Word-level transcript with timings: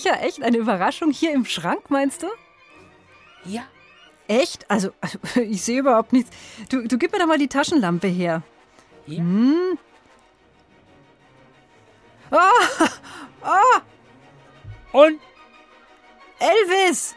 Sicher 0.00 0.22
echt 0.22 0.42
eine 0.42 0.56
Überraschung 0.56 1.10
hier 1.10 1.32
im 1.32 1.44
Schrank, 1.44 1.90
meinst 1.90 2.22
du? 2.22 2.26
Ja. 3.44 3.64
Echt? 4.28 4.70
Also, 4.70 4.92
also 5.02 5.18
ich 5.40 5.62
sehe 5.62 5.80
überhaupt 5.80 6.14
nichts. 6.14 6.30
Du, 6.70 6.86
du 6.88 6.96
gib 6.96 7.12
mir 7.12 7.18
doch 7.18 7.26
mal 7.26 7.36
die 7.36 7.48
Taschenlampe 7.48 8.08
her. 8.08 8.42
Ja. 9.06 9.18
Hm? 9.18 9.78
Oh, 12.30 12.36
oh, 13.42 13.80
Und? 14.98 15.20
Elvis! 16.38 17.14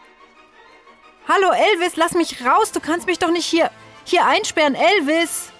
Hallo 1.29 1.51
Elvis, 1.51 1.95
lass 1.95 2.13
mich 2.15 2.43
raus. 2.43 2.73
Du 2.73 2.81
kannst 2.81 3.07
mich 3.07 3.17
doch 3.19 3.31
nicht 3.31 3.45
hier, 3.45 3.71
hier 4.03 4.25
einsperren, 4.25 4.75
Elvis. 4.75 5.52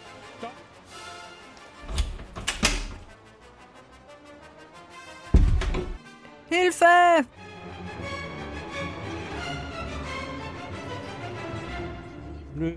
Hilfe! 6.54 6.86
Nö. 12.56 12.74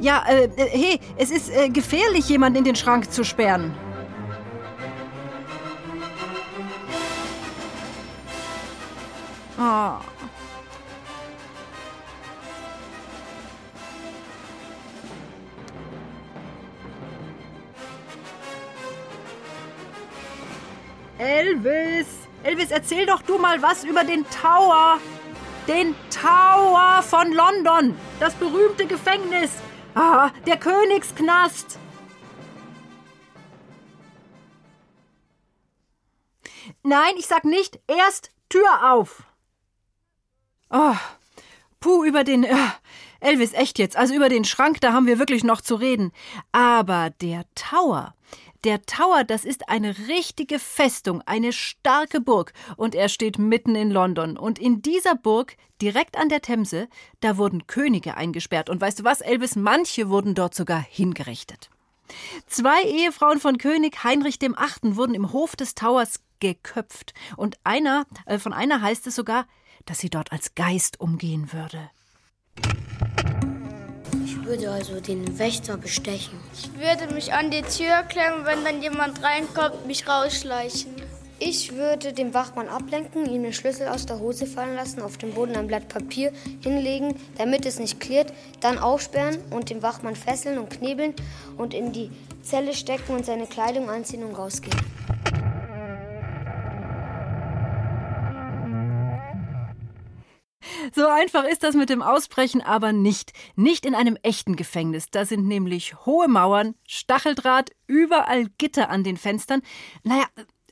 Ja, 0.00 0.24
äh, 0.28 0.48
hey, 0.56 1.00
es 1.16 1.32
ist 1.32 1.50
äh, 1.50 1.68
gefährlich, 1.68 2.28
jemanden 2.28 2.58
in 2.58 2.64
den 2.64 2.76
Schrank 2.76 3.10
zu 3.10 3.24
sperren. 3.24 3.74
Oh. 9.58 10.17
Elvis! 21.18 22.06
Elvis, 22.44 22.70
erzähl 22.70 23.04
doch 23.06 23.22
du 23.22 23.38
mal 23.38 23.60
was 23.60 23.84
über 23.84 24.04
den 24.04 24.24
Tower. 24.30 25.00
Den 25.66 25.94
Tower 26.10 27.02
von 27.02 27.32
London. 27.32 27.96
Das 28.20 28.34
berühmte 28.34 28.86
Gefängnis. 28.86 29.50
Ah, 29.94 30.30
der 30.46 30.56
Königsknast. 30.56 31.78
Nein, 36.82 37.14
ich 37.18 37.26
sag 37.26 37.44
nicht. 37.44 37.80
Erst 37.88 38.30
Tür 38.48 38.92
auf. 38.92 39.24
Oh, 40.70 40.94
puh, 41.80 42.04
über 42.04 42.24
den. 42.24 42.44
Äh, 42.44 42.54
Elvis, 43.20 43.52
echt 43.52 43.78
jetzt. 43.78 43.96
Also 43.96 44.14
über 44.14 44.28
den 44.28 44.44
Schrank, 44.44 44.80
da 44.80 44.92
haben 44.92 45.06
wir 45.06 45.18
wirklich 45.18 45.42
noch 45.42 45.60
zu 45.60 45.74
reden. 45.74 46.12
Aber 46.52 47.10
der 47.20 47.44
Tower. 47.54 48.14
Der 48.64 48.82
Tower, 48.82 49.22
das 49.22 49.44
ist 49.44 49.68
eine 49.68 49.96
richtige 50.08 50.58
Festung, 50.58 51.22
eine 51.26 51.52
starke 51.52 52.20
Burg. 52.20 52.52
Und 52.76 52.94
er 52.94 53.08
steht 53.08 53.38
mitten 53.38 53.76
in 53.76 53.90
London. 53.90 54.36
Und 54.36 54.58
in 54.58 54.82
dieser 54.82 55.14
Burg, 55.14 55.56
direkt 55.80 56.18
an 56.18 56.28
der 56.28 56.42
Themse, 56.42 56.88
da 57.20 57.36
wurden 57.36 57.68
Könige 57.68 58.16
eingesperrt. 58.16 58.68
Und 58.68 58.80
weißt 58.80 59.00
du 59.00 59.04
was, 59.04 59.20
Elvis, 59.20 59.54
manche 59.54 60.08
wurden 60.08 60.34
dort 60.34 60.54
sogar 60.54 60.80
hingerichtet. 60.80 61.70
Zwei 62.46 62.82
Ehefrauen 62.82 63.38
von 63.38 63.58
König 63.58 64.02
Heinrich 64.02 64.40
VIII. 64.40 64.96
wurden 64.96 65.14
im 65.14 65.32
Hof 65.32 65.54
des 65.54 65.74
Towers 65.74 66.20
geköpft. 66.40 67.14
Und 67.36 67.58
einer, 67.62 68.06
äh, 68.26 68.38
von 68.38 68.52
einer 68.52 68.80
heißt 68.80 69.06
es 69.06 69.14
sogar, 69.14 69.46
dass 69.86 70.00
sie 70.00 70.10
dort 70.10 70.32
als 70.32 70.54
Geist 70.54 71.00
umgehen 71.00 71.52
würde. 71.52 71.90
Ich 74.48 74.54
würde 74.62 74.70
also 74.70 74.98
den 74.98 75.38
Wächter 75.38 75.76
bestechen. 75.76 76.40
Ich 76.54 76.70
würde 76.80 77.12
mich 77.12 77.34
an 77.34 77.50
die 77.50 77.60
Tür 77.60 78.02
klemmen, 78.08 78.46
wenn 78.46 78.64
dann 78.64 78.80
jemand 78.80 79.22
reinkommt, 79.22 79.86
mich 79.86 80.08
rausschleichen. 80.08 80.90
Ich 81.38 81.74
würde 81.74 82.14
den 82.14 82.32
Wachmann 82.32 82.66
ablenken, 82.66 83.26
ihm 83.30 83.42
den 83.42 83.52
Schlüssel 83.52 83.88
aus 83.88 84.06
der 84.06 84.20
Hose 84.20 84.46
fallen 84.46 84.74
lassen, 84.74 85.02
auf 85.02 85.18
dem 85.18 85.34
Boden 85.34 85.54
ein 85.54 85.66
Blatt 85.66 85.90
Papier 85.90 86.32
hinlegen, 86.62 87.14
damit 87.36 87.66
es 87.66 87.78
nicht 87.78 88.00
klirrt, 88.00 88.32
dann 88.60 88.78
aufsperren 88.78 89.36
und 89.50 89.68
den 89.68 89.82
Wachmann 89.82 90.16
fesseln 90.16 90.56
und 90.56 90.70
knebeln 90.70 91.12
und 91.58 91.74
in 91.74 91.92
die 91.92 92.10
Zelle 92.40 92.72
stecken 92.72 93.16
und 93.16 93.26
seine 93.26 93.46
Kleidung 93.46 93.90
anziehen 93.90 94.24
und 94.24 94.34
rausgehen. 94.34 94.78
So 100.94 101.06
einfach 101.06 101.44
ist 101.44 101.62
das 101.62 101.74
mit 101.74 101.88
dem 101.88 102.02
Ausbrechen 102.02 102.60
aber 102.62 102.92
nicht. 102.92 103.32
Nicht 103.56 103.86
in 103.86 103.94
einem 103.94 104.16
echten 104.22 104.56
Gefängnis. 104.56 105.10
Da 105.10 105.24
sind 105.24 105.46
nämlich 105.46 106.04
hohe 106.06 106.28
Mauern, 106.28 106.74
Stacheldraht, 106.86 107.70
überall 107.86 108.46
Gitter 108.58 108.90
an 108.90 109.04
den 109.04 109.16
Fenstern. 109.16 109.62
Naja, 110.02 110.26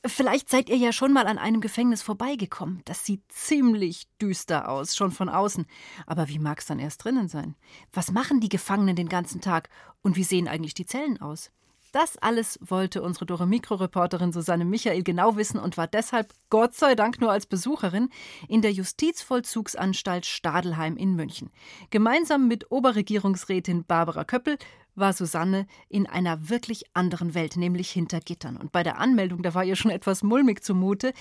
vielleicht 0.05 0.49
seid 0.49 0.69
ihr 0.69 0.77
ja 0.77 0.91
schon 0.91 1.13
mal 1.13 1.27
an 1.27 1.37
einem 1.37 1.61
Gefängnis 1.61 2.01
vorbeigekommen. 2.01 2.81
Das 2.85 3.05
sieht 3.05 3.21
ziemlich 3.29 4.07
düster 4.21 4.69
aus, 4.69 4.95
schon 4.95 5.11
von 5.11 5.29
außen. 5.29 5.65
Aber 6.05 6.27
wie 6.27 6.39
mag 6.39 6.59
es 6.59 6.65
dann 6.65 6.79
erst 6.79 7.03
drinnen 7.03 7.27
sein? 7.27 7.55
Was 7.93 8.11
machen 8.11 8.39
die 8.39 8.49
Gefangenen 8.49 8.95
den 8.95 9.09
ganzen 9.09 9.41
Tag? 9.41 9.69
Und 10.01 10.15
wie 10.15 10.23
sehen 10.23 10.47
eigentlich 10.47 10.73
die 10.73 10.85
Zellen 10.85 11.21
aus? 11.21 11.51
Das 11.97 12.15
alles 12.19 12.59
wollte 12.61 13.01
unsere 13.01 13.25
Dore 13.25 13.47
Mikro-Reporterin 13.47 14.31
Susanne 14.31 14.65
Michael 14.65 15.01
genau 15.01 15.35
wissen 15.35 15.59
und 15.59 15.77
war 15.77 15.87
deshalb, 15.87 16.31
Gott 16.51 16.75
sei 16.75 16.93
Dank, 16.93 17.19
nur 17.19 17.31
als 17.31 17.47
Besucherin 17.47 18.09
in 18.47 18.61
der 18.61 18.71
Justizvollzugsanstalt 18.71 20.27
Stadelheim 20.27 20.95
in 20.95 21.15
München. 21.15 21.49
Gemeinsam 21.89 22.47
mit 22.47 22.71
Oberregierungsrätin 22.71 23.83
Barbara 23.83 24.25
Köppel 24.25 24.59
war 24.93 25.11
Susanne 25.11 25.65
in 25.89 26.05
einer 26.05 26.51
wirklich 26.51 26.83
anderen 26.93 27.33
Welt, 27.33 27.57
nämlich 27.57 27.89
hinter 27.89 28.19
Gittern. 28.19 28.57
Und 28.57 28.71
bei 28.71 28.83
der 28.83 28.99
Anmeldung, 28.99 29.41
da 29.41 29.55
war 29.55 29.63
ihr 29.63 29.75
schon 29.75 29.89
etwas 29.89 30.21
mulmig 30.21 30.63
zumute, 30.63 31.13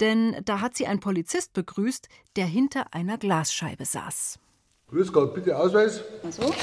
denn 0.00 0.40
da 0.46 0.62
hat 0.62 0.78
sie 0.78 0.86
einen 0.86 1.00
Polizist 1.00 1.52
begrüßt, 1.52 2.08
der 2.36 2.46
hinter 2.46 2.94
einer 2.94 3.18
Glasscheibe 3.18 3.84
saß. 3.84 4.38
Grüß 4.88 5.12
Gott, 5.12 5.34
bitte 5.34 5.58
Ausweis. 5.58 6.02
So, 6.30 6.54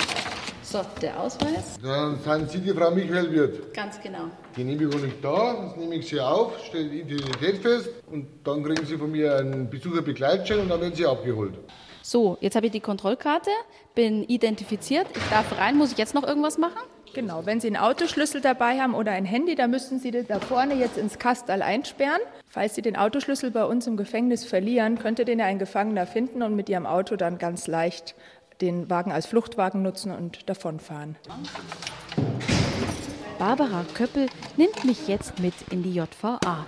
so, 0.69 0.81
der 1.01 1.19
Ausweis. 1.19 1.79
Dann 1.81 2.19
sind 2.19 2.51
Sie 2.51 2.59
die 2.59 2.71
Frau 2.71 2.91
Michael 2.91 3.31
Wirth. 3.31 3.73
Ganz 3.73 3.99
genau. 4.01 4.25
Genehmigung 4.55 5.01
nicht 5.01 5.23
da, 5.23 5.65
jetzt 5.65 5.77
nehme 5.77 5.95
ich 5.95 6.07
Sie 6.07 6.19
auf, 6.19 6.63
stelle 6.63 6.89
die 6.89 7.01
Identität 7.01 7.57
fest 7.57 7.89
und 8.11 8.27
dann 8.43 8.63
kriegen 8.63 8.85
Sie 8.85 8.97
von 8.97 9.11
mir 9.11 9.37
einen 9.37 9.69
Besucherbegleitschein 9.69 10.59
und 10.59 10.69
dann 10.69 10.81
werden 10.81 10.95
Sie 10.95 11.05
abgeholt. 11.05 11.55
So, 12.01 12.37
jetzt 12.39 12.55
habe 12.55 12.67
ich 12.67 12.71
die 12.71 12.79
Kontrollkarte, 12.79 13.49
bin 13.95 14.23
identifiziert. 14.23 15.07
Ich 15.15 15.29
darf 15.29 15.57
rein. 15.57 15.77
Muss 15.77 15.91
ich 15.91 15.97
jetzt 15.97 16.15
noch 16.15 16.23
irgendwas 16.23 16.57
machen? 16.57 16.79
Genau, 17.13 17.45
wenn 17.45 17.59
Sie 17.59 17.67
einen 17.67 17.77
Autoschlüssel 17.77 18.39
dabei 18.39 18.79
haben 18.79 18.93
oder 18.93 19.11
ein 19.11 19.25
Handy, 19.25 19.55
dann 19.55 19.71
müssten 19.71 19.99
Sie 19.99 20.11
das 20.11 20.27
da 20.27 20.39
vorne 20.39 20.75
jetzt 20.75 20.97
ins 20.97 21.17
Kastal 21.17 21.63
einsperren. 21.63 22.21
Falls 22.47 22.75
Sie 22.75 22.81
den 22.81 22.95
Autoschlüssel 22.95 23.49
bei 23.51 23.65
uns 23.65 23.87
im 23.87 23.97
Gefängnis 23.97 24.45
verlieren, 24.45 24.99
könnte 24.99 25.25
den 25.25 25.39
ja 25.39 25.45
ein 25.45 25.59
Gefangener 25.59 26.05
finden 26.05 26.43
und 26.43 26.55
mit 26.55 26.69
Ihrem 26.69 26.85
Auto 26.85 27.15
dann 27.15 27.39
ganz 27.39 27.67
leicht 27.67 28.15
den 28.61 28.89
Wagen 28.89 29.11
als 29.11 29.25
Fluchtwagen 29.25 29.81
nutzen 29.81 30.11
und 30.11 30.49
davonfahren. 30.49 31.15
Barbara 33.37 33.85
Köppel 33.93 34.27
nimmt 34.57 34.83
mich 34.83 35.07
jetzt 35.07 35.39
mit 35.39 35.53
in 35.71 35.83
die 35.83 35.93
JVA. 35.93 36.67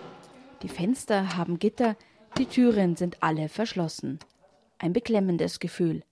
Die 0.61 0.69
Fenster 0.69 1.35
haben 1.35 1.59
Gitter, 1.59 1.95
die 2.37 2.45
Türen 2.45 2.95
sind 2.95 3.17
alle 3.21 3.49
verschlossen. 3.49 4.19
Ein 4.77 4.93
beklemmendes 4.93 5.59
Gefühl. 5.59 6.03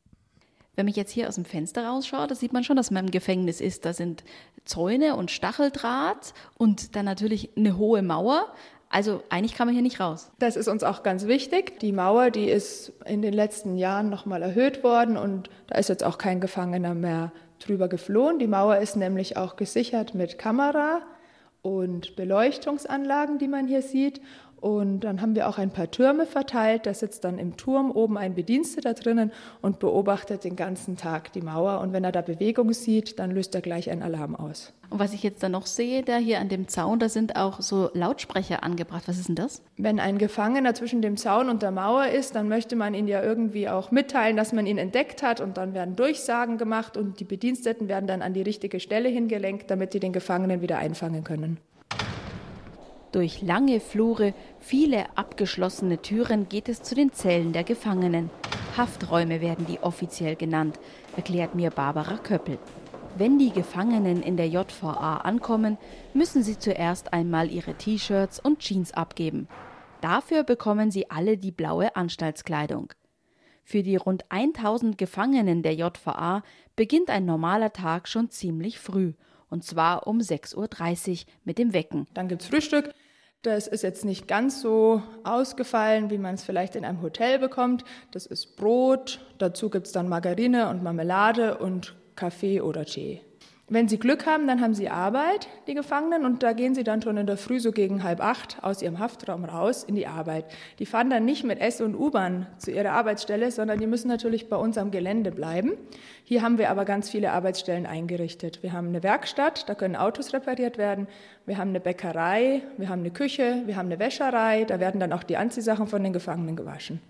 Wenn 0.76 0.88
ich 0.88 0.96
jetzt 0.96 1.12
hier 1.12 1.28
aus 1.28 1.36
dem 1.36 1.46
Fenster 1.46 1.88
rausschaue, 1.88 2.28
da 2.28 2.36
sieht 2.36 2.54
man 2.54 2.64
schon, 2.64 2.78
dass 2.78 2.92
man 2.92 3.06
im 3.06 3.12
Gefängnis 3.12 3.60
ist. 3.62 3.86
Da 3.86 3.94
sind 3.94 4.24
Zäune 4.66 5.16
und 5.16 5.31
Stacheldraht 5.31 6.34
und 6.58 6.96
dann 6.96 7.06
natürlich 7.06 7.56
eine 7.58 7.78
hohe 7.78 8.02
Mauer. 8.02 8.54
Also 8.90 9.22
eigentlich 9.30 9.54
kann 9.54 9.68
man 9.68 9.76
hier 9.76 9.84
nicht 9.84 10.00
raus. 10.00 10.32
Das 10.40 10.56
ist 10.56 10.68
uns 10.68 10.84
auch 10.84 11.04
ganz 11.04 11.28
wichtig. 11.28 11.80
Die 11.80 11.92
Mauer, 11.92 12.32
die 12.32 12.50
ist 12.50 12.92
in 13.06 13.22
den 13.22 13.34
letzten 13.34 13.78
Jahren 13.78 14.10
nochmal 14.10 14.42
erhöht 14.42 14.84
worden 14.84 15.16
und 15.16 15.50
da 15.68 15.78
ist 15.78 15.90
jetzt 15.90 16.04
auch 16.04 16.18
kein 16.18 16.42
Gefangener 16.42 16.96
mehr 16.96 17.32
drüber 17.60 17.88
geflohen. 17.88 18.40
Die 18.40 18.48
Mauer 18.48 18.78
ist 18.78 18.96
nämlich 18.96 19.38
auch 19.38 19.58
gesichert 19.58 20.16
mit 20.16 20.40
Kamera 20.40 21.02
und 21.62 22.16
Beleuchtungsanlagen, 22.16 23.38
die 23.38 23.48
man 23.48 23.68
hier 23.68 23.84
sieht. 23.84 24.22
Und 24.62 25.02
dann 25.02 25.22
haben 25.22 25.36
wir 25.36 25.48
auch 25.48 25.58
ein 25.58 25.72
paar 25.72 25.90
Türme 25.90 26.26
verteilt. 26.26 26.86
Da 26.86 26.94
sitzt 26.94 27.24
dann 27.24 27.40
im 27.40 27.58
Turm 27.58 27.92
oben 27.92 28.18
ein 28.18 28.36
Bediensteter 28.36 28.94
drinnen 28.94 29.32
und 29.62 29.80
beobachtet 29.80 30.44
den 30.44 30.56
ganzen 30.56 30.98
Tag 30.98 31.32
die 31.34 31.42
Mauer. 31.42 31.80
Und 31.82 31.94
wenn 31.94 32.04
er 32.04 32.12
da 32.12 32.22
Bewegung 32.22 32.74
sieht, 32.74 33.20
dann 33.20 33.32
löst 33.32 33.56
er 33.56 33.62
gleich 33.62 33.90
einen 33.90 34.04
Alarm 34.04 34.36
aus. 34.36 34.74
Und 34.90 35.00
was 35.00 35.14
ich 35.14 35.22
jetzt 35.22 35.44
dann 35.44 35.52
noch 35.52 35.68
sehe, 35.68 36.02
da 36.02 36.18
hier 36.18 36.40
an 36.40 36.50
dem 36.50 36.68
Zaun, 36.68 36.98
da 37.00 37.10
sind 37.10 37.36
auch 37.36 37.62
so 37.62 37.92
Lautsprecher 37.94 38.64
angebracht. 38.64 39.04
Was 39.08 39.20
ist 39.20 39.28
denn 39.28 39.36
das? 39.36 39.62
Wenn 39.78 40.00
ein 40.00 40.18
Gefangener 40.18 40.74
zwischen 40.74 41.02
dem 41.02 41.16
Zaun 41.16 41.50
und 41.50 41.62
der 41.62 41.72
Mauer 41.72 42.08
ist, 42.08 42.36
dann 42.36 42.50
möchte 42.50 42.76
man 42.76 42.96
ihn 42.96 43.08
ja 43.08 43.22
irgendwie 43.22 43.70
auch 43.70 43.92
mitteilen, 43.92 44.36
dass 44.36 44.52
man 44.52 44.66
ihn 44.66 44.80
entdeckt 44.80 45.22
hat. 45.22 45.42
Und 45.42 45.58
dann 45.58 45.74
werden 45.74 45.96
Durchsagen 45.96 46.58
gemacht 46.58 46.98
und 46.98 47.20
die 47.20 47.26
Bediensteten 47.26 47.88
werden 47.88 48.08
dann 48.08 48.22
an 48.22 48.34
die 48.34 48.42
richtige 48.42 48.80
Stelle 48.80 49.10
hingelenkt, 49.10 49.70
damit 49.70 49.94
sie 49.94 50.00
den 50.00 50.14
Gefangenen 50.14 50.62
wieder 50.62 50.80
einfangen 50.80 51.24
können. 51.24 51.60
Durch 53.12 53.42
lange 53.42 53.80
Flure, 53.80 54.36
viele 54.60 55.18
abgeschlossene 55.18 56.00
Türen 56.00 56.48
geht 56.48 56.70
es 56.70 56.84
zu 56.84 56.94
den 56.94 57.12
Zellen 57.12 57.54
der 57.54 57.64
Gefangenen. 57.64 58.30
Hafträume 58.78 59.42
werden 59.42 59.66
die 59.66 59.80
offiziell 59.80 60.36
genannt, 60.36 60.80
erklärt 61.16 61.56
mir 61.56 61.72
Barbara 61.72 62.18
Köppel. 62.18 62.60
Wenn 63.18 63.40
die 63.40 63.52
Gefangenen 63.52 64.22
in 64.22 64.38
der 64.38 64.48
JVA 64.48 65.18
ankommen, 65.18 65.80
müssen 66.14 66.44
sie 66.44 66.60
zuerst 66.60 67.12
einmal 67.12 67.52
ihre 67.52 67.74
T-Shirts 67.74 68.40
und 68.40 68.60
Jeans 68.60 68.94
abgeben. 68.94 69.48
Dafür 70.02 70.44
bekommen 70.44 70.92
sie 70.92 71.10
alle 71.10 71.36
die 71.36 71.52
blaue 71.52 71.96
Anstaltskleidung. 71.96 72.94
Für 73.64 73.82
die 73.82 73.96
rund 73.96 74.26
1000 74.30 75.00
Gefangenen 75.00 75.64
der 75.64 75.74
JVA 75.74 76.44
beginnt 76.76 77.10
ein 77.10 77.26
normaler 77.26 77.74
Tag 77.74 78.08
schon 78.08 78.30
ziemlich 78.30 78.78
früh 78.80 79.14
und 79.50 79.63
zwar 79.63 80.07
um 80.07 80.19
6.30 80.19 81.12
Uhr 81.12 81.34
mit 81.44 81.57
dem 81.57 81.74
Wecken. 81.74 82.07
Dann 82.13 82.28
gibt 82.28 82.42
es 82.42 82.48
Frühstück. 82.48 82.94
Das 83.42 83.68
ist 83.68 83.84
jetzt 83.84 84.04
nicht 84.04 84.28
ganz 84.28 84.62
so 84.62 85.01
ausgefallen, 85.24 86.10
wie 86.10 86.18
man 86.18 86.36
es 86.36 86.44
vielleicht 86.44 86.75
in 86.75 86.84
einem 86.84 87.01
Hotel 87.01 87.40
bekommt. 87.40 87.86
Das 88.12 88.25
ist 88.25 88.57
Brot, 88.57 89.25
dazu 89.38 89.69
gibt 89.69 89.88
es 89.88 89.94
dann 89.94 90.10
Margarine 90.10 90.69
und 90.69 90.84
Marmelade 90.84 91.57
und 91.57 91.96
Kaffee 92.16 92.60
oder 92.60 92.84
Tee. 92.84 93.22
Wenn 93.71 93.88
Sie 93.88 94.00
Glück 94.00 94.25
haben, 94.25 94.48
dann 94.48 94.62
haben 94.62 94.74
Sie 94.74 94.89
Arbeit, 94.89 95.48
die 95.68 95.75
Gefangenen, 95.75 96.25
und 96.25 96.42
da 96.42 96.54
gehen 96.54 96.74
Sie 96.74 96.83
dann 96.83 97.04
schon 97.04 97.18
in 97.18 97.27
der 97.27 97.38
Früh 97.38 97.60
so 97.60 97.71
gegen 97.71 98.04
halb 98.04 98.19
acht 98.19 98.57
aus 98.63 98.81
Ihrem 98.81 98.98
Haftraum 98.98 99.45
raus 99.45 99.83
in 99.83 99.94
die 99.94 100.07
Arbeit. 100.07 100.45
Die 100.80 100.88
fahren 100.88 101.12
dann 101.12 101.24
nicht 101.24 101.44
mit 101.44 101.60
S- 101.60 101.80
und 101.80 101.94
U-Bahn 101.94 102.48
zu 102.57 102.71
ihrer 102.71 102.94
Arbeitsstelle, 102.94 103.51
sondern 103.51 103.80
die 103.80 103.86
müssen 103.86 104.07
natürlich 104.07 104.50
bei 104.50 104.56
uns 104.56 104.80
am 104.80 104.89
Gelände 104.89 105.31
bleiben. 105.31 105.74
Hier 106.24 106.42
haben 106.42 106.57
wir 106.57 106.71
aber 106.71 106.83
ganz 106.83 107.12
viele 107.12 107.31
Arbeitsstellen 107.31 107.86
eingerichtet. 107.86 108.63
Wir 108.63 108.74
haben 108.74 108.88
eine 108.88 109.04
Werkstatt, 109.04 109.69
da 109.69 109.75
können 109.75 109.95
Autos 109.95 110.33
repariert 110.33 110.80
werden. 110.80 111.07
Wir 111.45 111.60
haben 111.60 111.69
eine 111.69 111.80
Bäckerei, 111.80 112.63
wir 112.77 112.89
haben 112.89 113.01
eine 113.01 113.12
Küche, 113.12 113.62
wir 113.68 113.75
haben 113.75 113.86
eine 113.86 114.00
Wäscherei, 114.00 114.66
da 114.66 114.80
werden 114.80 115.00
dann 115.00 115.13
auch 115.13 115.24
die 115.24 115.38
Anziehsachen 115.38 115.86
von 115.86 116.01
den 116.01 116.13
Gefangenen 116.13 116.56
gewaschen. 116.56 117.01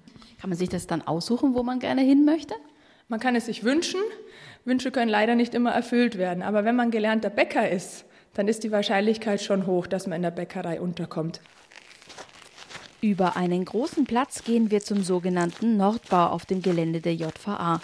Kann 0.42 0.50
man 0.50 0.60
sich 0.60 0.70
das 0.70 0.88
dann 0.88 1.08
aussuchen, 1.08 1.56
wo 1.56 1.64
man 1.64 1.80
gerne 1.80 2.02
hin 2.02 2.26
möchte? 2.26 2.54
Man 3.08 3.22
kann 3.22 3.36
es 3.36 3.46
sich 3.46 3.64
wünschen. 3.64 4.02
Wünsche 4.66 4.92
können 4.92 5.10
leider 5.10 5.36
nicht 5.36 5.54
immer 5.54 5.72
erfüllt 5.72 6.18
werden. 6.18 6.44
Aber 6.44 6.66
wenn 6.66 6.76
man 6.76 6.92
gelernter 6.92 7.30
Bäcker 7.30 7.70
ist, 7.70 8.06
dann 8.34 8.48
ist 8.48 8.64
die 8.64 8.72
Wahrscheinlichkeit 8.72 9.42
schon 9.42 9.66
hoch, 9.66 9.88
dass 9.88 10.08
man 10.08 10.18
in 10.18 10.22
der 10.24 10.32
Bäckerei 10.32 10.80
unterkommt. 10.80 11.42
Über 13.02 13.38
einen 13.38 13.64
großen 13.64 14.06
Platz 14.06 14.44
gehen 14.44 14.72
wir 14.72 14.82
zum 14.82 15.04
sogenannten 15.04 15.78
Nordbau 15.78 16.28
auf 16.28 16.46
dem 16.46 16.62
Gelände 16.62 17.00
der 17.00 17.16
JVA. 17.16 17.82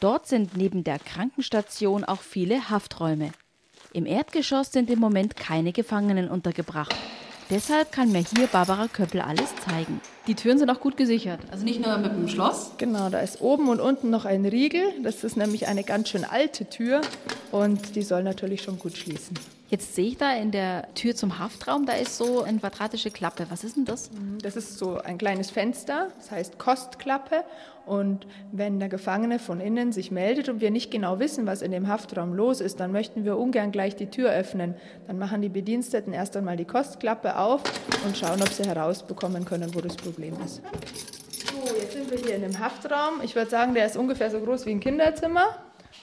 Dort 0.00 0.26
sind 0.26 0.56
neben 0.56 0.82
der 0.82 0.98
Krankenstation 0.98 2.04
auch 2.04 2.20
viele 2.20 2.70
Hafträume. 2.70 3.32
Im 3.92 4.06
Erdgeschoss 4.06 4.72
sind 4.72 4.90
im 4.90 4.98
Moment 4.98 5.36
keine 5.36 5.72
Gefangenen 5.72 6.28
untergebracht. 6.28 6.94
Deshalb 7.48 7.92
kann 7.92 8.10
mir 8.10 8.24
hier 8.24 8.48
Barbara 8.48 8.88
Köppel 8.88 9.20
alles 9.20 9.54
zeigen. 9.68 10.00
Die 10.26 10.34
Türen 10.34 10.58
sind 10.58 10.68
auch 10.68 10.80
gut 10.80 10.96
gesichert. 10.96 11.38
Also 11.52 11.64
nicht 11.64 11.80
nur 11.80 11.96
mit 11.98 12.10
dem 12.10 12.26
Schloss. 12.28 12.72
Genau, 12.76 13.08
da 13.08 13.20
ist 13.20 13.40
oben 13.40 13.68
und 13.68 13.78
unten 13.78 14.10
noch 14.10 14.24
ein 14.24 14.44
Riegel. 14.44 14.82
Das 15.04 15.22
ist 15.22 15.36
nämlich 15.36 15.68
eine 15.68 15.84
ganz 15.84 16.08
schön 16.08 16.24
alte 16.24 16.66
Tür 16.68 17.02
und 17.52 17.94
die 17.94 18.02
soll 18.02 18.24
natürlich 18.24 18.62
schon 18.62 18.80
gut 18.80 18.96
schließen. 18.96 19.38
Jetzt 19.68 19.96
sehe 19.96 20.06
ich 20.06 20.16
da 20.16 20.32
in 20.32 20.52
der 20.52 20.86
Tür 20.94 21.16
zum 21.16 21.40
Haftraum, 21.40 21.86
da 21.86 21.94
ist 21.94 22.16
so 22.16 22.42
eine 22.42 22.58
quadratische 22.60 23.10
Klappe. 23.10 23.46
Was 23.50 23.64
ist 23.64 23.76
denn 23.76 23.84
das? 23.84 24.10
Das 24.40 24.54
ist 24.54 24.78
so 24.78 24.98
ein 24.98 25.18
kleines 25.18 25.50
Fenster, 25.50 26.08
das 26.16 26.30
heißt 26.30 26.58
Kostklappe. 26.58 27.44
Und 27.84 28.26
wenn 28.52 28.78
der 28.78 28.88
Gefangene 28.88 29.38
von 29.38 29.60
innen 29.60 29.92
sich 29.92 30.12
meldet 30.12 30.48
und 30.48 30.60
wir 30.60 30.70
nicht 30.70 30.90
genau 30.90 31.18
wissen, 31.18 31.46
was 31.46 31.62
in 31.62 31.72
dem 31.72 31.88
Haftraum 31.88 32.34
los 32.34 32.60
ist, 32.60 32.78
dann 32.78 32.92
möchten 32.92 33.24
wir 33.24 33.38
ungern 33.38 33.72
gleich 33.72 33.96
die 33.96 34.06
Tür 34.06 34.30
öffnen. 34.30 34.74
Dann 35.08 35.18
machen 35.18 35.42
die 35.42 35.48
Bediensteten 35.48 36.12
erst 36.12 36.36
einmal 36.36 36.56
die 36.56 36.64
Kostklappe 36.64 37.36
auf 37.36 37.62
und 38.04 38.16
schauen, 38.16 38.40
ob 38.42 38.48
sie 38.48 38.64
herausbekommen 38.64 39.44
können, 39.44 39.74
wo 39.74 39.80
das 39.80 39.96
Problem 39.96 40.34
ist. 40.44 40.62
So, 41.30 41.74
jetzt 41.76 41.92
sind 41.92 42.10
wir 42.10 42.18
hier 42.18 42.36
in 42.36 42.42
dem 42.42 42.58
Haftraum. 42.58 43.20
Ich 43.22 43.34
würde 43.34 43.50
sagen, 43.50 43.74
der 43.74 43.86
ist 43.86 43.96
ungefähr 43.96 44.30
so 44.30 44.40
groß 44.40 44.66
wie 44.66 44.70
ein 44.70 44.80
Kinderzimmer. 44.80 45.56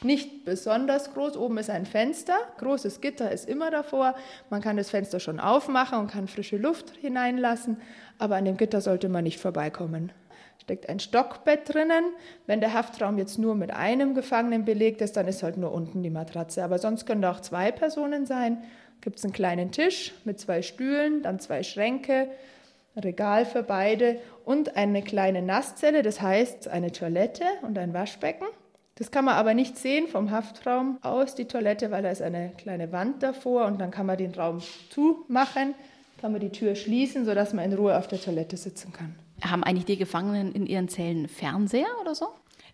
Nicht 0.03 0.45
besonders 0.45 1.13
groß. 1.13 1.37
Oben 1.37 1.57
ist 1.57 1.69
ein 1.69 1.85
Fenster. 1.85 2.35
Großes 2.57 3.01
Gitter 3.01 3.31
ist 3.31 3.47
immer 3.47 3.71
davor. 3.71 4.15
Man 4.49 4.61
kann 4.61 4.77
das 4.77 4.89
Fenster 4.89 5.19
schon 5.19 5.39
aufmachen 5.39 5.99
und 5.99 6.11
kann 6.11 6.27
frische 6.27 6.57
Luft 6.57 6.91
hineinlassen. 6.97 7.77
Aber 8.19 8.35
an 8.35 8.45
dem 8.45 8.57
Gitter 8.57 8.81
sollte 8.81 9.09
man 9.09 9.23
nicht 9.23 9.39
vorbeikommen. 9.39 10.11
Steckt 10.61 10.89
ein 10.89 10.99
Stockbett 10.99 11.73
drinnen. 11.73 12.03
Wenn 12.47 12.59
der 12.59 12.73
Haftraum 12.73 13.17
jetzt 13.17 13.39
nur 13.39 13.55
mit 13.55 13.71
einem 13.71 14.13
Gefangenen 14.13 14.65
belegt 14.65 15.01
ist, 15.01 15.17
dann 15.17 15.27
ist 15.27 15.43
halt 15.43 15.57
nur 15.57 15.71
unten 15.71 16.03
die 16.03 16.09
Matratze. 16.09 16.63
Aber 16.63 16.79
sonst 16.79 17.05
können 17.05 17.21
da 17.21 17.31
auch 17.31 17.41
zwei 17.41 17.71
Personen 17.71 18.25
sein. 18.25 18.63
Gibt 19.01 19.17
es 19.17 19.23
einen 19.23 19.33
kleinen 19.33 19.71
Tisch 19.71 20.13
mit 20.23 20.39
zwei 20.39 20.61
Stühlen, 20.61 21.21
dann 21.23 21.39
zwei 21.39 21.63
Schränke, 21.63 22.29
Regal 22.95 23.45
für 23.45 23.63
beide 23.63 24.19
und 24.45 24.77
eine 24.77 25.01
kleine 25.01 25.41
Nasszelle, 25.41 26.03
das 26.03 26.21
heißt 26.21 26.67
eine 26.67 26.91
Toilette 26.91 27.43
und 27.63 27.77
ein 27.79 27.93
Waschbecken. 27.93 28.45
Das 28.95 29.09
kann 29.09 29.25
man 29.25 29.35
aber 29.35 29.53
nicht 29.55 29.77
sehen 29.77 30.07
vom 30.07 30.29
Haftraum 30.29 30.99
aus, 31.01 31.33
die 31.33 31.45
Toilette, 31.45 31.89
weil 31.89 32.03
da 32.03 32.11
ist 32.11 32.21
eine 32.21 32.51
kleine 32.57 32.91
Wand 32.91 33.23
davor 33.23 33.65
und 33.65 33.81
dann 33.81 33.89
kann 33.89 34.05
man 34.05 34.17
den 34.17 34.33
Raum 34.35 34.61
zumachen, 34.89 35.73
kann 36.21 36.31
man 36.31 36.41
die 36.41 36.51
Tür 36.51 36.75
schließen, 36.75 37.25
sodass 37.25 37.53
man 37.53 37.65
in 37.65 37.73
Ruhe 37.73 37.97
auf 37.97 38.07
der 38.07 38.21
Toilette 38.21 38.55
sitzen 38.55 38.93
kann. 38.93 39.15
Haben 39.43 39.63
eigentlich 39.63 39.85
die 39.85 39.97
Gefangenen 39.97 40.53
in 40.53 40.67
ihren 40.67 40.89
Zellen 40.89 41.27
Fernseher 41.27 41.87
oder 42.01 42.13
so? 42.13 42.27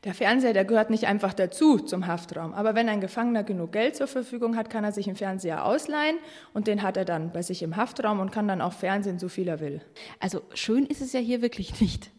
Der 0.06 0.13
Fernseher, 0.13 0.54
der 0.54 0.63
gehört 0.63 0.89
nicht 0.89 1.07
einfach 1.07 1.33
dazu 1.33 1.77
zum 1.77 2.07
Haftraum. 2.07 2.54
Aber 2.54 2.74
wenn 2.74 2.88
ein 2.88 3.01
Gefangener 3.01 3.44
genug 3.44 3.74
Geld 3.74 3.98
zur 3.98 4.07
Verfügung 4.07 4.56
hat, 4.56 4.69
kann 4.69 4.86
er 4.86 4.94
sich 4.94 5.07
einen 5.07 5.18
Fernseher 5.18 5.65
ausleihen 5.65 6.18
und 6.54 6.68
den 6.68 6.83
hat 6.83 6.95
er 6.95 7.04
dann 7.04 7.31
bei 7.33 7.42
sich 7.42 7.63
im 7.63 7.75
Haftraum 7.75 8.22
und 8.22 8.31
kann 8.31 8.48
dann 8.48 8.62
auch 8.62 8.72
Fernsehen, 8.72 9.19
so 9.19 9.27
viel 9.27 9.50
er 9.50 9.60
will. 9.60 9.81
Also 10.19 10.42
schön 10.54 10.86
ist 10.86 11.01
es 11.01 11.12
ja 11.12 11.19
hier 11.19 11.42
wirklich 11.42 11.81
nicht. 11.81 12.12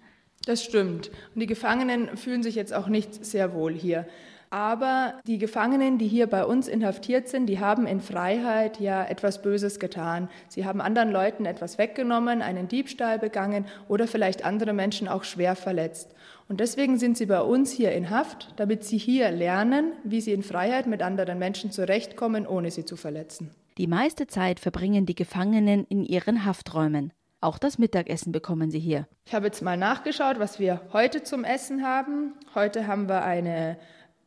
Das 0.47 0.65
stimmt. 0.65 1.11
Und 1.35 1.41
die 1.41 1.47
Gefangenen 1.47 2.17
fühlen 2.17 2.43
sich 2.43 2.55
jetzt 2.55 2.73
auch 2.73 2.89
nicht 2.89 3.25
sehr 3.25 3.53
wohl 3.55 3.75
hier. 3.75 4.06
Aber 4.53 5.15
die 5.29 5.39
Gefangenen, 5.39 5.99
die 5.99 6.09
hier 6.09 6.27
bei 6.27 6.44
uns 6.44 6.67
inhaftiert 6.67 7.29
sind, 7.29 7.47
die 7.47 7.61
haben 7.61 7.87
in 7.87 8.01
Freiheit 8.01 8.81
ja 8.81 9.05
etwas 9.05 9.43
Böses 9.43 9.79
getan. 9.79 10.29
Sie 10.49 10.65
haben 10.65 10.81
anderen 10.81 11.13
Leuten 11.13 11.47
etwas 11.47 11.79
weggenommen, 11.79 12.43
einen 12.43 12.67
Diebstahl 12.67 13.20
begangen 13.20 13.67
oder 13.87 14.09
vielleicht 14.09 14.44
andere 14.44 14.73
Menschen 14.73 15.06
auch 15.06 15.23
schwer 15.23 15.55
verletzt. 15.55 16.17
Und 16.49 16.59
deswegen 16.59 16.99
sind 16.99 17.17
sie 17.17 17.27
bei 17.27 17.41
uns 17.43 17.70
hier 17.70 17.93
in 17.93 18.11
Haft, 18.11 18.53
damit 18.56 18.82
sie 18.82 18.99
hier 18.99 19.31
lernen, 19.31 19.93
wie 20.03 20.20
sie 20.20 20.32
in 20.32 20.43
Freiheit 20.43 20.89
mit 20.89 21.01
anderen 21.01 21.39
Menschen 21.39 21.70
zurechtkommen, 21.70 22.44
ohne 22.44 22.73
sie 22.73 22.85
zu 22.85 22.97
verletzen. 22.97 23.51
Die 23.79 23.87
meiste 23.87 24.27
Zeit 24.27 24.59
verbringen 24.59 25.06
die 25.06 25.15
Gefangenen 25.15 25.87
in 25.89 26.03
ihren 26.03 26.44
Hafträumen. 26.44 27.13
Auch 27.41 27.59
das 27.59 27.79
Mittagessen 27.79 28.32
bekommen 28.32 28.70
sie 28.70 28.79
hier. 28.79 29.06
Ich 29.25 29.35
habe 29.35 29.47
jetzt 29.47 29.63
mal 29.63 29.77
nachgeschaut, 29.77 30.39
was 30.39 30.59
wir 30.59 30.82
heute 30.93 31.23
zum 31.23 31.44
Essen 31.44 31.82
haben. 31.82 32.35
Heute 32.55 32.87
haben 32.87 33.09
wir 33.09 33.25
eine 33.25 33.79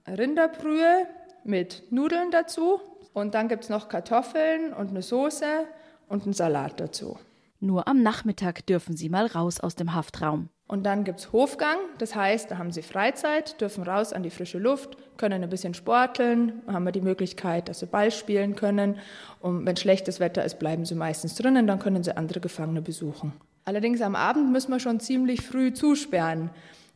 Rinderbrühe 0.08 1.08
mit 1.44 1.84
Nudeln 1.92 2.32
dazu. 2.32 2.80
Und 3.14 3.36
dann 3.36 3.50
gibt 3.50 3.66
es 3.66 3.70
noch 3.70 3.90
Kartoffeln 3.90 4.74
und 4.74 4.90
eine 4.90 5.04
Soße 5.04 5.68
und 6.08 6.24
einen 6.24 6.34
Salat 6.34 6.80
dazu. 6.80 7.20
Nur 7.60 7.88
am 7.88 8.02
Nachmittag 8.02 8.66
dürfen 8.66 8.98
sie 8.98 9.10
mal 9.10 9.28
raus 9.28 9.60
aus 9.60 9.76
dem 9.76 9.94
Haftraum. 9.94 10.50
Und 10.74 10.88
dann 10.88 11.04
gibt 11.04 11.20
es 11.20 11.32
Hofgang, 11.32 11.78
das 12.00 12.16
heißt, 12.16 12.50
da 12.50 12.58
haben 12.58 12.72
sie 12.72 12.82
Freizeit, 12.82 13.62
dürfen 13.62 13.84
raus 13.84 14.12
an 14.12 14.24
die 14.24 14.32
frische 14.32 14.58
Luft, 14.58 14.98
können 15.18 15.44
ein 15.44 15.50
bisschen 15.52 15.76
sporteln, 15.76 16.64
haben 16.66 16.84
wir 16.84 16.92
die 16.92 17.02
Möglichkeit, 17.02 17.70
dass 17.70 17.82
sie 17.82 17.86
Ball 17.86 18.10
spielen 18.10 18.56
können. 18.56 18.98
Und 19.40 19.68
wenn 19.68 19.78
schlechtes 19.78 20.20
Wetter 20.20 20.44
ist, 20.44 20.58
bleiben 20.58 20.84
sie 20.84 20.96
meistens 20.96 21.36
drinnen, 21.36 21.68
dann 21.68 21.78
können 21.78 22.04
sie 22.04 22.18
andere 22.18 22.40
Gefangene 22.40 22.82
besuchen. 22.82 23.34
Allerdings 23.66 24.02
am 24.02 24.16
Abend 24.16 24.52
müssen 24.52 24.72
wir 24.72 24.80
schon 24.80 25.00
ziemlich 25.00 25.44
früh 25.44 25.74
zusperren. 25.74 26.50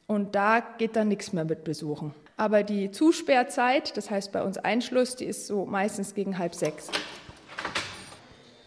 Und 0.07 0.33
da 0.33 0.59
geht 0.79 0.95
dann 0.95 1.09
nichts 1.09 1.31
mehr 1.31 1.45
mit 1.45 1.63
Besuchen. 1.63 2.15
Aber 2.35 2.63
die 2.63 2.89
Zusperrzeit, 2.89 3.95
das 3.95 4.09
heißt 4.09 4.31
bei 4.31 4.41
uns 4.41 4.57
Einschluss, 4.57 5.15
die 5.15 5.25
ist 5.25 5.45
so 5.45 5.67
meistens 5.67 6.15
gegen 6.15 6.39
halb 6.39 6.55
sechs. 6.55 6.89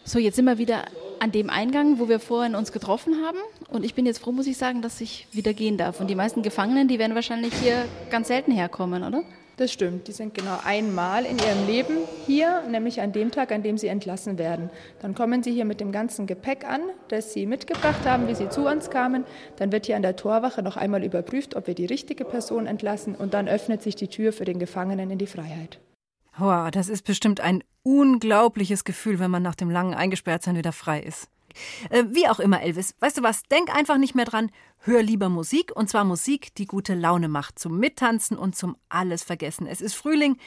So, 0.05 0.19
jetzt 0.19 0.37
sind 0.37 0.45
wir 0.45 0.57
wieder 0.57 0.85
an 1.21 1.31
dem 1.31 1.51
Eingang, 1.51 1.99
wo 1.99 2.09
wir 2.09 2.19
vorhin 2.19 2.55
uns 2.55 2.71
getroffen 2.71 3.23
haben. 3.23 3.37
Und 3.69 3.85
ich 3.85 3.93
bin 3.93 4.07
jetzt 4.07 4.17
froh, 4.17 4.31
muss 4.31 4.47
ich 4.47 4.57
sagen, 4.57 4.81
dass 4.81 4.99
ich 5.01 5.27
wieder 5.31 5.53
gehen 5.53 5.77
darf. 5.77 6.01
Und 6.01 6.09
die 6.09 6.15
meisten 6.15 6.41
Gefangenen, 6.41 6.87
die 6.87 6.97
werden 6.97 7.13
wahrscheinlich 7.13 7.53
hier 7.53 7.85
ganz 8.09 8.27
selten 8.27 8.51
herkommen, 8.51 9.03
oder? 9.03 9.21
Das 9.57 9.71
stimmt. 9.71 10.07
Die 10.07 10.13
sind 10.13 10.33
genau 10.33 10.57
einmal 10.65 11.25
in 11.25 11.37
ihrem 11.37 11.67
Leben 11.67 11.97
hier, 12.25 12.63
nämlich 12.67 13.01
an 13.01 13.11
dem 13.11 13.29
Tag, 13.29 13.51
an 13.51 13.61
dem 13.61 13.77
sie 13.77 13.85
entlassen 13.85 14.39
werden. 14.39 14.71
Dann 14.99 15.13
kommen 15.13 15.43
sie 15.43 15.51
hier 15.51 15.65
mit 15.65 15.79
dem 15.79 15.91
ganzen 15.91 16.25
Gepäck 16.25 16.67
an, 16.67 16.81
das 17.09 17.33
sie 17.33 17.45
mitgebracht 17.45 18.03
haben, 18.03 18.27
wie 18.27 18.33
sie 18.33 18.49
zu 18.49 18.65
uns 18.65 18.89
kamen. 18.89 19.23
Dann 19.57 19.71
wird 19.71 19.85
hier 19.85 19.97
an 19.97 20.01
der 20.01 20.15
Torwache 20.15 20.63
noch 20.63 20.75
einmal 20.75 21.03
überprüft, 21.03 21.55
ob 21.55 21.67
wir 21.67 21.75
die 21.75 21.85
richtige 21.85 22.25
Person 22.25 22.65
entlassen. 22.65 23.13
Und 23.13 23.35
dann 23.35 23.47
öffnet 23.47 23.83
sich 23.83 23.95
die 23.95 24.07
Tür 24.07 24.33
für 24.33 24.45
den 24.45 24.57
Gefangenen 24.57 25.11
in 25.11 25.19
die 25.19 25.27
Freiheit. 25.27 25.77
Wow, 26.41 26.71
das 26.71 26.89
ist 26.89 27.03
bestimmt 27.03 27.39
ein 27.39 27.63
unglaubliches 27.83 28.83
Gefühl, 28.83 29.19
wenn 29.19 29.29
man 29.29 29.43
nach 29.43 29.53
dem 29.53 29.69
langen 29.69 29.93
Eingesperrtsein 29.93 30.57
wieder 30.57 30.71
frei 30.71 30.99
ist. 30.99 31.29
Äh, 31.91 32.05
wie 32.09 32.27
auch 32.27 32.39
immer, 32.39 32.63
Elvis. 32.63 32.95
Weißt 32.99 33.19
du 33.19 33.21
was? 33.21 33.43
Denk 33.43 33.71
einfach 33.71 33.99
nicht 33.99 34.15
mehr 34.15 34.25
dran. 34.25 34.49
Hör 34.79 35.03
lieber 35.03 35.29
Musik. 35.29 35.71
Und 35.75 35.91
zwar 35.91 36.03
Musik, 36.03 36.55
die 36.55 36.65
gute 36.65 36.95
Laune 36.95 37.27
macht. 37.27 37.59
Zum 37.59 37.77
Mittanzen 37.77 38.39
und 38.39 38.55
zum 38.55 38.75
Alles 38.89 39.21
vergessen. 39.21 39.67
Es 39.67 39.81
ist 39.81 39.93
Frühling. 39.93 40.37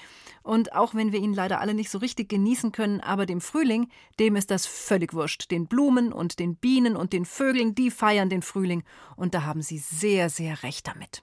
Und 0.43 0.73
auch 0.73 0.97
wenn 0.97 1.13
wir 1.13 1.21
ihn 1.21 1.33
leider 1.33 1.61
alle 1.61 1.75
nicht 1.75 1.91
so 1.91 1.99
richtig 1.99 2.29
genießen 2.29 2.73
können, 2.73 3.01
aber 3.01 3.25
dem 3.25 3.41
Frühling, 3.41 3.87
dem 4.19 4.35
ist 4.35 4.51
das 4.51 4.67
völlig 4.67 5.15
wurscht. 5.15 5.53
Den 5.53 5.69
Blumen 5.69 6.13
und 6.13 6.41
den 6.41 6.57
Bienen 6.57 6.97
und 6.97 7.13
den 7.13 7.25
Vögeln, 7.25 7.77
die 7.77 7.93
feiern 7.93 8.31
den 8.31 8.43
Frühling. 8.43 8.83
Und 9.15 9.35
da 9.35 9.45
haben 9.45 9.63
sie 9.63 9.79
sehr, 9.79 10.29
sehr 10.29 10.65
recht 10.65 10.89
damit. 10.89 11.23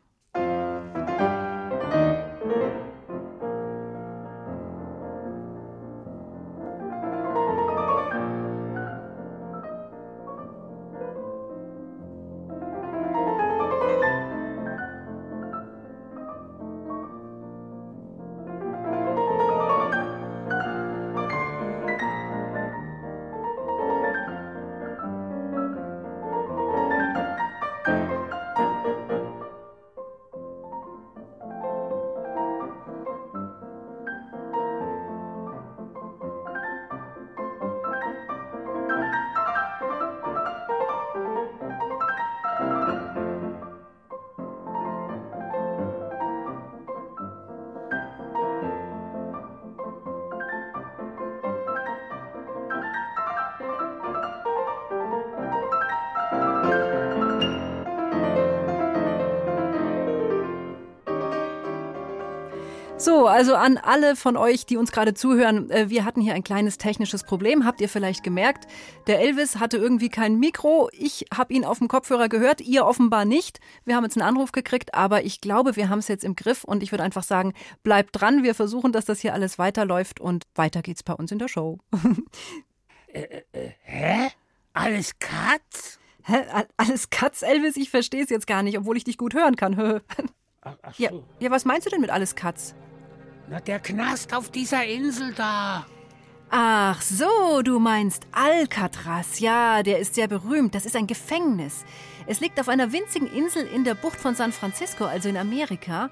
Also 63.41 63.55
an 63.55 63.79
alle 63.79 64.15
von 64.15 64.37
euch, 64.37 64.67
die 64.67 64.77
uns 64.77 64.91
gerade 64.91 65.15
zuhören, 65.15 65.71
äh, 65.71 65.89
wir 65.89 66.05
hatten 66.05 66.21
hier 66.21 66.35
ein 66.35 66.43
kleines 66.43 66.77
technisches 66.77 67.23
Problem. 67.23 67.65
Habt 67.65 67.81
ihr 67.81 67.89
vielleicht 67.89 68.23
gemerkt? 68.23 68.67
Der 69.07 69.19
Elvis 69.19 69.55
hatte 69.55 69.77
irgendwie 69.77 70.09
kein 70.09 70.37
Mikro. 70.37 70.91
Ich 70.93 71.25
habe 71.35 71.51
ihn 71.51 71.65
auf 71.65 71.79
dem 71.79 71.87
Kopfhörer 71.87 72.29
gehört, 72.29 72.61
ihr 72.61 72.85
offenbar 72.85 73.25
nicht. 73.25 73.59
Wir 73.83 73.95
haben 73.95 74.03
jetzt 74.03 74.15
einen 74.15 74.27
Anruf 74.27 74.51
gekriegt, 74.51 74.93
aber 74.93 75.23
ich 75.23 75.41
glaube, 75.41 75.75
wir 75.75 75.89
haben 75.89 75.97
es 75.97 76.07
jetzt 76.07 76.23
im 76.23 76.35
Griff 76.35 76.63
und 76.63 76.83
ich 76.83 76.91
würde 76.91 77.03
einfach 77.03 77.23
sagen, 77.23 77.53
bleibt 77.81 78.11
dran. 78.11 78.43
Wir 78.43 78.53
versuchen, 78.53 78.91
dass 78.91 79.05
das 79.05 79.21
hier 79.21 79.33
alles 79.33 79.57
weiterläuft 79.57 80.19
und 80.19 80.43
weiter 80.53 80.83
geht's 80.83 81.01
bei 81.01 81.13
uns 81.13 81.31
in 81.31 81.39
der 81.39 81.47
Show. 81.47 81.79
Äh, 83.13 83.41
äh, 83.51 83.71
hä? 83.81 84.29
Alles 84.71 85.19
Katz? 85.19 85.99
Hä? 86.23 86.45
Alles 86.77 87.09
Katz, 87.09 87.41
Elvis? 87.41 87.75
Ich 87.75 87.89
verstehe 87.89 88.23
es 88.23 88.29
jetzt 88.29 88.47
gar 88.47 88.63
nicht, 88.63 88.77
obwohl 88.77 88.95
ich 88.95 89.03
dich 89.03 89.17
gut 89.17 89.33
hören 89.33 89.57
kann. 89.57 89.75
Ach, 90.61 90.77
ach 90.81 90.97
Ja, 90.97 91.09
so. 91.09 91.25
ja, 91.39 91.51
was 91.51 91.65
meinst 91.65 91.87
du 91.87 91.89
denn 91.89 91.99
mit 91.99 92.09
alles 92.09 92.35
Katz? 92.35 92.73
Na, 93.51 93.59
der 93.59 93.81
Knast 93.81 94.33
auf 94.33 94.49
dieser 94.49 94.85
Insel 94.85 95.33
da. 95.33 95.85
Ach 96.49 97.01
so, 97.01 97.61
du 97.61 97.79
meinst 97.79 98.25
Alcatraz. 98.31 99.39
Ja, 99.39 99.83
der 99.83 99.99
ist 99.99 100.15
sehr 100.15 100.29
berühmt. 100.29 100.73
Das 100.73 100.85
ist 100.85 100.95
ein 100.95 101.05
Gefängnis. 101.05 101.83
Es 102.27 102.39
liegt 102.39 102.61
auf 102.61 102.69
einer 102.69 102.93
winzigen 102.93 103.27
Insel 103.27 103.67
in 103.67 103.83
der 103.83 103.95
Bucht 103.95 104.21
von 104.21 104.35
San 104.35 104.53
Francisco, 104.53 105.03
also 105.03 105.27
in 105.27 105.35
Amerika. 105.35 106.11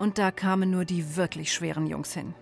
Und 0.00 0.18
da 0.18 0.32
kamen 0.32 0.72
nur 0.72 0.84
die 0.84 1.14
wirklich 1.14 1.52
schweren 1.52 1.86
Jungs 1.86 2.12
hin. 2.12 2.34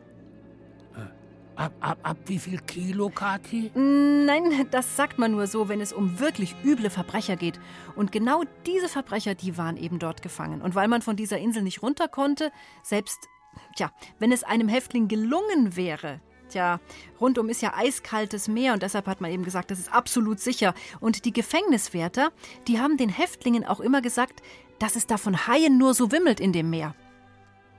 Ab, 1.55 1.73
ab, 1.81 1.99
ab 2.03 2.17
wie 2.25 2.39
viel 2.39 2.59
Kilo, 2.61 3.11
Kathi? 3.11 3.71
Nein, 3.75 4.67
das 4.71 4.97
sagt 4.97 5.19
man 5.19 5.33
nur 5.33 5.47
so, 5.47 5.69
wenn 5.69 5.83
es 5.83 5.93
um 5.93 6.21
wirklich 6.21 6.57
üble 6.65 6.89
Verbrecher 6.89 7.37
geht. 7.37 7.61
Und 7.97 8.13
genau 8.13 8.45
diese 8.65 8.89
Verbrecher, 8.89 9.35
die 9.35 9.59
waren 9.59 9.77
eben 9.77 9.99
dort 9.99 10.23
gefangen. 10.23 10.63
Und 10.63 10.75
weil 10.75 10.89
man 10.89 11.03
von 11.03 11.17
dieser 11.17 11.37
Insel 11.37 11.63
nicht 11.63 11.83
runter 11.83 12.09
konnte, 12.09 12.51
selbst, 12.83 13.29
tja, 13.77 13.91
wenn 14.19 14.33
es 14.33 14.45
einem 14.45 14.69
Häftling 14.69 15.09
gelungen 15.09 15.77
wäre, 15.77 16.21
tja, 16.49 16.81
rundum 17.21 17.49
ist 17.49 17.63
ja 17.63 17.75
eiskaltes 17.75 18.49
Meer 18.49 18.73
und 18.73 18.83
deshalb 18.83 19.07
hat 19.07 19.21
man 19.21 19.31
eben 19.31 19.45
gesagt, 19.45 19.71
das 19.71 19.79
ist 19.79 19.93
absolut 19.93 20.41
sicher. 20.41 20.75
Und 21.01 21.25
die 21.25 21.33
Gefängniswärter, 21.33 22.31
die 22.67 22.81
haben 22.81 22.97
den 22.97 23.09
Häftlingen 23.09 23.65
auch 23.65 23.81
immer 23.81 24.01
gesagt, 24.01 24.43
dass 24.79 24.97
es 24.97 25.07
da 25.07 25.17
von 25.17 25.47
Haien 25.47 25.79
nur 25.79 25.95
so 25.95 26.13
wimmelt 26.13 26.41
in 26.41 26.53
dem 26.53 26.71
Meer. 26.71 26.95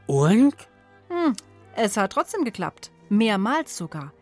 Und? 0.07 0.55
Es 1.75 1.97
hat 1.97 2.11
trotzdem 2.11 2.43
geklappt. 2.43 2.91
Mehrmals 3.09 3.77
sogar. 3.77 4.13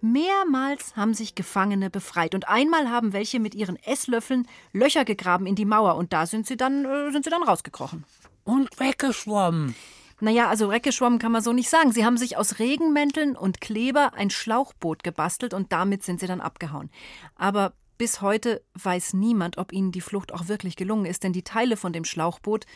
Mehrmals 0.00 0.96
haben 0.96 1.14
sich 1.14 1.34
Gefangene 1.34 1.88
befreit 1.88 2.34
und 2.34 2.46
einmal 2.46 2.90
haben 2.90 3.14
welche 3.14 3.40
mit 3.40 3.54
ihren 3.54 3.76
Esslöffeln 3.76 4.46
Löcher 4.72 5.04
gegraben 5.04 5.46
in 5.46 5.54
die 5.54 5.64
Mauer 5.64 5.96
und 5.96 6.12
da 6.12 6.26
sind 6.26 6.46
sie 6.46 6.58
dann, 6.58 6.84
äh, 6.84 7.10
sind 7.10 7.24
sie 7.24 7.30
dann 7.30 7.42
rausgekrochen. 7.42 8.04
Und 8.44 8.78
weggeschwommen. 8.78 9.74
Naja, 10.20 10.48
also 10.48 10.70
weggeschwommen 10.70 11.18
kann 11.18 11.32
man 11.32 11.42
so 11.42 11.52
nicht 11.52 11.68
sagen. 11.68 11.92
Sie 11.92 12.04
haben 12.04 12.16
sich 12.16 12.36
aus 12.36 12.58
Regenmänteln 12.58 13.36
und 13.36 13.60
Kleber 13.60 14.14
ein 14.14 14.30
Schlauchboot 14.30 15.02
gebastelt 15.04 15.54
und 15.54 15.72
damit 15.72 16.02
sind 16.02 16.20
sie 16.20 16.26
dann 16.26 16.40
abgehauen. 16.40 16.90
Aber 17.34 17.74
bis 17.98 18.20
heute 18.20 18.62
weiß 18.74 19.14
niemand, 19.14 19.58
ob 19.58 19.72
ihnen 19.72 19.92
die 19.92 20.00
Flucht 20.00 20.32
auch 20.32 20.48
wirklich 20.48 20.76
gelungen 20.76 21.06
ist, 21.06 21.22
denn 21.22 21.32
die 21.32 21.44
Teile 21.44 21.76
von 21.76 21.92
dem 21.92 22.04
Schlauchboot, 22.04 22.66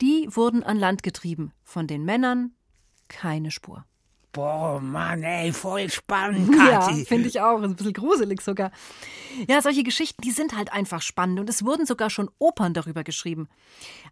die 0.00 0.28
wurden 0.30 0.62
an 0.62 0.78
Land 0.78 1.02
getrieben. 1.02 1.52
Von 1.64 1.86
den 1.86 2.04
Männern 2.04 2.52
keine 3.08 3.50
Spur. 3.50 3.84
Boah, 4.32 4.78
Mann, 4.78 5.22
ey, 5.22 5.52
voll 5.52 5.88
spannend, 5.90 6.54
Ja, 6.56 6.80
Kathi. 6.80 7.06
finde 7.06 7.28
ich 7.28 7.40
auch. 7.40 7.58
Ist 7.58 7.64
ein 7.64 7.74
bisschen 7.76 7.92
gruselig 7.94 8.42
sogar. 8.42 8.70
Ja, 9.48 9.62
solche 9.62 9.82
Geschichten, 9.82 10.20
die 10.22 10.30
sind 10.30 10.54
halt 10.54 10.72
einfach 10.72 11.00
spannend 11.02 11.40
und 11.40 11.48
es 11.48 11.64
wurden 11.64 11.86
sogar 11.86 12.10
schon 12.10 12.30
Opern 12.38 12.74
darüber 12.74 13.02
geschrieben. 13.04 13.48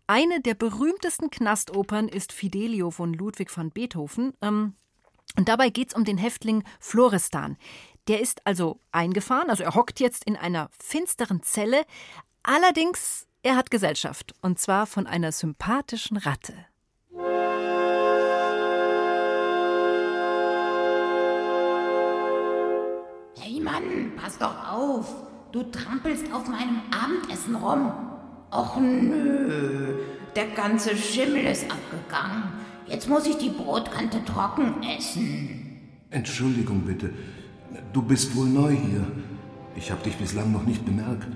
Eine 0.09 0.41
der 0.41 0.55
berühmtesten 0.55 1.31
Knastopern 1.31 2.09
ist 2.09 2.33
Fidelio 2.33 2.93
von 2.93 3.13
Ludwig 3.13 3.55
van 3.57 3.73
Beethoven. 3.73 4.35
Ähm, 4.41 4.75
und 5.37 5.49
dabei 5.49 5.69
geht 5.69 5.89
es 5.89 5.95
um 5.95 6.05
den 6.05 6.17
Häftling 6.17 6.63
Florestan. 6.79 7.57
Der 8.07 8.21
ist 8.21 8.47
also 8.47 8.79
eingefahren, 8.93 9.51
also 9.51 9.65
er 9.65 9.75
hockt 9.75 9.99
jetzt 9.99 10.25
in 10.25 10.37
einer 10.37 10.71
finsteren 10.79 11.43
Zelle. 11.43 11.85
Allerdings, 12.45 13.27
er 13.43 13.57
hat 13.57 13.73
Gesellschaft. 13.73 14.33
Und 14.43 14.61
zwar 14.61 14.87
von 14.87 15.09
einer 15.09 15.33
sympathischen 15.33 16.19
Ratte. 16.19 16.55
Hey 23.35 23.61
Mann, 23.61 24.13
pass 24.17 24.39
doch 24.39 24.73
auf. 24.73 25.13
Du 25.51 25.65
trampelst 25.65 26.33
auf 26.33 26.47
meinem 26.47 26.81
Abendessen 26.93 27.57
rum. 27.57 28.16
Och 28.57 28.81
nö, 28.81 29.93
der 30.35 30.47
ganze 30.57 30.97
Schimmel 30.97 31.45
ist 31.45 31.67
abgegangen. 31.71 32.45
Jetzt 32.87 33.07
muss 33.07 33.27
ich 33.27 33.37
die 33.37 33.51
Brotkante 33.51 34.25
trocken 34.25 34.83
essen. 34.97 35.81
Entschuldigung 36.09 36.81
bitte. 36.81 37.11
Du 37.93 38.01
bist 38.01 38.35
wohl 38.35 38.47
neu 38.47 38.71
hier. 38.71 39.05
Ich 39.75 39.91
habe 39.91 40.03
dich 40.05 40.17
bislang 40.17 40.53
noch 40.53 40.65
nicht 40.65 40.87
bemerkt. 40.87 41.29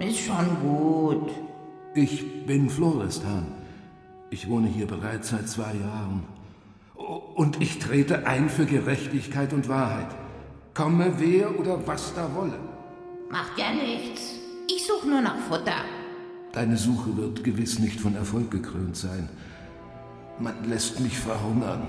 Ist 0.00 0.18
schon 0.18 0.48
gut. 0.60 1.30
Ich 1.94 2.44
bin 2.44 2.68
Florestan. 2.68 3.46
Ich 4.30 4.48
wohne 4.48 4.66
hier 4.66 4.86
bereits 4.86 5.28
seit 5.28 5.48
zwei 5.48 5.74
Jahren. 5.74 6.24
Und 7.36 7.62
ich 7.62 7.78
trete 7.78 8.26
ein 8.26 8.48
für 8.48 8.66
Gerechtigkeit 8.66 9.52
und 9.52 9.68
Wahrheit. 9.68 10.08
Komme 10.74 11.14
wer 11.18 11.56
oder 11.60 11.86
was 11.86 12.14
da 12.14 12.28
wolle. 12.34 12.58
Macht 13.30 13.56
ja 13.56 13.70
nichts. 13.72 14.34
Ich 14.68 14.84
suche 14.84 15.08
nur 15.08 15.20
nach 15.20 15.38
Futter. 15.48 15.84
Deine 16.52 16.76
Suche 16.76 17.16
wird 17.16 17.44
gewiss 17.44 17.78
nicht 17.78 18.00
von 18.00 18.16
Erfolg 18.16 18.50
gekrönt 18.50 18.96
sein. 18.96 19.28
Man 20.38 20.68
lässt 20.68 21.00
mich 21.00 21.18
verhungern. 21.18 21.88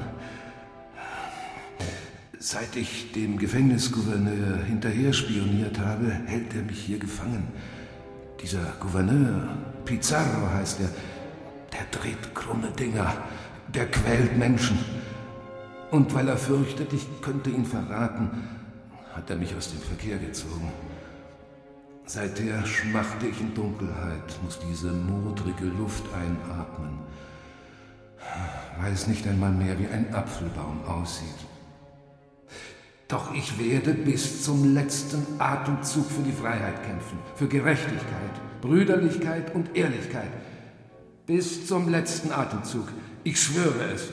Seit 2.37 2.75
ich 2.75 3.11
dem 3.11 3.37
Gefängnisgouverneur 3.37 4.63
hinterher 4.63 5.13
spioniert 5.13 5.79
habe, 5.79 6.09
hält 6.25 6.55
er 6.55 6.63
mich 6.63 6.79
hier 6.79 6.99
gefangen. 6.99 7.47
Dieser 8.41 8.73
Gouverneur, 8.79 9.57
Pizarro 9.85 10.49
heißt 10.53 10.79
er, 10.81 10.89
der 11.73 11.85
dreht 11.91 12.33
krumme 12.33 12.71
Dinger. 12.71 13.13
Der 13.73 13.85
quält 13.85 14.37
Menschen. 14.37 14.79
Und 15.91 16.13
weil 16.13 16.27
er 16.27 16.37
fürchtet, 16.37 16.91
ich 16.93 17.05
könnte 17.21 17.49
ihn 17.49 17.65
verraten, 17.65 18.29
hat 19.13 19.29
er 19.29 19.35
mich 19.35 19.55
aus 19.55 19.71
dem 19.71 19.79
Verkehr 19.79 20.17
gezogen. 20.17 20.71
Seither 22.11 22.65
schmachte 22.65 23.27
ich 23.27 23.39
in 23.39 23.53
Dunkelheit, 23.53 24.39
muss 24.43 24.57
diese 24.67 24.91
modrige 24.91 25.65
Luft 25.65 26.03
einatmen. 26.11 26.97
Weiß 28.81 29.05
nicht 29.05 29.27
einmal 29.27 29.51
mehr, 29.51 29.77
wie 29.77 29.85
ein 29.85 30.11
Apfelbaum 30.11 30.83
aussieht. 30.87 31.27
Doch 33.07 33.31
ich 33.35 33.59
werde 33.59 33.93
bis 33.93 34.43
zum 34.43 34.73
letzten 34.73 35.39
Atemzug 35.39 36.09
für 36.09 36.23
die 36.23 36.31
Freiheit 36.31 36.83
kämpfen, 36.83 37.19
für 37.35 37.47
Gerechtigkeit, 37.47 38.59
Brüderlichkeit 38.59 39.53
und 39.53 39.77
Ehrlichkeit. 39.77 40.31
Bis 41.27 41.67
zum 41.67 41.89
letzten 41.89 42.31
Atemzug. 42.31 42.87
Ich 43.23 43.39
schwöre 43.39 43.91
es. 43.93 44.11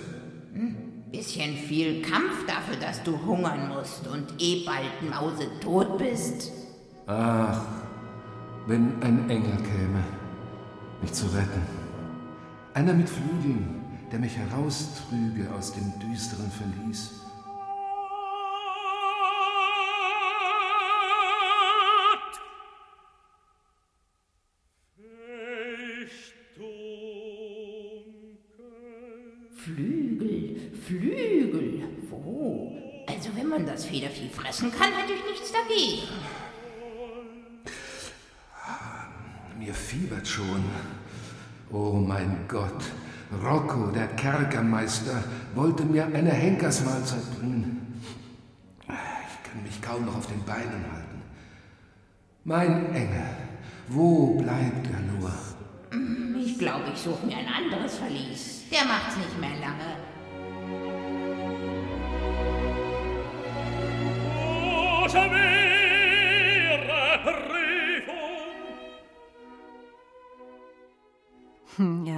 Hm, 0.52 0.76
bisschen 1.10 1.56
viel 1.56 2.02
Kampf 2.02 2.44
dafür, 2.46 2.76
dass 2.76 3.02
du 3.04 3.18
hungern 3.24 3.70
musst 3.70 4.06
und 4.06 4.34
eh 4.38 4.66
bald 4.66 5.10
mausetot 5.10 5.96
bist. 5.96 6.52
Ach, 7.06 7.62
wenn 8.66 9.00
ein 9.00 9.30
Engel 9.30 9.56
käme, 9.58 10.02
mich 11.00 11.12
zu 11.12 11.26
retten. 11.26 11.62
Einer 12.74 12.92
mit 12.92 13.08
Flügeln, 13.08 13.80
der 14.10 14.18
mich 14.18 14.36
heraustrüge 14.36 15.48
aus 15.56 15.72
dem 15.72 15.92
düsteren 16.00 16.50
Verlies. 16.50 17.22
Flügel, 29.56 30.70
Flügel. 30.86 31.82
Wo? 32.08 32.72
Also 33.08 33.30
wenn 33.34 33.48
man 33.48 33.66
das 33.66 33.84
Federvieh 33.84 34.28
fressen 34.28 34.70
kann, 34.70 34.92
hätte 34.92 35.12
ich 35.12 35.24
nichts 35.24 35.50
dagegen. 35.52 36.45
Schon. 40.26 40.64
Oh 41.70 41.92
mein 41.92 42.44
Gott, 42.48 42.84
Rocco, 43.42 43.90
der 43.90 44.08
Kerkermeister, 44.08 45.22
wollte 45.54 45.84
mir 45.84 46.06
eine 46.06 46.30
Henkersmahlzeit 46.30 47.38
bringen. 47.38 48.00
Ich 48.88 49.50
kann 49.50 49.62
mich 49.62 49.82
kaum 49.82 50.04
noch 50.04 50.16
auf 50.16 50.26
den 50.26 50.44
Beinen 50.44 50.84
halten. 50.92 51.22
Mein 52.44 52.94
Engel, 52.94 53.26
wo 53.88 54.34
bleibt 54.34 54.86
er 54.86 55.00
nur? 55.12 55.32
Hm, 55.90 56.36
ich 56.44 56.58
glaube, 56.58 56.84
ich 56.92 57.00
suche 57.00 57.26
mir 57.26 57.36
ein 57.36 57.48
anderes 57.48 57.98
Verlies. 57.98 58.62
Der 58.70 58.84
macht's 58.84 59.16
nicht 59.16 59.40
mehr 59.40 59.58
lange. 59.60 59.96
Hm, 65.12 65.55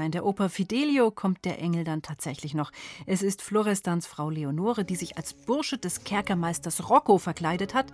in 0.09 0.13
der 0.13 0.25
Oper 0.25 0.49
Fidelio 0.49 1.11
kommt 1.11 1.45
der 1.45 1.59
Engel 1.59 1.85
dann 1.85 2.01
tatsächlich 2.01 2.55
noch. 2.55 2.73
Es 3.05 3.21
ist 3.21 3.43
Florestans 3.43 4.07
Frau 4.07 4.31
Leonore, 4.31 4.87
die 4.87 4.97
sich 4.97 5.19
als 5.19 5.35
Bursche 5.35 5.77
des 5.77 6.03
Kerkermeisters 6.03 6.89
Rocco 6.89 7.19
verkleidet 7.19 7.75
hat. 7.75 7.93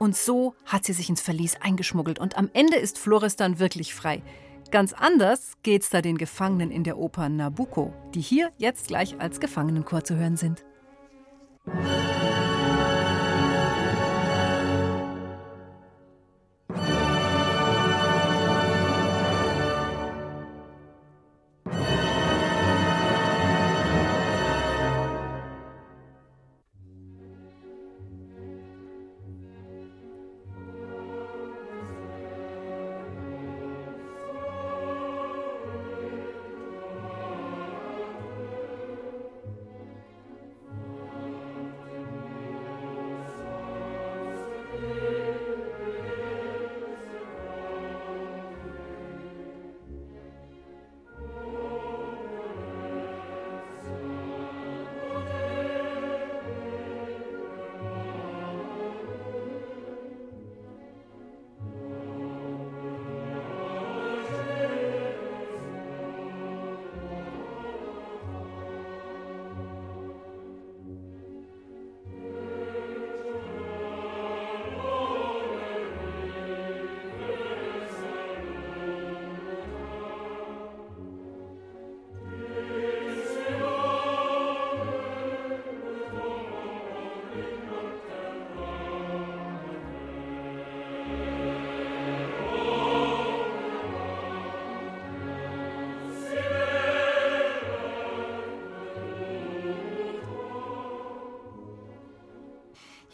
Und 0.00 0.16
so 0.16 0.54
hat 0.64 0.84
sie 0.84 0.92
sich 0.92 1.08
ins 1.08 1.20
Verlies 1.20 1.54
eingeschmuggelt. 1.60 2.18
Und 2.18 2.36
am 2.36 2.50
Ende 2.52 2.78
ist 2.78 2.98
Florestan 2.98 3.60
wirklich 3.60 3.94
frei. 3.94 4.24
Ganz 4.72 4.92
anders 4.92 5.52
geht's 5.62 5.88
da 5.88 6.02
den 6.02 6.18
Gefangenen 6.18 6.72
in 6.72 6.82
der 6.82 6.98
Oper 6.98 7.28
Nabucco, 7.28 7.94
die 8.12 8.22
hier 8.22 8.50
jetzt 8.58 8.88
gleich 8.88 9.20
als 9.20 9.38
Gefangenenchor 9.38 10.02
zu 10.02 10.16
hören 10.16 10.36
sind. 10.36 10.64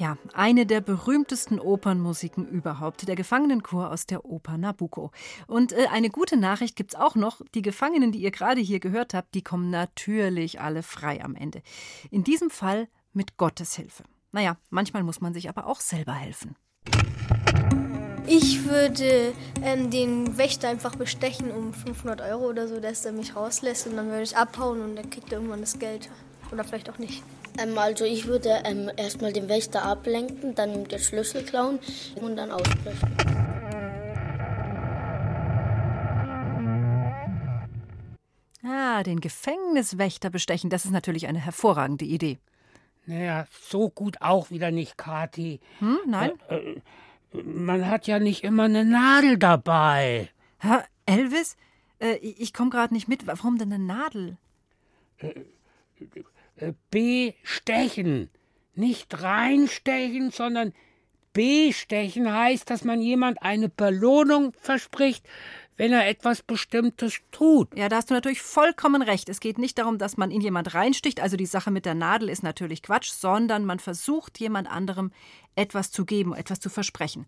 Ja, 0.02 0.18
eine 0.32 0.66
der 0.66 0.80
berühmtesten 0.80 1.60
Opernmusiken 1.60 2.48
überhaupt, 2.48 3.06
der 3.06 3.14
Gefangenenchor 3.14 3.88
aus 3.88 4.04
der 4.04 4.24
Oper 4.24 4.58
Nabucco. 4.58 5.12
Und 5.46 5.70
äh, 5.70 5.86
eine 5.92 6.10
gute 6.10 6.36
Nachricht 6.36 6.74
gibt's 6.74 6.96
auch 6.96 7.14
noch, 7.14 7.40
die 7.54 7.62
Gefangenen, 7.62 8.10
die 8.10 8.18
ihr 8.18 8.32
gerade 8.32 8.60
hier 8.60 8.80
gehört 8.80 9.14
habt, 9.14 9.32
die 9.36 9.42
kommen 9.42 9.70
natürlich 9.70 10.60
alle 10.60 10.82
frei 10.82 11.22
am 11.22 11.36
Ende. 11.36 11.62
In 12.10 12.24
diesem 12.24 12.50
Fall 12.50 12.88
mit 13.12 13.36
Gottes 13.36 13.76
Hilfe. 13.76 14.02
Naja, 14.32 14.56
manchmal 14.70 15.04
muss 15.04 15.20
man 15.20 15.34
sich 15.34 15.48
aber 15.48 15.68
auch 15.68 15.78
selber 15.78 16.14
helfen. 16.14 16.56
Ich 18.26 18.64
würde 18.64 19.32
ähm, 19.62 19.90
den 19.90 20.36
Wächter 20.36 20.68
einfach 20.68 20.96
bestechen 20.96 21.52
um 21.52 21.72
500 21.72 22.22
Euro 22.22 22.48
oder 22.48 22.66
so, 22.66 22.80
dass 22.80 23.04
er 23.04 23.12
mich 23.12 23.36
rauslässt 23.36 23.86
und 23.86 23.96
dann 23.96 24.08
würde 24.08 24.24
ich 24.24 24.36
abhauen 24.36 24.80
und 24.80 24.96
dann 24.96 25.10
kriegt 25.10 25.30
er 25.30 25.38
irgendwann 25.38 25.60
das 25.60 25.78
Geld. 25.78 26.10
Oder 26.50 26.64
vielleicht 26.64 26.90
auch 26.90 26.98
nicht. 26.98 27.22
Ähm, 27.58 27.76
also 27.78 28.04
ich 28.04 28.26
würde 28.26 28.62
ähm, 28.64 28.90
erstmal 28.96 29.32
den 29.32 29.48
Wächter 29.48 29.84
ablenken, 29.84 30.54
dann 30.54 30.84
den 30.84 30.98
Schlüssel 30.98 31.44
klauen 31.44 31.78
und 32.20 32.36
dann 32.36 32.50
ausbrechen. 32.50 33.16
Ah, 38.64 39.02
den 39.02 39.20
Gefängniswächter 39.20 40.30
bestechen, 40.30 40.70
das 40.70 40.84
ist 40.84 40.92
natürlich 40.92 41.26
eine 41.26 41.40
hervorragende 41.40 42.04
Idee. 42.04 42.38
Naja, 43.06 43.46
so 43.50 43.90
gut 43.90 44.18
auch 44.20 44.50
wieder 44.50 44.70
nicht, 44.70 44.96
Kathi. 44.96 45.60
Hm, 45.80 45.98
nein? 46.06 46.32
Äh, 46.48 46.56
äh, 46.56 47.42
man 47.42 47.88
hat 47.88 48.06
ja 48.06 48.20
nicht 48.20 48.44
immer 48.44 48.64
eine 48.64 48.84
Nadel 48.84 49.38
dabei. 49.38 50.28
Herr 50.58 50.84
Elvis, 51.06 51.56
äh, 51.98 52.14
ich 52.16 52.52
komme 52.52 52.70
gerade 52.70 52.94
nicht 52.94 53.08
mit. 53.08 53.26
Warum 53.26 53.58
denn 53.58 53.72
eine 53.72 53.82
Nadel? 53.82 54.36
Äh, 56.62 56.74
bestechen. 56.90 58.30
Nicht 58.74 59.20
reinstechen, 59.20 60.30
sondern 60.30 60.72
bestechen 61.32 62.32
heißt, 62.32 62.70
dass 62.70 62.84
man 62.84 63.02
jemand 63.02 63.42
eine 63.42 63.68
Belohnung 63.68 64.52
verspricht, 64.58 65.26
wenn 65.76 65.92
er 65.92 66.08
etwas 66.08 66.42
Bestimmtes 66.42 67.18
tut. 67.32 67.76
Ja, 67.76 67.88
da 67.88 67.96
hast 67.96 68.10
du 68.10 68.14
natürlich 68.14 68.42
vollkommen 68.42 69.02
recht. 69.02 69.28
Es 69.28 69.40
geht 69.40 69.58
nicht 69.58 69.78
darum, 69.78 69.98
dass 69.98 70.16
man 70.16 70.30
in 70.30 70.40
jemand 70.40 70.74
reinsticht. 70.74 71.20
Also 71.20 71.36
die 71.36 71.46
Sache 71.46 71.70
mit 71.70 71.84
der 71.84 71.94
Nadel 71.94 72.28
ist 72.28 72.42
natürlich 72.42 72.82
Quatsch, 72.82 73.10
sondern 73.10 73.64
man 73.64 73.78
versucht 73.78 74.38
jemand 74.38 74.70
anderem 74.70 75.10
etwas 75.56 75.90
zu 75.90 76.04
geben, 76.04 76.34
etwas 76.34 76.60
zu 76.60 76.70
versprechen. 76.70 77.26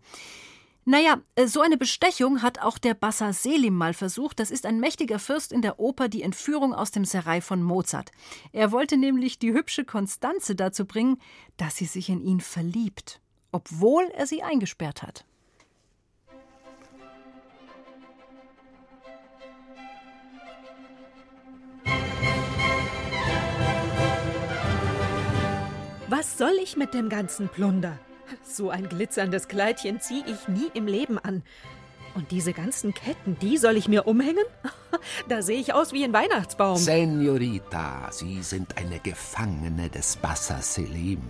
Naja, 0.87 1.19
äh, 1.33 1.47
so 1.47 1.61
eine 1.61 1.77
Bestechung 1.77 2.43
hat 2.43 2.61
auch 2.61 2.77
der 2.77 2.93
Bassa 2.93 3.33
Selim 3.33 3.75
mal 3.75 3.95
versucht. 3.95 4.39
Das 4.39 4.51
ist 4.51 4.67
ein 4.67 4.79
mächtiger 4.79 5.17
Fürst 5.17 5.51
in 5.51 5.63
der 5.63 5.79
Oper 5.79 6.09
Die 6.09 6.21
Entführung 6.21 6.75
aus 6.75 6.91
dem 6.91 7.05
Serai 7.05 7.41
von 7.41 7.63
Mozart. 7.63 8.11
Er 8.51 8.71
wollte 8.71 8.95
nämlich 8.95 9.39
die 9.39 9.51
hübsche 9.51 9.83
Konstanze 9.83 10.55
dazu 10.55 10.85
bringen, 10.85 11.17
dass 11.57 11.75
sie 11.75 11.85
sich 11.85 12.09
in 12.09 12.21
ihn 12.21 12.39
verliebt, 12.39 13.19
obwohl 13.51 14.03
er 14.13 14.27
sie 14.27 14.43
eingesperrt 14.43 15.01
hat. 15.01 15.25
Was 26.07 26.37
soll 26.37 26.53
ich 26.61 26.77
mit 26.77 26.93
dem 26.93 27.09
ganzen 27.09 27.49
Plunder? 27.49 27.97
So 28.47 28.69
ein 28.69 28.87
glitzerndes 28.87 29.47
Kleidchen 29.47 29.99
ziehe 29.99 30.23
ich 30.27 30.47
nie 30.47 30.69
im 30.73 30.87
Leben 30.87 31.17
an. 31.17 31.43
Und 32.13 32.31
diese 32.31 32.53
ganzen 32.53 32.93
Ketten, 32.93 33.37
die 33.39 33.57
soll 33.57 33.75
ich 33.75 33.87
mir 33.89 34.07
umhängen? 34.07 34.45
Da 35.27 35.41
sehe 35.41 35.59
ich 35.59 35.73
aus 35.73 35.91
wie 35.91 36.05
ein 36.05 36.13
Weihnachtsbaum. 36.13 36.77
Senorita, 36.77 38.09
Sie 38.11 38.41
sind 38.41 38.77
eine 38.77 38.99
Gefangene 38.99 39.89
des 39.89 40.15
Bassa 40.15 40.61
Selim. 40.61 41.21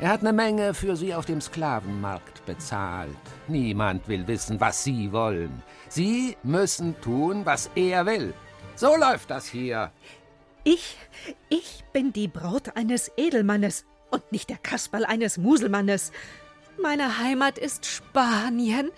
Er 0.00 0.08
hat 0.08 0.20
eine 0.20 0.32
Menge 0.32 0.72
für 0.74 0.94
Sie 0.96 1.12
auf 1.12 1.26
dem 1.26 1.40
Sklavenmarkt 1.40 2.46
bezahlt. 2.46 3.16
Niemand 3.48 4.06
will 4.06 4.26
wissen, 4.28 4.60
was 4.60 4.84
Sie 4.84 5.10
wollen. 5.12 5.62
Sie 5.88 6.36
müssen 6.44 6.98
tun, 7.00 7.44
was 7.44 7.68
er 7.74 8.06
will. 8.06 8.32
So 8.76 8.96
läuft 8.96 9.30
das 9.30 9.46
hier. 9.46 9.90
Ich, 10.62 10.96
ich 11.48 11.84
bin 11.92 12.12
die 12.12 12.28
Braut 12.28 12.76
eines 12.76 13.10
Edelmannes 13.16 13.84
und 14.10 14.30
nicht 14.30 14.50
der 14.50 14.58
Kasperl 14.58 15.04
eines 15.04 15.36
Muselmannes. 15.36 16.12
Meine 16.82 17.18
Heimat 17.18 17.58
ist 17.58 17.84
Spanien 17.84 18.90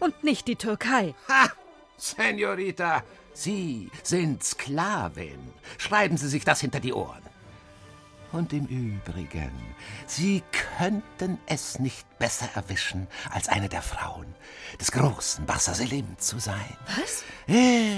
und 0.00 0.24
nicht 0.24 0.48
die 0.48 0.56
Türkei. 0.56 1.14
Ha! 1.28 1.50
Senorita, 1.96 3.02
Sie 3.34 3.90
sind 4.02 4.42
Sklavin. 4.42 5.52
Schreiben 5.76 6.16
Sie 6.16 6.28
sich 6.28 6.44
das 6.44 6.60
hinter 6.60 6.80
die 6.80 6.92
Ohren. 6.92 7.22
Und 8.30 8.52
im 8.52 8.66
Übrigen, 8.66 9.52
Sie 10.06 10.42
könnten 10.76 11.38
es 11.46 11.78
nicht 11.78 12.06
besser 12.18 12.48
erwischen, 12.54 13.08
als 13.30 13.48
eine 13.48 13.68
der 13.68 13.82
Frauen 13.82 14.34
des 14.78 14.92
großen 14.92 15.46
Bassa 15.46 15.74
Selim 15.74 16.18
zu 16.18 16.38
sein. 16.38 16.76
Was? 17.00 17.24
Er, 17.46 17.96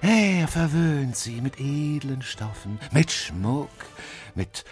er 0.00 0.48
verwöhnt 0.48 1.16
Sie 1.16 1.40
mit 1.40 1.58
edlen 1.58 2.22
Stoffen, 2.22 2.78
mit 2.92 3.10
Schmuck, 3.10 3.70
mit 4.34 4.64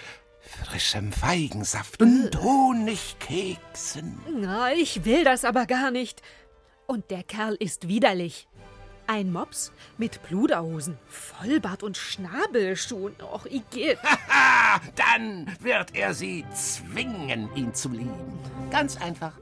frischem 0.65 1.13
Feigensaft 1.13 2.01
und 2.01 2.31
Honigkeksen. 2.41 4.21
Na, 4.41 4.73
ich 4.73 5.05
will 5.05 5.25
das 5.25 5.45
aber 5.45 5.67
gar 5.67 5.91
nicht. 5.91 6.23
Und 6.87 7.11
der 7.11 7.23
Kerl 7.23 7.55
ist 7.55 7.89
widerlich. 7.89 8.49
Ein 9.07 9.33
Mops 9.33 9.73
mit 9.99 10.23
Pluderhosen, 10.23 10.97
Vollbart 11.09 11.83
und 11.83 11.97
Schnabelschuhen. 11.97 13.15
Och, 13.21 13.47
Igitt. 13.47 13.99
Haha, 14.29 14.81
dann 14.95 15.47
wird 15.61 15.97
er 15.97 16.15
Sie 16.15 16.45
zwingen, 16.55 17.49
ihn 17.57 17.75
zu 17.75 17.89
lieben. 17.89 18.39
Ganz 18.71 18.97
einfach. 19.01 19.33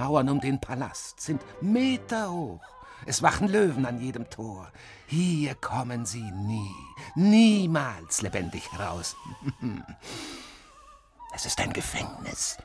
Mauern 0.00 0.30
um 0.30 0.40
den 0.40 0.58
Palast 0.58 1.20
sind 1.20 1.42
Meter 1.60 2.30
hoch. 2.32 2.62
Es 3.04 3.22
wachen 3.22 3.48
Löwen 3.48 3.84
an 3.84 4.00
jedem 4.00 4.30
Tor. 4.30 4.72
Hier 5.06 5.54
kommen 5.54 6.06
sie 6.06 6.22
nie, 6.22 6.74
niemals 7.14 8.22
lebendig 8.22 8.72
heraus. 8.72 9.14
Es 11.32 11.46
ist 11.46 11.60
ein 11.60 11.72
Gefängnis, 11.72 12.56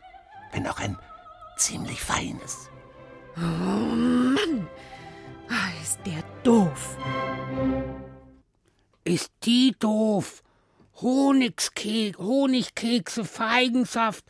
wenn 0.51 0.65
auch 0.65 0.79
ein 0.79 0.97
ziemlich 1.55 2.01
feines. 2.01 2.69
Oh 3.37 3.41
Mann, 3.41 4.67
Ah, 5.47 5.69
ist 5.83 5.99
der 6.03 6.23
doof. 6.41 6.97
Ist 9.03 9.31
die 9.43 9.75
doof? 9.77 10.41
Honigskek 10.99 12.17
Honigkekse, 12.17 13.23
Feigensaft. 13.23 14.25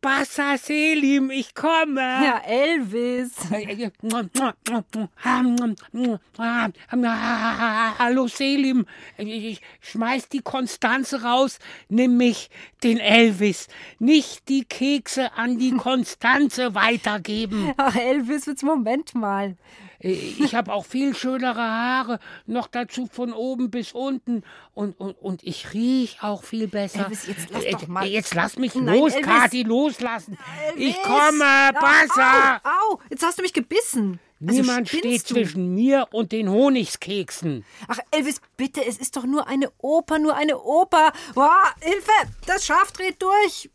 Bassa 0.00 0.56
Selim, 0.56 1.30
ich 1.30 1.54
komme. 1.54 2.00
Ja, 2.00 2.40
Elvis. 2.46 3.32
Hallo 7.98 8.26
Selim, 8.28 8.86
ich 9.18 9.60
schmeiß 9.80 10.28
die 10.30 10.40
Konstanze 10.40 11.22
raus, 11.22 11.58
nimm 11.90 12.16
mich, 12.16 12.48
den 12.82 12.96
Elvis. 12.96 13.68
Nicht 13.98 14.48
die 14.48 14.64
Kekse 14.64 15.34
an 15.34 15.58
die 15.58 15.72
Konstanze 15.72 16.74
weitergeben. 16.74 17.74
Ach, 17.76 17.94
Elvis, 17.94 18.46
jetzt 18.46 18.62
Moment 18.62 19.14
mal. 19.14 19.56
Ich 20.02 20.54
habe 20.54 20.72
auch 20.72 20.86
viel 20.86 21.14
schönere 21.14 21.60
Haare, 21.60 22.20
noch 22.46 22.68
dazu 22.68 23.06
von 23.06 23.32
oben 23.34 23.70
bis 23.70 23.92
unten. 23.92 24.42
Und, 24.72 24.98
und, 24.98 25.12
und 25.20 25.42
ich 25.42 25.74
riech 25.74 26.22
auch 26.22 26.42
viel 26.42 26.68
besser. 26.68 27.04
Elvis, 27.04 27.26
jetzt 27.26 27.50
lass 27.50 27.64
doch 27.64 27.86
mal. 27.86 28.06
Jetzt 28.06 28.34
lass 28.34 28.56
mich 28.56 28.74
Nein, 28.74 28.98
los, 28.98 29.12
Elvis. 29.14 29.26
Kathi, 29.26 29.62
loslassen. 29.62 30.38
Ich 30.76 30.96
Elvis. 30.96 31.02
komme, 31.02 31.70
Bassa. 31.74 32.56
Au, 32.64 32.94
au, 32.94 33.00
jetzt 33.10 33.22
hast 33.24 33.38
du 33.38 33.42
mich 33.42 33.52
gebissen. 33.52 34.18
Also 34.42 34.62
Niemand 34.62 34.88
steht 34.88 35.04
du? 35.04 35.34
zwischen 35.34 35.74
mir 35.74 36.08
und 36.12 36.32
den 36.32 36.48
Honigskeksen. 36.48 37.62
Ach, 37.88 37.98
Elvis, 38.10 38.40
bitte, 38.56 38.82
es 38.82 38.96
ist 38.96 39.16
doch 39.18 39.24
nur 39.24 39.46
eine 39.48 39.70
Oper, 39.78 40.18
nur 40.18 40.34
eine 40.34 40.58
Oper. 40.58 41.12
Boah, 41.34 41.62
Hilfe, 41.80 42.10
das 42.46 42.64
Schaf 42.64 42.90
dreht 42.92 43.20
durch. 43.20 43.68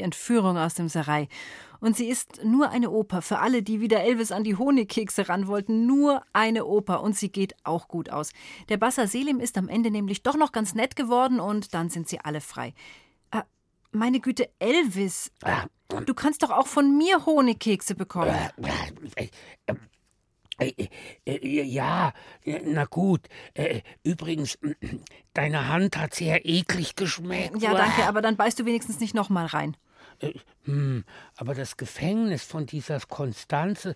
Die 0.00 0.04
Entführung 0.04 0.56
aus 0.56 0.74
dem 0.74 0.88
Serai. 0.88 1.28
Und 1.80 1.96
sie 1.96 2.08
ist 2.08 2.44
nur 2.44 2.70
eine 2.70 2.90
Oper. 2.90 3.22
Für 3.22 3.38
alle, 3.38 3.62
die 3.62 3.80
wieder 3.80 4.02
Elvis 4.02 4.32
an 4.32 4.44
die 4.44 4.56
Honigkekse 4.56 5.28
ran 5.28 5.46
wollten, 5.46 5.86
nur 5.86 6.22
eine 6.32 6.66
Oper. 6.66 7.02
Und 7.02 7.16
sie 7.16 7.30
geht 7.30 7.54
auch 7.64 7.88
gut 7.88 8.10
aus. 8.10 8.32
Der 8.68 8.76
Bassa 8.76 9.06
Selim 9.06 9.40
ist 9.40 9.56
am 9.56 9.68
Ende 9.68 9.90
nämlich 9.90 10.22
doch 10.22 10.36
noch 10.36 10.52
ganz 10.52 10.74
nett 10.74 10.94
geworden 10.96 11.40
und 11.40 11.72
dann 11.74 11.88
sind 11.88 12.08
sie 12.08 12.20
alle 12.20 12.40
frei. 12.40 12.74
Ah, 13.30 13.44
Meine 13.92 14.20
Güte, 14.20 14.50
Elvis. 14.58 15.32
Du 16.06 16.14
kannst 16.14 16.42
doch 16.42 16.50
auch 16.50 16.66
von 16.66 16.96
mir 16.98 17.24
Honigkekse 17.24 17.94
bekommen. 17.94 18.34
Äh, 20.58 20.74
äh, 21.24 21.64
Ja, 21.64 22.12
na 22.44 22.84
gut. 22.84 23.22
Äh, 23.54 23.80
Übrigens, 24.02 24.58
deine 25.32 25.68
Hand 25.68 25.96
hat 25.96 26.14
sehr 26.14 26.44
eklig 26.44 26.94
geschmeckt. 26.94 27.60
Ja, 27.62 27.72
danke, 27.72 28.04
aber 28.06 28.20
dann 28.20 28.36
beißt 28.36 28.58
du 28.58 28.66
wenigstens 28.66 29.00
nicht 29.00 29.14
nochmal 29.14 29.46
rein. 29.46 29.76
Äh, 30.20 30.34
Hm, 30.64 31.04
aber 31.36 31.54
das 31.54 31.76
Gefängnis 31.76 32.44
von 32.44 32.66
dieser 32.66 33.00
Konstanze 33.00 33.94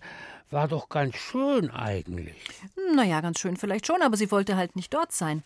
war 0.49 0.67
doch 0.67 0.89
ganz 0.89 1.15
schön 1.15 1.69
eigentlich. 1.69 2.35
Naja, 2.95 3.21
ganz 3.21 3.39
schön 3.39 3.55
vielleicht 3.55 3.87
schon, 3.87 4.01
aber 4.01 4.17
sie 4.17 4.31
wollte 4.31 4.57
halt 4.57 4.75
nicht 4.75 4.93
dort 4.93 5.11
sein. 5.11 5.43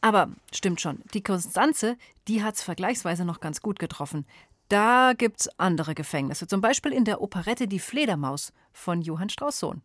Aber 0.00 0.30
stimmt 0.52 0.80
schon, 0.80 1.00
die 1.14 1.22
Konstanze, 1.22 1.96
die 2.28 2.42
hat's 2.42 2.62
vergleichsweise 2.62 3.24
noch 3.24 3.40
ganz 3.40 3.60
gut 3.60 3.78
getroffen. 3.78 4.26
Da 4.68 5.12
gibt's 5.16 5.48
andere 5.58 5.94
Gefängnisse, 5.94 6.46
zum 6.46 6.60
Beispiel 6.60 6.92
in 6.92 7.04
der 7.04 7.20
Operette 7.20 7.68
Die 7.68 7.78
Fledermaus 7.78 8.52
von 8.72 9.02
Johann 9.02 9.28
Strauss 9.28 9.58
Sohn. 9.58 9.82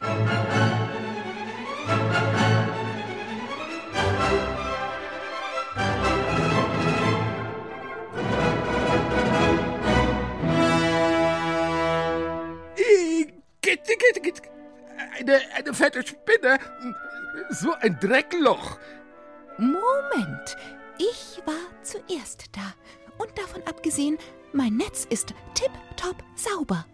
Gitte, 0.00 0.12
Eine, 15.18 15.40
eine 15.54 15.74
fette 15.74 16.06
Spinne. 16.06 16.58
So 17.50 17.72
ein 17.80 17.98
Dreckloch. 18.00 18.78
Moment, 19.58 20.56
ich 20.98 21.40
war 21.44 21.54
zuerst 21.82 22.46
da. 22.52 22.74
Und 23.18 23.36
davon 23.38 23.62
abgesehen, 23.66 24.18
mein 24.52 24.76
Netz 24.76 25.06
ist 25.08 25.34
tipptopp 25.54 26.16
sauber. 26.34 26.86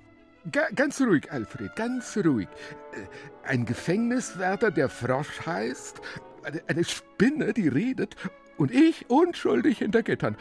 Ga 0.53 0.69
ganz 0.75 1.01
ruhig, 1.01 1.31
Alfred, 1.31 1.75
ganz 1.77 2.17
ruhig. 2.17 2.49
Äh, 2.93 3.49
Ein 3.49 3.65
Gefängniswärter, 3.65 4.71
der 4.71 4.89
Frosch 4.89 5.47
heißt, 5.47 6.01
eine, 6.43 6.63
eine 6.67 6.85
Spinne, 6.85 7.53
die 7.53 7.69
redet, 7.69 8.17
und 8.57 8.73
ich 8.73 9.09
unschuldig 9.09 9.79
hinter 9.79 10.03
Gittern. 10.03 10.37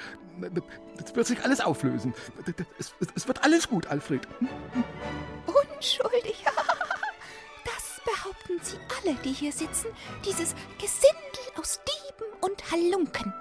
Das 0.98 1.16
wird 1.16 1.28
sich 1.28 1.44
alles 1.44 1.62
auflösen. 1.62 2.14
Es, 2.80 2.94
es, 3.16 3.28
wird 3.28 3.44
alles 3.44 3.68
gut, 3.68 3.88
Alfred. 3.88 4.28
Unschuldig. 5.46 6.44
Das 7.66 8.00
behaupten 8.06 8.60
Sie 8.62 8.78
alle, 9.02 9.16
die 9.26 9.34
hier 9.34 9.52
sitzen. 9.52 9.88
Dieses 10.26 10.56
Gesindel 10.80 11.60
aus 11.60 11.82
Dieben 11.84 12.32
und 12.40 12.72
Halunken. 12.72 13.34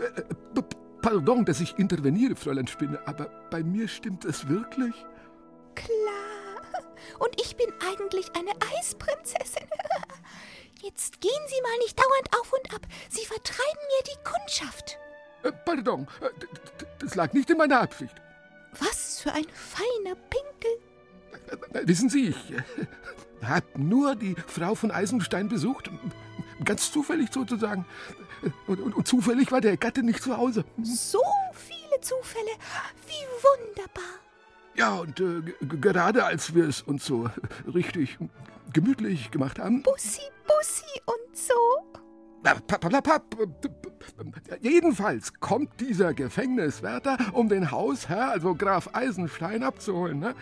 Äh, 0.00 0.22
p- 0.54 0.76
Pardon, 1.02 1.44
dass 1.44 1.60
ich 1.60 1.78
interveniere, 1.78 2.34
Fräulein 2.34 2.66
Spinne, 2.66 2.98
aber 3.06 3.26
bei 3.50 3.62
mir 3.62 3.86
stimmt 3.86 4.24
es 4.24 4.48
wirklich? 4.48 4.94
Klar. 5.74 6.62
Und 7.18 7.38
ich 7.40 7.56
bin 7.56 7.70
eigentlich 7.92 8.30
eine 8.34 8.52
Eisprinzessin. 8.78 9.68
Jetzt 10.82 11.20
gehen 11.20 11.30
Sie 11.48 11.62
mal 11.62 11.78
nicht 11.78 11.98
dauernd 11.98 12.40
auf 12.40 12.52
und 12.52 12.74
ab. 12.74 12.80
Sie 13.10 13.26
vertreiben 13.26 13.60
mir 13.62 14.04
die 14.04 14.24
Kundschaft. 14.24 14.98
Äh, 15.42 15.52
Pardon, 15.64 16.06
äh, 16.20 16.28
das 16.98 17.14
lag 17.14 17.32
nicht 17.32 17.50
in 17.50 17.58
meiner 17.58 17.80
Absicht. 17.80 18.14
Was 18.78 19.20
für 19.20 19.32
ein 19.32 19.46
feiner 19.52 20.16
Pinkel. 20.16 20.70
Äh, 21.72 21.86
Wissen 21.86 22.08
Sie, 22.08 22.28
ich 22.28 22.54
habe 23.42 23.66
nur 23.76 24.16
die 24.16 24.34
Frau 24.46 24.74
von 24.74 24.90
Eisenstein 24.90 25.48
besucht. 25.48 25.90
Ganz 26.64 26.90
zufällig 26.90 27.32
sozusagen. 27.32 27.84
Und, 28.66 28.80
und, 28.80 28.94
und 28.94 29.06
zufällig 29.08 29.52
war 29.52 29.60
der 29.60 29.76
Gatte 29.76 30.02
nicht 30.02 30.22
zu 30.22 30.36
Hause. 30.36 30.64
So 30.82 31.20
viele 31.52 32.00
Zufälle. 32.00 32.50
Wie 33.06 33.66
wunderbar. 33.66 34.04
Ja, 34.74 34.96
und 34.96 35.20
äh, 35.20 35.42
gerade 35.66 36.24
als 36.24 36.54
wir 36.54 36.68
es 36.68 36.82
uns 36.82 37.04
so 37.06 37.30
richtig 37.72 38.18
gemütlich 38.72 39.30
gemacht 39.30 39.58
haben. 39.58 39.82
Bussi, 39.82 40.20
Bussi 40.46 41.00
und 41.06 41.36
so. 41.36 41.54
Papp, 42.42 42.80
papp, 42.80 43.36
äh, 43.40 43.46
Jedenfalls 44.60 45.34
kommt 45.40 45.80
dieser 45.80 46.14
Gefängniswärter, 46.14 47.16
um 47.32 47.48
den 47.48 47.70
Hausherr, 47.70 48.30
also 48.30 48.54
Graf 48.54 48.90
Eisenstein, 48.92 49.62
abzuholen. 49.62 50.18
Ne? 50.18 50.34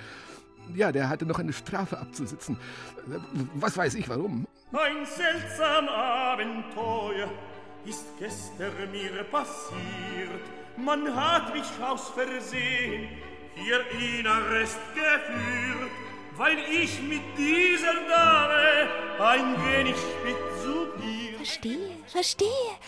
Ja, 0.74 0.92
der 0.92 1.08
hatte 1.08 1.26
noch 1.26 1.38
eine 1.38 1.52
Strafe 1.52 1.98
abzusitzen. 1.98 2.56
Was 3.54 3.76
weiß 3.76 3.94
ich 3.94 4.08
warum. 4.08 4.46
Ein 4.72 5.06
seltsam 5.06 5.88
Abenteuer 5.88 7.30
ist 7.84 8.06
gestern 8.18 8.90
mir 8.90 9.24
passiert. 9.24 10.40
Man 10.76 11.14
hat 11.14 11.54
mich 11.54 11.66
aus 11.80 12.10
Versehen 12.10 13.08
hier 13.54 13.80
in 13.92 14.26
Arrest 14.26 14.80
geführt, 14.94 15.90
weil 16.36 16.58
ich 16.70 17.00
mit 17.02 17.22
dieser 17.36 17.94
Dame 18.08 18.88
ein 19.20 19.64
wenig 19.64 19.96
spitzuliert. 19.96 21.36
Verstehe, 21.36 21.90
verstehe. 22.06 22.78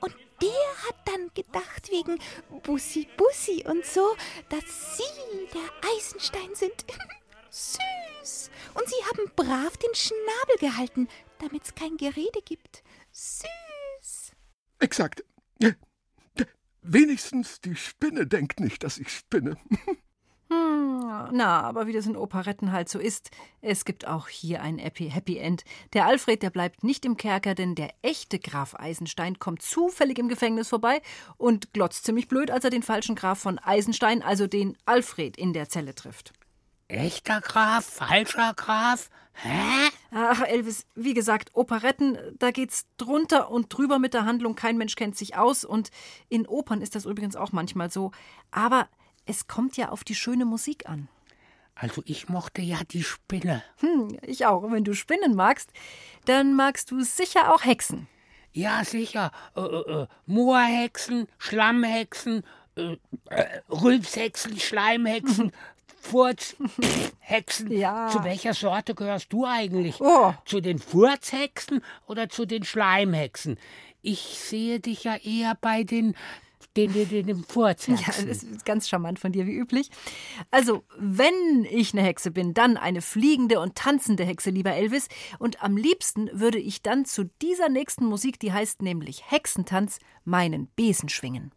Und 0.00 0.14
der 0.42 0.88
hat 0.88 0.96
dann 1.06 1.30
gedacht, 1.34 1.90
wegen 1.90 2.18
Bussi, 2.62 3.08
Bussi 3.16 3.64
und 3.66 3.84
so, 3.84 4.16
dass 4.48 4.96
Sie 4.96 5.48
der 5.52 5.90
Eisenstein 5.96 6.54
sind. 6.54 6.84
Süß. 7.50 8.50
Und 8.74 8.88
Sie 8.88 9.04
haben 9.06 9.30
brav 9.34 9.76
den 9.76 9.94
Schnabel 9.94 10.56
gehalten, 10.58 11.08
damit 11.38 11.64
es 11.64 11.74
kein 11.74 11.96
Gerede 11.96 12.42
gibt. 12.44 12.82
Süß. 13.12 14.32
Exakt. 14.78 15.24
Wenigstens 16.82 17.60
die 17.60 17.76
Spinne 17.76 18.26
denkt 18.26 18.58
nicht, 18.58 18.82
dass 18.82 18.98
ich 18.98 19.10
spinne. 19.10 19.56
Hm, 20.52 21.28
na, 21.32 21.60
aber 21.60 21.86
wie 21.86 21.92
das 21.92 22.06
in 22.06 22.16
Operetten 22.16 22.72
halt 22.72 22.88
so 22.88 22.98
ist, 22.98 23.30
es 23.60 23.84
gibt 23.84 24.06
auch 24.08 24.26
hier 24.26 24.62
ein 24.62 24.78
Happy, 24.78 25.08
Happy 25.08 25.38
End. 25.38 25.62
Der 25.92 26.06
Alfred, 26.06 26.42
der 26.42 26.50
bleibt 26.50 26.82
nicht 26.82 27.04
im 27.04 27.16
Kerker, 27.16 27.54
denn 27.54 27.76
der 27.76 27.90
echte 28.02 28.40
Graf 28.40 28.74
Eisenstein 28.74 29.38
kommt 29.38 29.62
zufällig 29.62 30.18
im 30.18 30.28
Gefängnis 30.28 30.68
vorbei 30.68 31.02
und 31.36 31.72
glotzt 31.72 32.04
ziemlich 32.04 32.26
blöd, 32.26 32.50
als 32.50 32.64
er 32.64 32.70
den 32.70 32.82
falschen 32.82 33.14
Graf 33.14 33.38
von 33.38 33.60
Eisenstein, 33.60 34.22
also 34.22 34.48
den 34.48 34.76
Alfred, 34.86 35.36
in 35.36 35.52
der 35.52 35.68
Zelle 35.68 35.94
trifft. 35.94 36.32
Echter 36.88 37.40
Graf, 37.40 37.84
falscher 37.84 38.52
Graf? 38.54 39.08
Hä? 39.34 39.88
Ach, 40.10 40.42
Elvis, 40.42 40.86
wie 40.96 41.14
gesagt, 41.14 41.50
Operetten, 41.52 42.18
da 42.40 42.50
geht's 42.50 42.86
drunter 42.96 43.50
und 43.52 43.68
drüber 43.68 44.00
mit 44.00 44.12
der 44.12 44.24
Handlung. 44.24 44.56
Kein 44.56 44.76
Mensch 44.76 44.96
kennt 44.96 45.16
sich 45.16 45.36
aus. 45.36 45.64
Und 45.64 45.92
in 46.28 46.48
Opern 46.48 46.82
ist 46.82 46.96
das 46.96 47.04
übrigens 47.06 47.36
auch 47.36 47.52
manchmal 47.52 47.90
so. 47.92 48.10
Aber 48.50 48.88
es 49.30 49.46
kommt 49.46 49.76
ja 49.76 49.90
auf 49.90 50.04
die 50.04 50.14
schöne 50.14 50.44
Musik 50.44 50.88
an. 50.88 51.08
Also 51.74 52.02
ich 52.04 52.28
mochte 52.28 52.60
ja 52.60 52.78
die 52.90 53.02
Spinne. 53.02 53.62
Hm, 53.78 54.18
ich 54.26 54.44
auch. 54.44 54.62
Und 54.62 54.72
wenn 54.72 54.84
du 54.84 54.92
Spinnen 54.92 55.34
magst, 55.34 55.70
dann 56.26 56.54
magst 56.54 56.90
du 56.90 57.02
sicher 57.02 57.54
auch 57.54 57.64
Hexen. 57.64 58.06
Ja, 58.52 58.84
sicher. 58.84 59.30
Äh, 59.56 59.60
äh, 59.60 60.02
äh, 60.02 60.06
Moorhexen, 60.26 61.28
Schlammhexen, 61.38 62.42
äh, 62.76 62.96
äh, 63.30 63.60
Rülpshexen, 63.70 64.58
Schleimhexen, 64.58 65.52
Furzhexen. 66.00 67.70
Ja. 67.70 68.08
Zu 68.08 68.24
welcher 68.24 68.52
Sorte 68.52 68.94
gehörst 68.94 69.32
du 69.32 69.46
eigentlich? 69.46 70.00
Oh. 70.00 70.34
Zu 70.44 70.60
den 70.60 70.80
Furzhexen 70.80 71.82
oder 72.06 72.28
zu 72.28 72.46
den 72.46 72.64
Schleimhexen? 72.64 73.58
Ich 74.02 74.20
sehe 74.20 74.80
dich 74.80 75.04
ja 75.04 75.16
eher 75.16 75.56
bei 75.60 75.84
den, 75.84 76.16
den, 76.76 76.92
den, 76.92 77.08
den, 77.08 77.26
den 77.26 77.38
Ja, 77.38 77.44
Furzhexen. 77.48 78.28
das 78.28 78.42
ist 78.42 78.64
ganz 78.64 78.88
charmant 78.88 79.18
von 79.18 79.32
dir, 79.32 79.46
wie 79.46 79.56
üblich. 79.56 79.90
Also, 80.50 80.84
wenn 80.98 81.66
ich 81.68 81.92
eine 81.92 82.02
Hexe 82.02 82.30
bin, 82.30 82.54
dann 82.54 82.76
eine 82.76 83.02
fliegende 83.02 83.60
und 83.60 83.74
tanzende 83.74 84.24
Hexe, 84.24 84.50
lieber 84.50 84.72
Elvis. 84.72 85.08
Und 85.38 85.62
am 85.62 85.76
liebsten 85.76 86.30
würde 86.32 86.58
ich 86.58 86.82
dann 86.82 87.04
zu 87.04 87.24
dieser 87.42 87.68
nächsten 87.68 88.04
Musik, 88.06 88.38
die 88.38 88.52
heißt 88.52 88.82
nämlich 88.82 89.30
Hexentanz, 89.30 89.98
meinen 90.24 90.68
Besen 90.68 91.08
schwingen. 91.08 91.52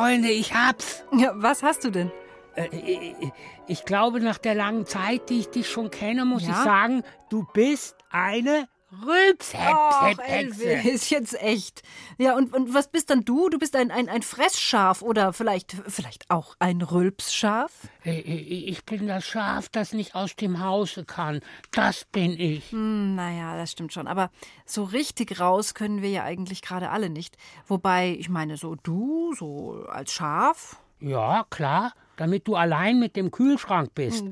Freunde, 0.00 0.30
ich 0.30 0.54
hab's. 0.54 1.04
Ja, 1.12 1.32
was 1.34 1.62
hast 1.62 1.84
du 1.84 1.90
denn? 1.90 2.10
Äh, 2.54 2.68
ich, 2.74 3.14
ich 3.66 3.84
glaube, 3.84 4.20
nach 4.20 4.38
der 4.38 4.54
langen 4.54 4.86
Zeit, 4.86 5.28
die 5.28 5.40
ich 5.40 5.50
dich 5.50 5.68
schon 5.68 5.90
kenne, 5.90 6.24
muss 6.24 6.42
Ja? 6.44 6.50
ich 6.52 6.56
sagen, 6.56 7.02
du 7.28 7.44
bist 7.52 7.96
eine 8.10 8.66
Rülpshexe. 9.06 9.58
Ach, 9.66 10.18
Elvis, 10.18 11.10
jetzt 11.10 11.40
echt. 11.42 11.82
Ja, 12.18 12.36
und, 12.36 12.54
und 12.54 12.74
was 12.74 12.88
bist 12.88 13.10
dann 13.10 13.24
du? 13.24 13.48
Du 13.48 13.58
bist 13.58 13.76
ein, 13.76 13.90
ein, 13.90 14.08
ein 14.08 14.22
Fressschaf 14.22 15.02
oder 15.02 15.32
vielleicht, 15.32 15.76
vielleicht 15.86 16.30
auch 16.30 16.54
ein 16.58 16.82
Rülpsschaf? 16.82 17.72
Äh, 18.04 18.20
Ich 18.20 18.84
bin 18.84 19.06
das 19.06 19.24
Schaf, 19.24 19.68
das 19.68 19.92
nicht 19.92 20.14
aus 20.14 20.36
dem 20.36 20.60
Hause 20.62 21.04
kann. 21.04 21.40
Das 21.70 22.04
bin 22.04 22.32
ich. 22.38 22.72
Hm, 22.72 23.14
naja, 23.14 23.56
das 23.56 23.72
stimmt 23.72 23.92
schon. 23.92 24.06
Aber 24.06 24.30
so 24.66 24.84
richtig 24.84 25.40
raus 25.40 25.74
können 25.74 26.02
wir 26.02 26.10
ja 26.10 26.24
eigentlich 26.24 26.62
gerade 26.62 26.90
alle 26.90 27.10
nicht. 27.10 27.36
Wobei, 27.66 28.16
ich 28.18 28.28
meine, 28.28 28.56
so 28.56 28.74
du, 28.76 29.34
so 29.34 29.84
als 29.88 30.12
Schaf. 30.12 30.76
Ja, 31.00 31.46
klar, 31.48 31.92
damit 32.16 32.46
du 32.48 32.54
allein 32.54 32.98
mit 32.98 33.16
dem 33.16 33.30
Kühlschrank 33.30 33.94
bist. 33.94 34.24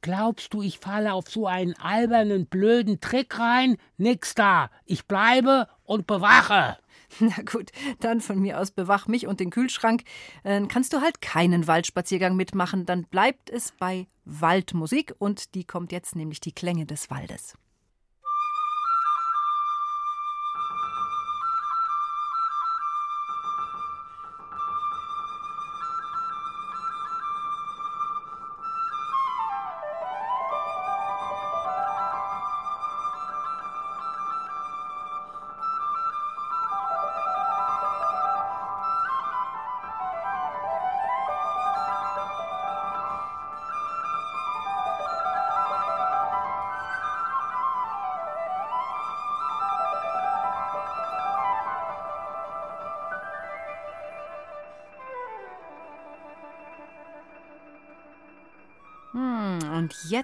Glaubst 0.00 0.54
du, 0.54 0.62
ich 0.62 0.78
falle 0.78 1.12
auf 1.12 1.28
so 1.28 1.46
einen 1.46 1.74
albernen, 1.74 2.46
blöden 2.46 3.00
Trick 3.00 3.38
rein? 3.38 3.76
Nix 3.96 4.34
da. 4.34 4.70
Ich 4.84 5.06
bleibe 5.06 5.68
und 5.84 6.06
bewache. 6.06 6.78
Na 7.20 7.36
gut, 7.50 7.70
dann 8.00 8.20
von 8.20 8.38
mir 8.40 8.58
aus 8.60 8.70
bewach 8.70 9.06
mich 9.06 9.26
und 9.26 9.40
den 9.40 9.50
Kühlschrank. 9.50 10.02
Äh, 10.44 10.62
kannst 10.68 10.92
du 10.92 11.00
halt 11.00 11.20
keinen 11.20 11.66
Waldspaziergang 11.66 12.36
mitmachen, 12.36 12.86
dann 12.86 13.04
bleibt 13.04 13.50
es 13.50 13.72
bei 13.78 14.06
Waldmusik 14.24 15.14
und 15.18 15.54
die 15.54 15.64
kommt 15.64 15.92
jetzt 15.92 16.16
nämlich 16.16 16.40
die 16.40 16.52
Klänge 16.52 16.86
des 16.86 17.10
Waldes. 17.10 17.56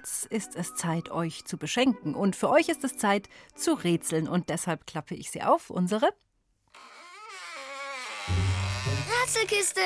Jetzt 0.05 0.25
ist 0.25 0.55
es 0.55 0.75
Zeit, 0.75 1.09
euch 1.09 1.45
zu 1.45 1.57
beschenken. 1.57 2.13
Und 2.13 2.35
für 2.35 2.49
euch 2.49 2.69
ist 2.69 2.83
es 2.83 2.95
Zeit 2.95 3.27
zu 3.55 3.73
rätseln. 3.73 4.27
Und 4.27 4.49
deshalb 4.49 4.85
klappe 4.85 5.15
ich 5.15 5.31
sie 5.31 5.41
auf, 5.41 5.71
unsere 5.71 6.09
Rätselkiste! 9.23 9.81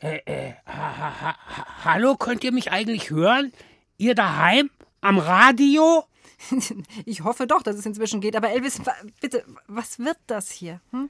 Äh, 0.00 0.16
äh, 0.26 0.54
ha, 0.66 0.98
ha, 0.98 1.20
ha, 1.20 1.36
ha, 1.46 1.84
hallo, 1.84 2.16
könnt 2.16 2.42
ihr 2.42 2.50
mich 2.50 2.72
eigentlich 2.72 3.10
hören? 3.10 3.52
Ihr 3.98 4.16
daheim? 4.16 4.70
Am 5.00 5.18
Radio? 5.18 6.04
Ich 7.06 7.22
hoffe 7.22 7.46
doch, 7.46 7.62
dass 7.62 7.76
es 7.76 7.86
inzwischen 7.86 8.20
geht. 8.20 8.36
Aber 8.36 8.50
Elvis, 8.50 8.80
bitte, 9.20 9.44
was 9.68 10.00
wird 10.00 10.18
das 10.26 10.50
hier? 10.50 10.80
Hm? 10.90 11.08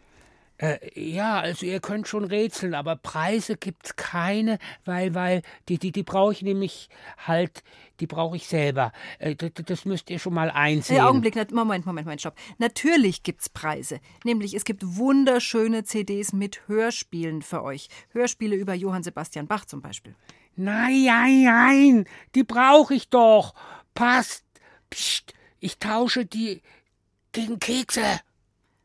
Äh, 0.64 0.78
ja, 0.98 1.40
also 1.40 1.66
ihr 1.66 1.78
könnt 1.80 2.08
schon 2.08 2.24
rätseln, 2.24 2.74
aber 2.74 2.96
Preise 2.96 3.56
gibt's 3.56 3.96
keine, 3.96 4.58
weil, 4.86 5.14
weil, 5.14 5.42
die, 5.68 5.78
die, 5.78 5.92
die 5.92 6.02
brauche 6.02 6.32
ich 6.32 6.40
nämlich 6.40 6.88
halt, 7.18 7.62
die 8.00 8.06
brauche 8.06 8.36
ich 8.36 8.46
selber. 8.46 8.92
Äh, 9.18 9.34
das, 9.34 9.50
das 9.66 9.84
müsst 9.84 10.08
ihr 10.08 10.18
schon 10.18 10.32
mal 10.32 10.50
einsehen. 10.50 10.96
Äh, 10.96 11.00
Augenblick, 11.00 11.34
Moment, 11.52 11.84
Moment, 11.84 12.06
Moment, 12.06 12.20
stopp. 12.22 12.36
Natürlich 12.56 13.22
gibt's 13.22 13.50
Preise. 13.50 14.00
Nämlich, 14.24 14.54
es 14.54 14.64
gibt 14.64 14.82
wunderschöne 14.96 15.84
CDs 15.84 16.32
mit 16.32 16.66
Hörspielen 16.66 17.42
für 17.42 17.62
euch. 17.62 17.90
Hörspiele 18.12 18.56
über 18.56 18.72
Johann 18.72 19.02
Sebastian 19.02 19.46
Bach 19.46 19.66
zum 19.66 19.82
Beispiel. 19.82 20.14
Nein, 20.56 21.04
nein, 21.04 21.44
nein, 21.44 22.04
die 22.34 22.44
brauche 22.44 22.94
ich 22.94 23.10
doch. 23.10 23.54
Passt. 23.92 24.44
Psst, 24.88 25.34
ich 25.60 25.78
tausche 25.78 26.24
die 26.24 26.62
gegen 27.32 27.58
Kekse. 27.58 28.20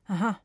Aha. 0.08 0.42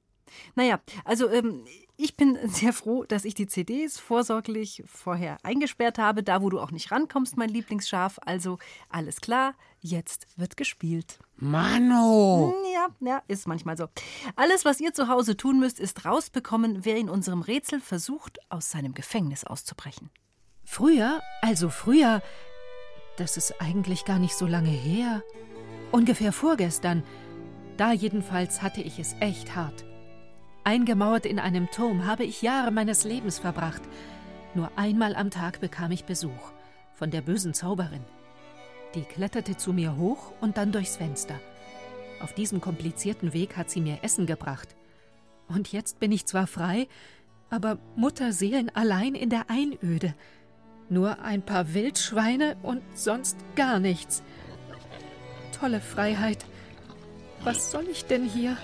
Naja, 0.55 0.81
also 1.05 1.29
ähm, 1.31 1.65
ich 1.97 2.17
bin 2.17 2.39
sehr 2.49 2.73
froh, 2.73 3.05
dass 3.05 3.25
ich 3.25 3.35
die 3.35 3.47
CDs 3.47 3.99
vorsorglich 3.99 4.83
vorher 4.87 5.39
eingesperrt 5.43 5.99
habe, 5.99 6.23
da 6.23 6.43
wo 6.43 6.51
du 6.51 6.61
auch 6.61 6.71
nicht 6.71 6.91
rankommst, 6.91 7.37
mein 7.37 7.49
Lieblingsschaf. 7.49 8.19
Also 8.25 8.59
alles 8.89 9.21
klar, 9.21 9.55
jetzt 9.81 10.27
wird 10.37 10.57
gespielt. 10.57 11.19
Mano. 11.37 12.55
Hm, 12.57 12.73
Ja, 12.73 12.89
ja, 13.01 13.23
ist 13.29 13.47
manchmal 13.47 13.77
so. 13.77 13.87
Alles, 14.37 14.65
was 14.65 14.81
ihr 14.81 14.93
zu 14.93 15.09
Hause 15.09 15.37
tun 15.37 15.59
müsst, 15.59 15.81
ist 15.81 16.05
rausbekommen, 16.05 16.85
wer 16.85 16.97
in 16.97 17.09
unserem 17.09 17.43
Rätsel 17.43 17.81
versucht, 17.81 18.39
aus 18.51 18.71
seinem 18.71 18.95
Gefängnis 18.95 19.45
auszubrechen. 19.45 20.11
Früher, 20.65 21.21
also 21.43 21.69
früher, 21.69 22.23
das 23.17 23.37
ist 23.37 23.61
eigentlich 23.61 24.05
gar 24.05 24.19
nicht 24.19 24.35
so 24.35 24.47
lange 24.47 24.71
her. 24.71 25.23
Ungefähr 25.93 26.33
vorgestern. 26.33 27.05
Da 27.77 27.93
jedenfalls 27.93 28.63
hatte 28.63 28.81
ich 28.81 28.99
es 28.99 29.15
echt 29.21 29.55
hart. 29.55 29.85
Eingemauert 30.65 31.27
in 31.27 31.39
einem 31.39 31.71
Turm 31.71 32.07
habe 32.07 32.25
ich 32.25 32.41
Jahre 32.41 32.71
meines 32.71 33.05
Lebens 33.05 33.39
verbracht. 33.39 33.83
Nur 34.55 34.71
einmal 34.77 35.15
am 35.15 35.31
Tag 35.31 35.61
bekam 35.61 35.93
ich 35.93 36.05
Besuch 36.05 36.53
von 36.95 37.11
der 37.11 37.21
bösen 37.21 37.55
Zauberin. 37.55 38.05
Die 38.95 39.03
kletterte 39.03 39.57
zu 39.57 39.73
mir 39.73 39.97
hoch 39.97 40.33
und 40.41 40.57
dann 40.57 40.73
durchs 40.73 40.97
Fenster. 40.97 41.39
Auf 42.21 42.33
diesem 42.33 42.61
komplizierten 42.61 43.33
Weg 43.33 43.57
hat 43.57 43.69
sie 43.69 43.81
mir 43.81 43.99
Essen 44.03 44.27
gebracht. 44.27 44.75
Und 45.49 45.73
jetzt 45.73 46.01
bin 46.01 46.13
ich 46.13 46.27
zwar 46.27 46.47
frei, 46.47 46.89
aber 47.51 47.79
Mutterseelen 47.97 48.75
allein 48.75 49.15
in 49.15 49.29
der 49.29 49.51
Einöde. 49.51 50.15
Nur 50.89 51.21
ein 51.21 51.43
paar 51.43 51.75
Wildschweine 51.75 52.57
und 52.63 52.83
sonst 52.95 53.37
gar 53.57 53.81
nichts. 53.81 54.23
Tolle 55.59 55.81
Freiheit. 55.81 56.45
Was 57.43 57.71
soll 57.71 57.87
ich 57.91 58.07
denn 58.07 58.25
hier? 58.25 58.57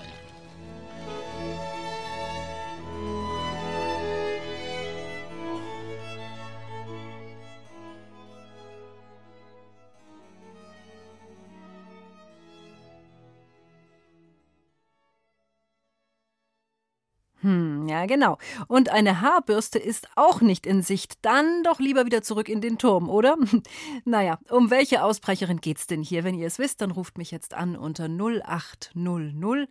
Hm, 17.41 17.87
ja, 17.87 18.05
genau. 18.05 18.37
Und 18.67 18.89
eine 18.89 19.21
Haarbürste 19.21 19.79
ist 19.79 20.07
auch 20.15 20.41
nicht 20.41 20.67
in 20.67 20.83
Sicht. 20.83 21.15
Dann 21.23 21.63
doch 21.63 21.79
lieber 21.79 22.05
wieder 22.05 22.21
zurück 22.21 22.49
in 22.49 22.61
den 22.61 22.77
Turm, 22.77 23.09
oder? 23.09 23.35
naja, 24.05 24.37
um 24.49 24.69
welche 24.69 25.03
Ausbrecherin 25.03 25.59
geht's 25.59 25.87
denn 25.87 26.03
hier? 26.03 26.23
Wenn 26.23 26.35
ihr 26.35 26.47
es 26.47 26.59
wisst, 26.59 26.81
dann 26.81 26.91
ruft 26.91 27.17
mich 27.17 27.31
jetzt 27.31 27.53
an 27.53 27.75
unter 27.75 28.07
0800 28.07 29.69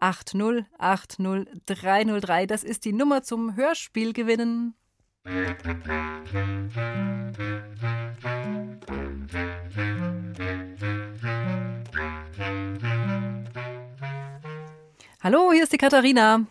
80 0.00 0.64
80 0.78 1.46
303. 1.66 2.46
Das 2.46 2.64
ist 2.64 2.84
die 2.84 2.92
Nummer 2.92 3.22
zum 3.22 3.56
Hörspiel 3.56 4.12
gewinnen. 4.12 4.74
Hallo, 15.22 15.52
hier 15.52 15.62
ist 15.62 15.72
die 15.72 15.78
Katharina. 15.78 16.46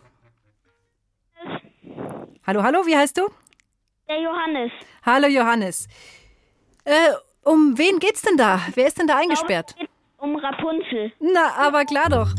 Hallo, 2.46 2.64
hallo, 2.64 2.86
wie 2.88 2.98
heißt 2.98 3.18
du? 3.18 3.30
Der 4.08 4.20
Johannes. 4.20 4.72
Hallo, 5.06 5.28
Johannes. 5.28 5.88
Äh, 6.86 7.12
um 7.44 7.78
wen 7.78 8.00
geht's 8.00 8.24
denn 8.24 8.36
da? 8.36 8.62
Wer 8.74 8.88
ist 8.88 8.98
denn 8.98 9.06
da 9.06 9.18
eingesperrt? 9.18 9.76
Um 10.18 10.36
Rapunzel. 10.36 11.12
Na, 11.20 11.54
aber 11.58 11.86
klar 11.86 12.10
doch. 12.10 12.30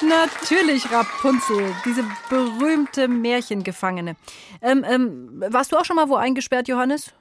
Natürlich 0.00 0.90
Rapunzel, 0.90 1.74
diese 1.84 2.04
berühmte 2.30 3.06
Märchengefangene. 3.06 4.16
Ähm, 4.62 4.84
ähm, 4.88 5.44
warst 5.48 5.72
du 5.72 5.76
auch 5.76 5.84
schon 5.84 5.96
mal 5.96 6.08
wo 6.08 6.16
eingesperrt, 6.16 6.68
Johannes? 6.68 7.12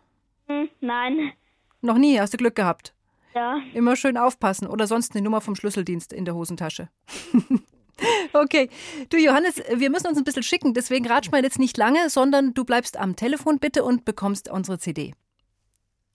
Hm, 0.48 0.70
nein. 0.80 1.34
Noch 1.82 1.98
nie, 1.98 2.18
hast 2.20 2.34
du 2.34 2.38
Glück 2.38 2.56
gehabt. 2.56 2.94
Ja. 3.36 3.58
Immer 3.74 3.98
schön 3.98 4.16
aufpassen 4.16 4.68
oder 4.68 4.88
sonst 4.88 5.14
eine 5.14 5.24
Nummer 5.24 5.42
vom 5.42 5.56
Schlüsseldienst 5.56 6.14
in 6.14 6.24
der 6.24 6.36
Hosentasche. 6.36 6.88
okay. 8.34 8.70
Du, 9.10 9.18
Johannes, 9.18 9.62
wir 9.74 9.90
müssen 9.90 10.08
uns 10.08 10.18
ein 10.18 10.24
bisschen 10.24 10.44
schicken, 10.44 10.74
deswegen 10.74 11.08
ratsch 11.08 11.32
mal 11.32 11.44
jetzt 11.44 11.60
nicht 11.60 11.78
lange, 11.78 12.10
sondern 12.10 12.54
du 12.54 12.64
bleibst 12.64 12.98
am 12.98 13.16
Telefon 13.16 13.60
bitte 13.60 13.84
und 13.84 14.06
bekommst 14.06 14.50
unsere 14.50 14.80
CD. 14.80 15.14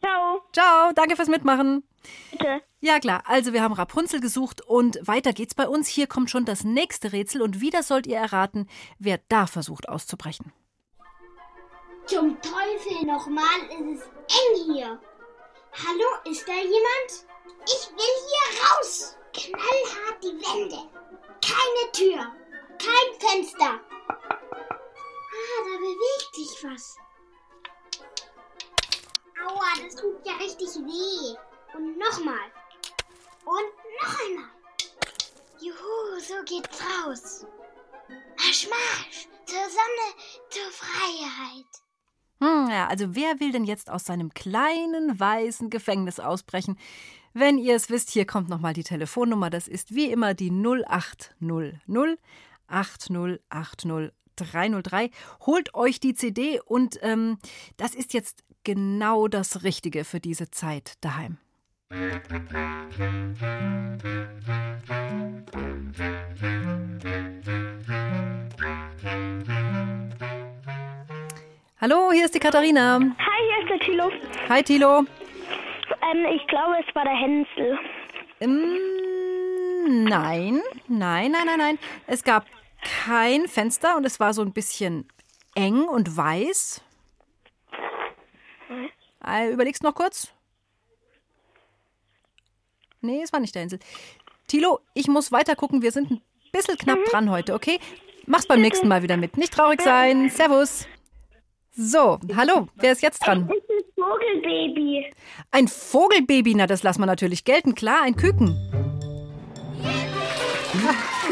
Ciao. 0.01 0.41
Ciao, 0.53 0.93
danke 0.95 1.16
fürs 1.16 1.28
Mitmachen. 1.28 1.85
Bitte. 2.33 2.62
Ja 2.80 2.99
klar, 2.99 3.22
also 3.26 3.53
wir 3.53 3.62
haben 3.62 3.74
Rapunzel 3.74 4.20
gesucht 4.20 4.61
und 4.61 4.99
weiter 5.07 5.33
geht's 5.33 5.55
bei 5.55 5.68
uns. 5.68 5.87
Hier 5.87 6.09
kommt 6.09 6.30
schon 6.30 6.45
das 6.45 6.64
nächste 6.64 7.12
Rätsel 7.12 7.41
und 7.41 7.61
wieder 7.61 7.85
sollt 7.85 8.09
ihr 8.09 8.16
erraten, 8.16 8.68
wer 8.99 9.20
da 9.28 9.47
versucht 9.47 9.89
auszubrechen. 9.89 10.53
Zum 12.07 12.37
Teufel 12.43 13.07
nochmal, 13.07 13.45
ist 13.70 14.01
es 14.01 14.03
eng 14.03 14.74
hier. 14.74 14.99
Hallo, 15.72 16.30
ist 16.30 16.47
da 16.49 16.53
jemand? 16.53 17.26
Ich 17.64 17.89
will 17.91 18.14
hier 18.26 18.61
raus. 18.64 19.16
Knallhart 19.33 20.22
die 20.22 20.26
Wände. 20.26 21.01
Keine 21.43 21.93
Tür. 21.93 22.32
Kein 22.78 23.20
Fenster. 23.20 23.80
Ah, 24.09 25.59
da 25.64 25.76
bewegt 25.78 26.34
sich 26.34 26.64
was. 26.64 26.97
Aua, 29.45 29.84
das 29.84 29.95
tut 29.97 30.24
ja 30.24 30.34
richtig 30.34 30.68
weh. 30.68 31.36
Und 31.74 31.99
nochmal. 31.99 32.51
Und 33.45 33.72
noch 34.01 34.20
einmal. 34.26 34.51
Juhu, 35.61 36.20
so 36.20 36.34
geht's 36.45 36.80
raus. 36.80 37.47
Marsch, 38.36 38.68
marsch. 38.68 39.28
Zur 39.47 39.59
Sonne, 39.59 40.14
zur 40.51 40.70
Freiheit. 40.70 41.66
Hm, 42.40 42.68
ja, 42.70 42.88
also 42.88 43.14
wer 43.14 43.38
will 43.38 43.53
denn 43.53 43.64
jetzt 43.64 43.90
aus 43.90 44.05
seinem 44.05 44.34
kleinen 44.34 45.18
weißen 45.18 45.70
Gefängnis 45.70 46.18
ausbrechen? 46.20 46.78
Wenn 47.35 47.57
ihr 47.57 47.74
es 47.76 47.89
wisst, 47.89 48.11
hier 48.11 48.26
kommt 48.26 48.49
nochmal 48.51 48.74
die 48.74 48.83
Telefonnummer. 48.83 49.49
Das 49.49 49.66
ist 49.66 49.95
wie 49.95 50.11
immer 50.11 50.35
die 50.35 50.51
0800 50.51 52.18
8080 52.68 54.12
303. 54.37 55.11
Holt 55.47 55.74
euch 55.74 56.01
die 56.01 56.14
CD 56.14 56.61
und 56.64 56.99
ähm, 57.03 57.39
das 57.76 57.95
ist 57.95 58.14
jetzt 58.14 58.45
genau 58.64 59.28
das 59.28 59.62
Richtige 59.62 60.05
für 60.05 60.20
diese 60.20 60.51
Zeit 60.51 60.95
daheim. 61.01 61.39
Hallo, 71.80 72.12
hier 72.12 72.24
ist 72.24 72.35
die 72.35 72.39
Katharina. 72.39 73.01
Hi, 73.01 73.01
hier 73.01 73.62
ist 73.64 73.70
der 73.70 73.80
Thilo. 73.80 74.11
Hi, 74.49 74.62
Thilo. 74.62 75.05
Ähm, 76.03 76.24
ich 76.34 76.46
glaube, 76.48 76.76
es 76.86 76.94
war 76.94 77.05
der 77.05 77.14
Hänsel. 77.14 77.78
Ähm, 78.40 80.05
nein, 80.05 80.61
nein, 80.88 81.30
nein, 81.32 81.46
nein, 81.46 81.59
nein. 81.59 81.78
Es 82.07 82.24
gab 82.24 82.46
kein 83.05 83.46
Fenster 83.46 83.96
und 83.96 84.05
es 84.05 84.18
war 84.18 84.34
so 84.34 84.42
ein 84.42 84.53
bisschen 84.53 85.07
eng 85.55 85.84
und 85.84 86.16
weiß. 86.16 86.82
Äh, 89.26 89.53
überlegst 89.53 89.82
noch 89.82 89.94
kurz? 89.94 90.32
Nee, 93.00 93.22
es 93.22 93.32
war 93.32 93.40
nicht 93.40 93.55
der 93.55 93.62
Hänsel. 93.62 93.78
Tilo, 94.46 94.80
ich 94.94 95.09
muss 95.09 95.32
weiter 95.32 95.57
gucken. 95.57 95.82
Wir 95.82 95.92
sind 95.92 96.11
ein 96.11 96.22
bisschen 96.53 96.76
knapp 96.76 96.98
dran 97.11 97.30
heute, 97.30 97.55
okay? 97.55 97.78
Mach's 98.26 98.46
beim 98.46 98.61
nächsten 98.61 98.88
Mal 98.88 99.03
wieder 99.03 99.16
mit. 99.16 99.36
Nicht 99.36 99.53
traurig 99.53 99.80
sein. 99.82 100.30
Servus. 100.30 100.86
So, 101.74 102.20
hallo, 102.36 102.68
wer 102.76 102.92
ist 102.92 103.00
jetzt 103.00 103.26
dran? 103.26 103.48
Es 103.50 103.56
ist 103.56 103.70
ein 103.70 104.04
Vogelbaby. 104.04 105.06
Ein 105.52 105.68
Vogelbaby, 105.68 106.54
na 106.54 106.66
das 106.66 106.82
lassen 106.82 107.00
wir 107.00 107.06
natürlich 107.06 107.44
gelten. 107.46 107.74
Klar, 107.74 108.02
ein 108.02 108.14
Küken. 108.14 108.48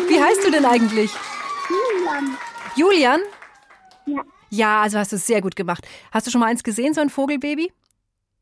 Wie 0.08 0.18
heißt 0.18 0.46
du 0.46 0.50
denn 0.50 0.64
eigentlich? 0.64 1.10
Julian. 1.68 2.38
Julian? 2.74 3.20
Ja. 4.06 4.22
Ja, 4.48 4.80
also 4.80 4.98
hast 4.98 5.12
du 5.12 5.16
es 5.16 5.26
sehr 5.26 5.42
gut 5.42 5.56
gemacht. 5.56 5.86
Hast 6.10 6.26
du 6.26 6.30
schon 6.30 6.40
mal 6.40 6.46
eins 6.46 6.64
gesehen, 6.64 6.94
so 6.94 7.02
ein 7.02 7.10
Vogelbaby? 7.10 7.70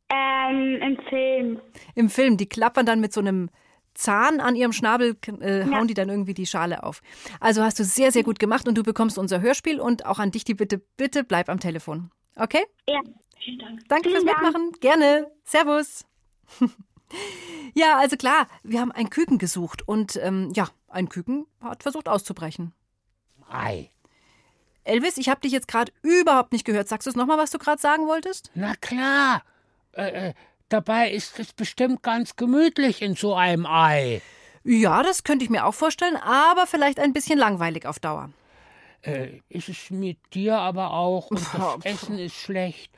Ähm, 0.08 0.78
im 0.80 0.98
Film. 1.08 1.60
Im 1.96 2.10
Film, 2.10 2.36
die 2.36 2.48
klappern 2.48 2.86
dann 2.86 3.00
mit 3.00 3.12
so 3.12 3.20
einem 3.20 3.50
Zahn 3.98 4.38
an 4.40 4.54
ihrem 4.54 4.72
Schnabel, 4.72 5.16
äh, 5.40 5.64
hauen 5.64 5.72
Ja. 5.72 5.84
die 5.84 5.94
dann 5.94 6.08
irgendwie 6.08 6.32
die 6.34 6.46
Schale 6.46 6.84
auf. 6.84 7.02
Also 7.40 7.62
hast 7.64 7.80
du 7.80 7.84
sehr, 7.84 8.12
sehr 8.12 8.22
gut 8.22 8.38
gemacht 8.38 8.68
und 8.68 8.78
du 8.78 8.84
bekommst 8.84 9.18
unser 9.18 9.40
Hörspiel 9.40 9.80
und 9.80 10.06
auch 10.06 10.20
an 10.20 10.30
dich 10.30 10.44
die 10.44 10.54
Bitte, 10.54 10.78
bitte 10.96 11.24
bleib 11.24 11.48
am 11.48 11.58
Telefon. 11.58 12.10
Okay? 12.36 12.64
Ja. 12.88 13.00
Vielen 13.42 13.58
Dank. 13.58 13.88
Danke 13.88 14.10
fürs 14.10 14.22
Vielen 14.22 14.32
Dank. 14.34 14.42
Mitmachen. 14.42 14.72
Gerne. 14.80 15.30
Servus. 15.44 16.04
ja, 17.74 17.98
also 17.98 18.16
klar, 18.16 18.46
wir 18.62 18.80
haben 18.80 18.92
ein 18.92 19.10
Küken 19.10 19.38
gesucht 19.38 19.86
und 19.86 20.16
ähm, 20.22 20.52
ja, 20.54 20.68
ein 20.88 21.08
Küken 21.08 21.46
hat 21.60 21.82
versucht 21.82 22.08
auszubrechen. 22.08 22.72
Ei. 23.50 23.90
Elvis, 24.84 25.18
ich 25.18 25.28
habe 25.28 25.40
dich 25.40 25.52
jetzt 25.52 25.68
gerade 25.68 25.92
überhaupt 26.02 26.52
nicht 26.52 26.64
gehört. 26.64 26.88
Sagst 26.88 27.06
du 27.06 27.10
es 27.10 27.16
nochmal, 27.16 27.36
was 27.38 27.50
du 27.50 27.58
gerade 27.58 27.80
sagen 27.80 28.06
wolltest? 28.06 28.50
Na 28.54 28.74
klar. 28.76 29.42
Äh, 29.92 30.28
äh, 30.30 30.34
dabei 30.68 31.10
ist 31.10 31.38
es 31.38 31.52
bestimmt 31.52 32.02
ganz 32.02 32.36
gemütlich 32.36 33.02
in 33.02 33.14
so 33.14 33.34
einem 33.34 33.66
Ei. 33.66 34.22
Ja, 34.64 35.02
das 35.02 35.24
könnte 35.24 35.44
ich 35.44 35.50
mir 35.50 35.64
auch 35.64 35.74
vorstellen, 35.74 36.16
aber 36.16 36.66
vielleicht 36.66 37.00
ein 37.00 37.12
bisschen 37.12 37.38
langweilig 37.38 37.86
auf 37.86 37.98
Dauer. 37.98 38.30
Äh, 39.02 39.40
ist 39.48 39.68
es 39.68 39.90
mit 39.90 40.18
dir 40.34 40.58
aber 40.58 40.92
auch 40.92 41.30
und 41.30 41.40
das 41.54 41.84
Essen 41.84 42.18
ist 42.18 42.34
schlecht. 42.34 42.92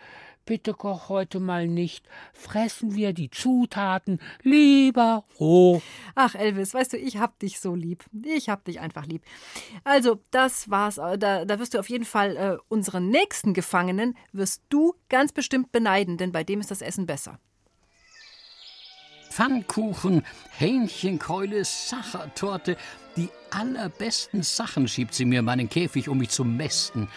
Bitte 0.47 0.75
koch 0.75 1.11
heute 1.11 1.39
mal 1.39 1.69
nicht. 1.69 2.09
Fressen 2.33 2.97
wir 2.97 3.13
die 3.13 3.31
Zutaten 3.31 4.21
lieber 4.43 5.25
roh. 5.39 5.81
Ach, 6.17 6.35
Elvis, 6.35 6.75
weißt 6.75 6.95
du, 6.95 6.97
ich 6.97 7.19
hab 7.19 7.39
dich 7.39 7.61
so 7.61 7.75
lieb. 7.75 8.05
Ich 8.25 8.49
hab 8.49 8.65
dich 8.65 8.81
einfach 8.81 9.07
lieb. 9.07 9.23
Also, 9.85 10.19
das 10.33 10.69
war's. 10.69 10.97
Da, 10.97 11.45
da 11.45 11.59
wirst 11.61 11.75
du 11.75 11.79
auf 11.79 11.89
jeden 11.89 12.07
Fall 12.07 12.37
äh, 12.37 12.57
unseren 12.69 13.11
nächsten 13.11 13.55
Gefangenen 13.55 14.17
wirst 14.33 14.63
du 14.71 14.95
ganz 15.09 15.31
bestimmt 15.31 15.71
beneiden, 15.71 16.17
denn 16.17 16.33
bei 16.33 16.43
dem 16.43 16.59
ist 16.59 16.71
das 16.71 16.83
Essen 16.83 17.07
besser. 17.07 17.39
Pfannkuchen, 19.41 20.23
Hähnchenkeule, 20.51 21.65
Sachertorte. 21.65 22.77
Die 23.17 23.31
allerbesten 23.51 24.43
Sachen 24.43 24.87
schiebt 24.87 25.15
sie 25.15 25.25
mir 25.25 25.39
in 25.39 25.47
meinen 25.47 25.71
Käfig, 25.71 26.11
um 26.11 26.19
mich 26.19 26.29
zu 26.29 26.45
mästen. 26.45 27.09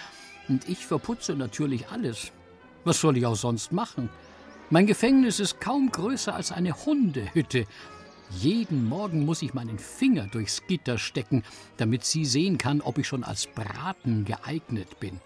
Und 0.47 0.69
ich 0.69 0.85
verputze 0.85 1.35
natürlich 1.35 1.89
alles. 1.89 2.31
Was 2.85 3.01
soll 3.01 3.17
ich 3.17 3.25
auch 3.25 3.35
sonst 3.35 3.73
machen? 3.73 4.07
Mein 4.69 4.87
Gefängnis 4.87 5.41
ist 5.41 5.59
kaum 5.59 5.91
größer 5.91 6.33
als 6.33 6.53
eine 6.53 6.85
Hundehütte. 6.85 7.65
Jeden 8.29 8.87
Morgen 8.87 9.25
muss 9.25 9.41
ich 9.41 9.53
meinen 9.53 9.77
Finger 9.77 10.27
durchs 10.27 10.65
Gitter 10.65 10.97
stecken, 10.97 11.43
damit 11.75 12.05
sie 12.05 12.23
sehen 12.23 12.57
kann, 12.57 12.79
ob 12.79 12.99
ich 12.99 13.07
schon 13.07 13.25
als 13.25 13.47
Braten 13.47 14.23
geeignet 14.23 14.97
bin. 15.01 15.19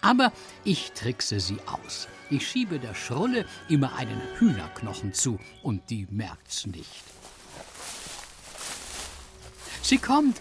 Aber 0.00 0.32
ich 0.64 0.92
trickse 0.92 1.40
sie 1.40 1.58
aus. 1.66 2.08
Ich 2.30 2.48
schiebe 2.48 2.78
der 2.78 2.94
Schrulle 2.94 3.44
immer 3.68 3.94
einen 3.96 4.20
Hühnerknochen 4.38 5.12
zu 5.12 5.38
und 5.62 5.90
die 5.90 6.06
merkt's 6.10 6.66
nicht. 6.66 7.02
Sie 9.82 9.98
kommt! 9.98 10.40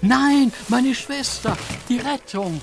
Nein, 0.00 0.52
meine 0.68 0.94
Schwester! 0.94 1.56
Die 1.88 1.98
Rettung! 1.98 2.60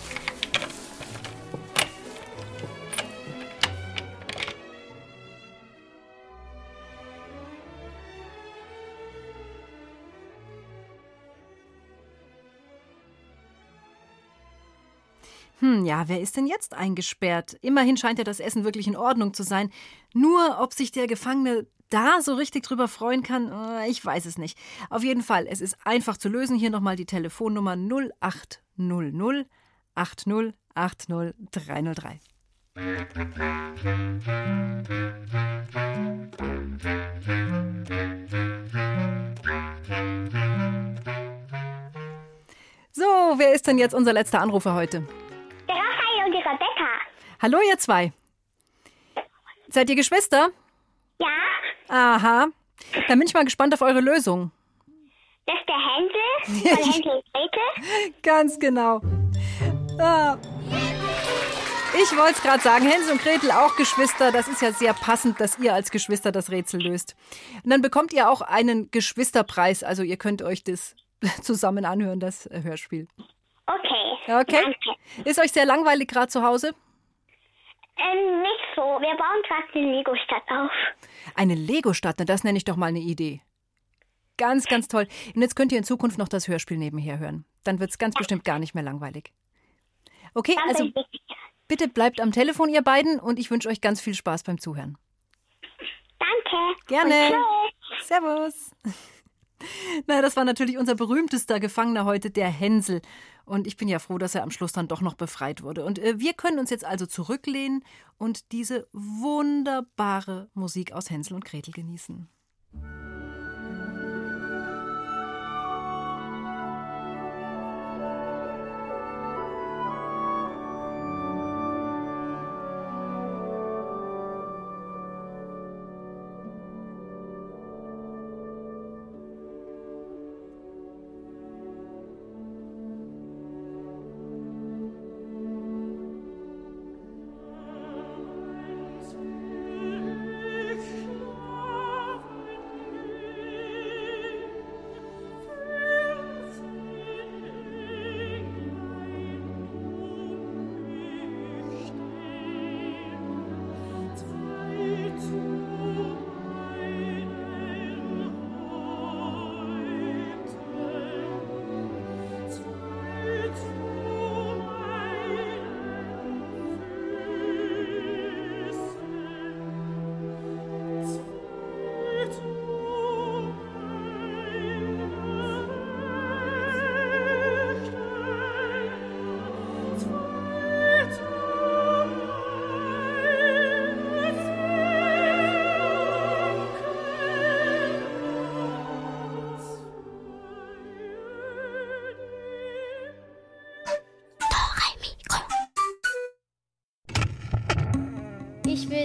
Ja, 15.91 16.07
wer 16.07 16.21
ist 16.21 16.37
denn 16.37 16.47
jetzt 16.47 16.73
eingesperrt? 16.73 17.57
Immerhin 17.61 17.97
scheint 17.97 18.17
ja 18.17 18.23
das 18.23 18.39
Essen 18.39 18.63
wirklich 18.63 18.87
in 18.87 18.95
Ordnung 18.95 19.33
zu 19.33 19.43
sein. 19.43 19.69
Nur, 20.13 20.57
ob 20.61 20.73
sich 20.73 20.93
der 20.93 21.05
Gefangene 21.05 21.67
da 21.89 22.21
so 22.21 22.35
richtig 22.35 22.63
drüber 22.63 22.87
freuen 22.87 23.23
kann, 23.23 23.51
äh, 23.51 23.89
ich 23.89 24.05
weiß 24.05 24.25
es 24.25 24.37
nicht. 24.37 24.57
Auf 24.89 25.03
jeden 25.03 25.21
Fall, 25.21 25.47
es 25.49 25.59
ist 25.59 25.75
einfach 25.83 26.15
zu 26.15 26.29
lösen. 26.29 26.57
Hier 26.57 26.69
nochmal 26.69 26.95
die 26.95 27.05
Telefonnummer 27.05 27.75
0800 27.75 29.47
80 29.95 30.53
80 30.75 31.33
303. 31.51 32.21
So, 42.93 43.03
wer 43.35 43.53
ist 43.53 43.67
denn 43.67 43.77
jetzt 43.77 43.93
unser 43.93 44.13
letzter 44.13 44.39
Anrufer 44.39 44.73
heute? 44.73 45.05
Hallo, 47.41 47.57
ihr 47.67 47.77
zwei. 47.79 48.13
Seid 49.67 49.89
ihr 49.89 49.95
Geschwister? 49.95 50.49
Ja, 51.19 51.27
Aha. 51.89 52.47
Dann 53.07 53.17
bin 53.17 53.27
ich 53.27 53.33
mal 53.33 53.43
gespannt 53.43 53.73
auf 53.73 53.81
eure 53.81 53.99
Lösung. 53.99 54.51
das 55.47 55.55
ist 55.55 55.67
der 55.67 55.75
Hänsel 55.75 56.69
von 56.69 56.83
Hänsel 56.83 57.11
und 57.11 57.23
Gretel. 57.33 58.13
Ganz 58.21 58.59
genau. 58.59 59.01
Ah. 59.99 60.37
Ich 61.99 62.15
wollte 62.15 62.33
es 62.33 62.41
gerade 62.43 62.61
sagen, 62.61 62.85
Hänsel 62.87 63.13
und 63.13 63.21
Gretel 63.23 63.51
auch 63.51 63.75
Geschwister. 63.75 64.31
Das 64.31 64.47
ist 64.47 64.61
ja 64.61 64.71
sehr 64.71 64.93
passend, 64.93 65.39
dass 65.41 65.57
ihr 65.57 65.73
als 65.73 65.89
Geschwister 65.89 66.31
das 66.31 66.51
Rätsel 66.51 66.81
löst. 66.83 67.15
Und 67.63 67.71
dann 67.71 67.81
bekommt 67.81 68.13
ihr 68.13 68.29
auch 68.29 68.41
einen 68.41 68.91
Geschwisterpreis. 68.91 69.83
Also 69.83 70.03
ihr 70.03 70.17
könnt 70.17 70.43
euch 70.43 70.63
das 70.63 70.95
zusammen 71.41 71.85
anhören, 71.85 72.19
das 72.19 72.47
Hörspiel. 72.51 73.07
Okay. 73.65 74.33
Okay? 74.41 74.61
Danke. 74.61 75.29
Ist 75.29 75.39
euch 75.39 75.51
sehr 75.51 75.65
langweilig 75.65 76.07
gerade 76.07 76.27
zu 76.27 76.43
Hause? 76.43 76.75
Ähm, 77.97 78.41
nicht 78.41 78.65
so. 78.75 78.81
Wir 78.81 79.15
bauen 79.17 79.41
gerade 79.47 79.73
eine 79.73 79.91
Lego-Stadt 79.97 80.43
auf. 80.49 80.71
Eine 81.35 81.55
Lego-Stadt, 81.55 82.15
na, 82.19 82.25
das 82.25 82.43
nenne 82.43 82.57
ich 82.57 82.63
doch 82.63 82.75
mal 82.75 82.87
eine 82.87 82.99
Idee. 82.99 83.41
Ganz, 84.37 84.65
ganz 84.65 84.87
toll. 84.87 85.07
Und 85.35 85.41
jetzt 85.41 85.55
könnt 85.55 85.71
ihr 85.71 85.77
in 85.77 85.83
Zukunft 85.83 86.17
noch 86.17 86.27
das 86.27 86.47
Hörspiel 86.47 86.77
nebenher 86.77 87.19
hören. 87.19 87.45
Dann 87.63 87.79
wird 87.79 87.91
es 87.91 87.97
ganz 87.97 88.15
bestimmt 88.15 88.43
gar 88.43 88.59
nicht 88.59 88.73
mehr 88.73 88.83
langweilig. 88.83 89.31
Okay, 90.33 90.55
Dann 90.55 90.69
also 90.69 90.89
bitte 91.67 91.87
bleibt 91.87 92.19
am 92.19 92.31
Telefon, 92.31 92.69
ihr 92.69 92.81
beiden, 92.81 93.19
und 93.19 93.37
ich 93.37 93.51
wünsche 93.51 93.69
euch 93.69 93.81
ganz 93.81 94.01
viel 94.01 94.15
Spaß 94.15 94.43
beim 94.43 94.59
Zuhören. 94.59 94.97
Danke. 96.17 96.79
Gerne. 96.87 97.35
Servus. 98.01 98.71
Na, 100.07 100.21
das 100.21 100.35
war 100.35 100.45
natürlich 100.45 100.77
unser 100.77 100.95
berühmtester 100.95 101.59
Gefangener 101.59 102.05
heute, 102.05 102.31
der 102.31 102.49
Hänsel. 102.49 103.01
Und 103.45 103.67
ich 103.67 103.77
bin 103.77 103.87
ja 103.87 103.99
froh, 103.99 104.17
dass 104.17 104.35
er 104.35 104.43
am 104.43 104.51
Schluss 104.51 104.71
dann 104.71 104.87
doch 104.87 105.01
noch 105.01 105.15
befreit 105.15 105.63
wurde. 105.63 105.83
Und 105.85 105.99
äh, 105.99 106.19
wir 106.19 106.33
können 106.33 106.59
uns 106.59 106.69
jetzt 106.69 106.85
also 106.85 107.05
zurücklehnen 107.05 107.83
und 108.17 108.51
diese 108.51 108.87
wunderbare 108.93 110.49
Musik 110.53 110.93
aus 110.93 111.09
Hänsel 111.09 111.33
und 111.35 111.45
Gretel 111.45 111.73
genießen. 111.73 112.29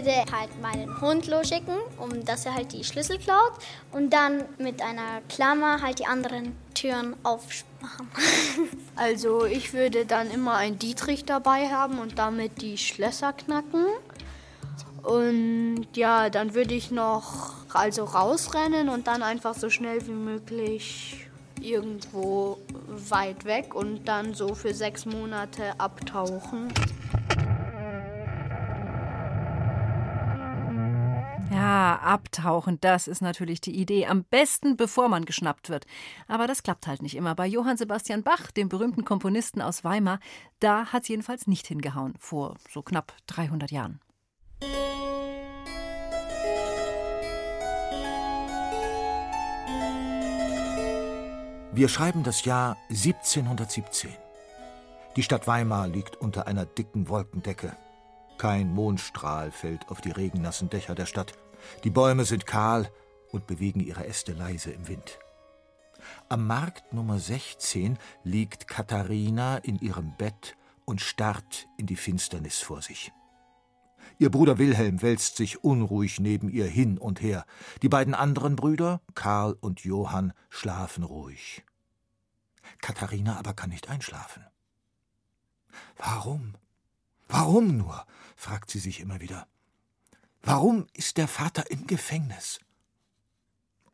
Würde 0.06 0.32
halt 0.32 0.62
meinen 0.62 1.00
Hund 1.00 1.26
losschicken, 1.26 1.74
um 1.98 2.24
dass 2.24 2.46
er 2.46 2.54
halt 2.54 2.72
die 2.72 2.84
Schlüssel 2.84 3.18
klaut 3.18 3.52
und 3.92 4.10
dann 4.10 4.44
mit 4.58 4.80
einer 4.80 5.20
Klammer 5.28 5.82
halt 5.82 5.98
die 5.98 6.06
anderen 6.06 6.56
Türen 6.74 7.16
aufmachen. 7.22 8.08
Also 8.96 9.44
ich 9.44 9.74
würde 9.74 10.06
dann 10.06 10.30
immer 10.30 10.56
einen 10.56 10.78
Dietrich 10.78 11.26
dabei 11.26 11.68
haben 11.68 11.98
und 11.98 12.18
damit 12.18 12.62
die 12.62 12.78
Schlösser 12.78 13.34
knacken. 13.34 13.84
Und 15.02 15.86
ja, 15.94 16.30
dann 16.30 16.54
würde 16.54 16.72
ich 16.72 16.90
noch 16.90 17.52
also 17.74 18.04
rausrennen 18.04 18.88
und 18.88 19.06
dann 19.06 19.22
einfach 19.22 19.54
so 19.54 19.68
schnell 19.68 20.04
wie 20.06 20.12
möglich 20.12 21.28
irgendwo 21.60 22.58
weit 22.88 23.44
weg 23.44 23.74
und 23.74 24.06
dann 24.06 24.34
so 24.34 24.54
für 24.54 24.72
sechs 24.72 25.04
Monate 25.04 25.78
abtauchen. 25.78 26.72
Ja, 31.66 31.98
abtauchen, 32.00 32.78
das 32.80 33.08
ist 33.08 33.22
natürlich 33.22 33.60
die 33.60 33.76
Idee. 33.76 34.06
Am 34.06 34.22
besten, 34.22 34.76
bevor 34.76 35.08
man 35.08 35.24
geschnappt 35.24 35.68
wird. 35.68 35.84
Aber 36.28 36.46
das 36.46 36.62
klappt 36.62 36.86
halt 36.86 37.02
nicht 37.02 37.16
immer. 37.16 37.34
Bei 37.34 37.44
Johann 37.44 37.76
Sebastian 37.76 38.22
Bach, 38.22 38.52
dem 38.52 38.68
berühmten 38.68 39.04
Komponisten 39.04 39.60
aus 39.60 39.82
Weimar, 39.82 40.20
da 40.60 40.86
hat 40.92 41.02
es 41.02 41.08
jedenfalls 41.08 41.48
nicht 41.48 41.66
hingehauen, 41.66 42.14
vor 42.20 42.54
so 42.70 42.82
knapp 42.82 43.14
300 43.26 43.72
Jahren. 43.72 43.98
Wir 51.72 51.88
schreiben 51.88 52.22
das 52.22 52.44
Jahr 52.44 52.76
1717. 52.90 54.12
Die 55.16 55.22
Stadt 55.24 55.48
Weimar 55.48 55.88
liegt 55.88 56.14
unter 56.14 56.46
einer 56.46 56.64
dicken 56.64 57.08
Wolkendecke. 57.08 57.76
Kein 58.38 58.72
Mondstrahl 58.72 59.50
fällt 59.50 59.88
auf 59.88 60.00
die 60.00 60.12
regennassen 60.12 60.70
Dächer 60.70 60.94
der 60.94 61.06
Stadt. 61.06 61.32
Die 61.84 61.90
Bäume 61.90 62.24
sind 62.24 62.46
kahl 62.46 62.90
und 63.32 63.46
bewegen 63.46 63.80
ihre 63.80 64.06
Äste 64.06 64.32
leise 64.32 64.70
im 64.70 64.88
Wind. 64.88 65.18
Am 66.28 66.46
Markt 66.46 66.92
Nummer 66.92 67.18
16 67.18 67.98
liegt 68.22 68.68
Katharina 68.68 69.58
in 69.58 69.78
ihrem 69.78 70.16
Bett 70.16 70.56
und 70.84 71.00
starrt 71.00 71.66
in 71.76 71.86
die 71.86 71.96
Finsternis 71.96 72.58
vor 72.58 72.82
sich. 72.82 73.12
Ihr 74.18 74.30
Bruder 74.30 74.58
Wilhelm 74.58 75.02
wälzt 75.02 75.36
sich 75.36 75.62
unruhig 75.62 76.20
neben 76.20 76.48
ihr 76.48 76.66
hin 76.66 76.96
und 76.96 77.20
her. 77.20 77.44
Die 77.82 77.88
beiden 77.88 78.14
anderen 78.14 78.56
Brüder, 78.56 79.02
Karl 79.14 79.56
und 79.60 79.80
Johann, 79.80 80.32
schlafen 80.48 81.04
ruhig. 81.04 81.64
Katharina 82.80 83.38
aber 83.38 83.52
kann 83.52 83.70
nicht 83.70 83.90
einschlafen. 83.90 84.44
Warum? 85.96 86.54
Warum 87.28 87.76
nur? 87.76 88.06
fragt 88.36 88.70
sie 88.70 88.78
sich 88.78 89.00
immer 89.00 89.20
wieder. 89.20 89.46
Warum 90.48 90.86
ist 90.92 91.16
der 91.16 91.26
Vater 91.26 91.72
im 91.72 91.88
Gefängnis? 91.88 92.60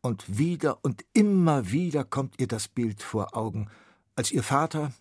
Und 0.01 0.37
wieder 0.37 0.85
und 0.85 1.03
immer 1.13 1.71
wieder 1.71 2.03
kommt 2.03 2.39
ihr 2.39 2.47
das 2.47 2.67
Bild 2.67 3.01
vor 3.01 3.35
Augen, 3.35 3.71
als 4.15 4.29
ihr 4.29 4.43
Vater, 4.43 4.93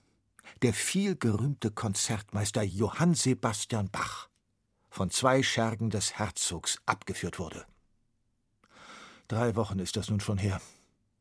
der 0.62 0.72
vielgerühmte 0.72 1.70
Konzertmeister 1.70 2.62
Johann 2.62 3.12
Sebastian 3.12 3.90
Bach, 3.90 4.30
von 4.88 5.10
zwei 5.10 5.42
Schergen 5.42 5.90
des 5.90 6.18
Herzogs 6.18 6.80
abgeführt 6.86 7.38
wurde. 7.38 7.66
Drei 9.28 9.54
Wochen 9.54 9.78
ist 9.78 9.96
das 9.96 10.08
nun 10.08 10.20
schon 10.20 10.38
her, 10.38 10.58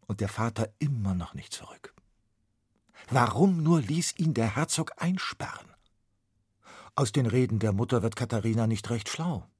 und 0.07 0.21
der 0.21 0.29
Vater 0.29 0.73
immer 0.79 1.13
noch 1.13 1.33
nicht 1.33 1.51
zurück. 1.51 1.93
Warum 3.09 3.63
nur 3.63 3.81
ließ 3.81 4.17
ihn 4.17 4.33
der 4.33 4.55
Herzog 4.55 4.93
einsperren? 4.95 5.67
Aus 6.95 7.11
den 7.11 7.25
Reden 7.25 7.59
der 7.59 7.73
Mutter 7.73 8.01
wird 8.01 8.15
Katharina 8.15 8.65
nicht 8.65 8.89
recht 8.89 9.09
schlau. 9.09 9.50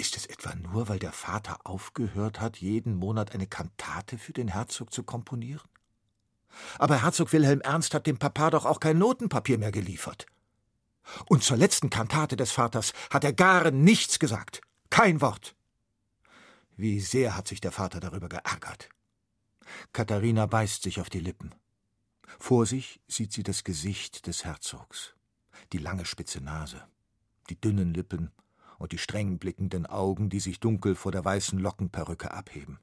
Ist 0.00 0.16
es 0.16 0.24
etwa 0.24 0.54
nur, 0.54 0.88
weil 0.88 0.98
der 0.98 1.12
Vater 1.12 1.58
aufgehört 1.64 2.40
hat, 2.40 2.56
jeden 2.56 2.94
Monat 2.94 3.34
eine 3.34 3.46
Kantate 3.46 4.16
für 4.16 4.32
den 4.32 4.48
Herzog 4.48 4.94
zu 4.94 5.02
komponieren? 5.02 5.68
Aber 6.78 7.02
Herzog 7.02 7.34
Wilhelm 7.34 7.60
Ernst 7.60 7.92
hat 7.92 8.06
dem 8.06 8.16
Papa 8.16 8.48
doch 8.48 8.64
auch 8.64 8.80
kein 8.80 8.96
Notenpapier 8.96 9.58
mehr 9.58 9.72
geliefert. 9.72 10.24
Und 11.28 11.42
zur 11.42 11.58
letzten 11.58 11.90
Kantate 11.90 12.36
des 12.36 12.50
Vaters 12.50 12.94
hat 13.10 13.24
er 13.24 13.34
gar 13.34 13.70
nichts 13.72 14.18
gesagt. 14.18 14.62
Kein 14.88 15.20
Wort. 15.20 15.54
Wie 16.78 17.00
sehr 17.00 17.36
hat 17.36 17.46
sich 17.46 17.60
der 17.60 17.70
Vater 17.70 18.00
darüber 18.00 18.30
geärgert. 18.30 18.88
Katharina 19.92 20.46
beißt 20.46 20.82
sich 20.82 21.02
auf 21.02 21.10
die 21.10 21.20
Lippen. 21.20 21.54
Vor 22.38 22.64
sich 22.64 23.02
sieht 23.06 23.34
sie 23.34 23.42
das 23.42 23.64
Gesicht 23.64 24.26
des 24.26 24.46
Herzogs, 24.46 25.14
die 25.74 25.78
lange 25.78 26.06
spitze 26.06 26.40
Nase, 26.40 26.82
die 27.50 27.60
dünnen 27.60 27.92
Lippen 27.92 28.30
und 28.80 28.92
die 28.92 28.98
streng 28.98 29.38
blickenden 29.38 29.84
Augen, 29.84 30.30
die 30.30 30.40
sich 30.40 30.58
dunkel 30.58 30.94
vor 30.94 31.12
der 31.12 31.22
weißen 31.22 31.58
Lockenperücke 31.58 32.32
abheben. 32.32 32.78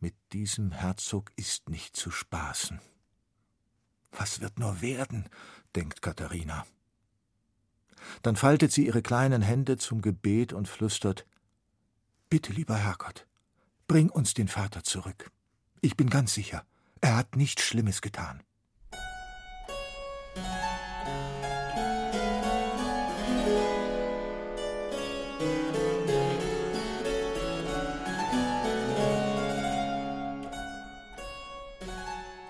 Mit 0.00 0.14
diesem 0.32 0.70
Herzog 0.70 1.32
ist 1.34 1.70
nicht 1.70 1.96
zu 1.96 2.10
spaßen. 2.10 2.78
Was 4.12 4.40
wird 4.40 4.58
nur 4.58 4.82
werden, 4.82 5.28
denkt 5.74 6.02
Katharina. 6.02 6.66
Dann 8.22 8.36
faltet 8.36 8.70
sie 8.70 8.86
ihre 8.86 9.00
kleinen 9.00 9.40
Hände 9.40 9.78
zum 9.78 10.02
Gebet 10.02 10.52
und 10.52 10.68
flüstert 10.68 11.26
Bitte, 12.28 12.52
lieber 12.52 12.76
Herrgott, 12.76 13.26
bring 13.88 14.10
uns 14.10 14.34
den 14.34 14.48
Vater 14.48 14.84
zurück. 14.84 15.30
Ich 15.80 15.96
bin 15.96 16.10
ganz 16.10 16.34
sicher, 16.34 16.66
er 17.00 17.16
hat 17.16 17.34
nichts 17.34 17.62
Schlimmes 17.62 18.02
getan. 18.02 18.42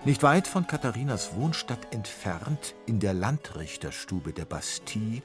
Nicht 0.03 0.23
weit 0.23 0.49
von 0.49 0.67
Katharinas 0.67 1.35
Wohnstadt 1.35 1.93
entfernt, 1.93 2.75
in 2.87 3.01
der 3.01 3.13
Landrichterstube 3.13 4.33
der 4.33 4.47
Bastille, 4.47 5.23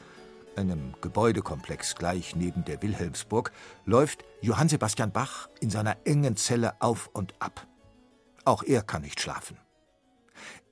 einem 0.57 0.93
Gebäudekomplex 0.99 1.95
gleich 1.95 2.35
neben 2.35 2.65
der 2.65 2.81
Wilhelmsburg, 2.81 3.53
läuft 3.85 4.25
Johann 4.41 4.67
Sebastian 4.67 5.13
Bach 5.13 5.47
in 5.61 5.69
seiner 5.69 5.95
engen 6.05 6.35
Zelle 6.35 6.81
auf 6.81 7.09
und 7.13 7.41
ab. 7.41 7.65
Auch 8.43 8.63
er 8.63 8.81
kann 8.81 9.03
nicht 9.03 9.21
schlafen. 9.21 9.57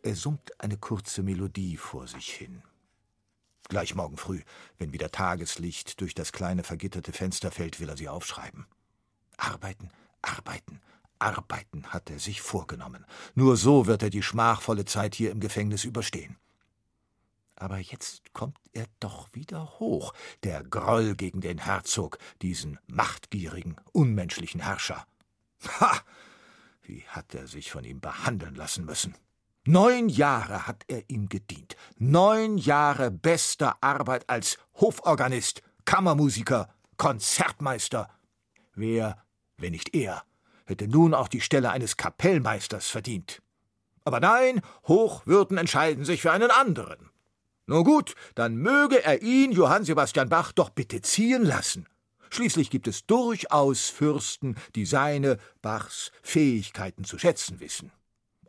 Er 0.01 0.16
summt 0.16 0.51
eine 0.60 0.76
kurze 0.76 1.24
Melodie 1.24 1.78
vor 1.78 2.06
sich 2.06 2.28
hin. 2.30 2.62
Gleich 3.70 3.95
morgen 3.95 4.18
früh, 4.18 4.41
wenn 4.80 4.91
wieder 4.91 5.12
Tageslicht 5.12 6.01
durch 6.01 6.14
das 6.14 6.34
kleine 6.34 6.66
vergitterte 6.66 7.14
Fenster 7.14 7.51
fällt, 7.51 7.80
will 7.80 7.88
er 7.88 7.95
sie 7.95 8.10
aufschreiben. 8.10 8.68
Arbeiten, 9.38 9.91
arbeiten, 10.22 10.82
arbeiten 11.24 11.88
hat 11.88 12.09
er 12.09 12.19
sich 12.19 12.41
vorgenommen. 12.41 13.05
Nur 13.36 13.57
so 13.57 13.88
wird 13.88 14.03
er 14.03 14.09
die 14.09 14.24
schmachvolle 14.24 14.86
Zeit 14.86 15.15
hier 15.15 15.32
im 15.32 15.39
Gefängnis 15.39 15.84
überstehen. 15.84 16.38
Aber 17.55 17.78
jetzt 17.78 18.34
kommt 18.34 18.57
er 18.74 18.88
doch 18.99 19.30
wieder 19.34 19.80
hoch, 19.80 20.13
der 20.43 20.63
Groll 20.63 21.15
gegen 21.15 21.39
den 21.39 21.59
Herzog, 21.59 22.17
diesen 22.41 22.80
machtgierigen, 22.88 23.78
unmenschlichen 23.91 24.61
Herrscher. 24.61 25.05
Ha! 25.80 26.01
Wie 26.82 27.03
hat 27.07 27.34
er 27.34 27.47
sich 27.47 27.71
von 27.71 27.86
ihm 27.86 28.01
behandeln 28.01 28.55
lassen 28.55 28.86
müssen? 28.86 29.15
Neun 29.65 30.09
Jahre 30.09 30.67
hat 30.67 30.84
er 30.88 31.09
ihm 31.09 31.30
gedient. 31.30 31.78
Neun 31.97 32.57
Jahre 32.57 33.11
bester 33.11 33.78
Arbeit 33.80 34.30
als 34.30 34.57
Hoforganist, 34.82 35.61
Kammermusiker, 35.86 36.67
Konzertmeister. 36.97 38.09
Wer, 38.76 39.24
wenn 39.55 39.71
nicht 39.71 39.95
er, 39.95 40.24
hätte 40.66 40.88
nun 40.88 41.14
auch 41.14 41.28
die 41.28 41.41
Stelle 41.41 41.72
eines 41.72 41.97
Kapellmeisters 41.97 42.89
verdient. 42.89 43.41
Aber 44.05 44.20
nein, 44.20 44.61
Hochwürden 44.88 45.57
entscheiden 45.57 46.05
sich 46.05 46.22
für 46.22 46.32
einen 46.32 46.51
anderen. 46.51 47.09
Nun 47.66 47.84
gut, 47.84 48.16
dann 48.36 48.57
möge 48.57 49.03
er 49.03 49.22
ihn, 49.22 49.51
Johann 49.51 49.86
Sebastian 49.86 50.30
Bach, 50.30 50.51
doch 50.51 50.70
bitte 50.70 51.01
ziehen 51.01 51.43
lassen. 51.43 51.88
Schließlich 52.30 52.70
gibt 52.70 52.88
es 52.88 53.05
durchaus 53.05 53.89
Fürsten, 53.89 54.55
die 54.76 54.86
seine, 54.86 55.38
Bachs, 55.61 56.11
Fähigkeiten 56.24 57.03
zu 57.03 57.18
schätzen 57.18 57.59
wissen. 57.59 57.91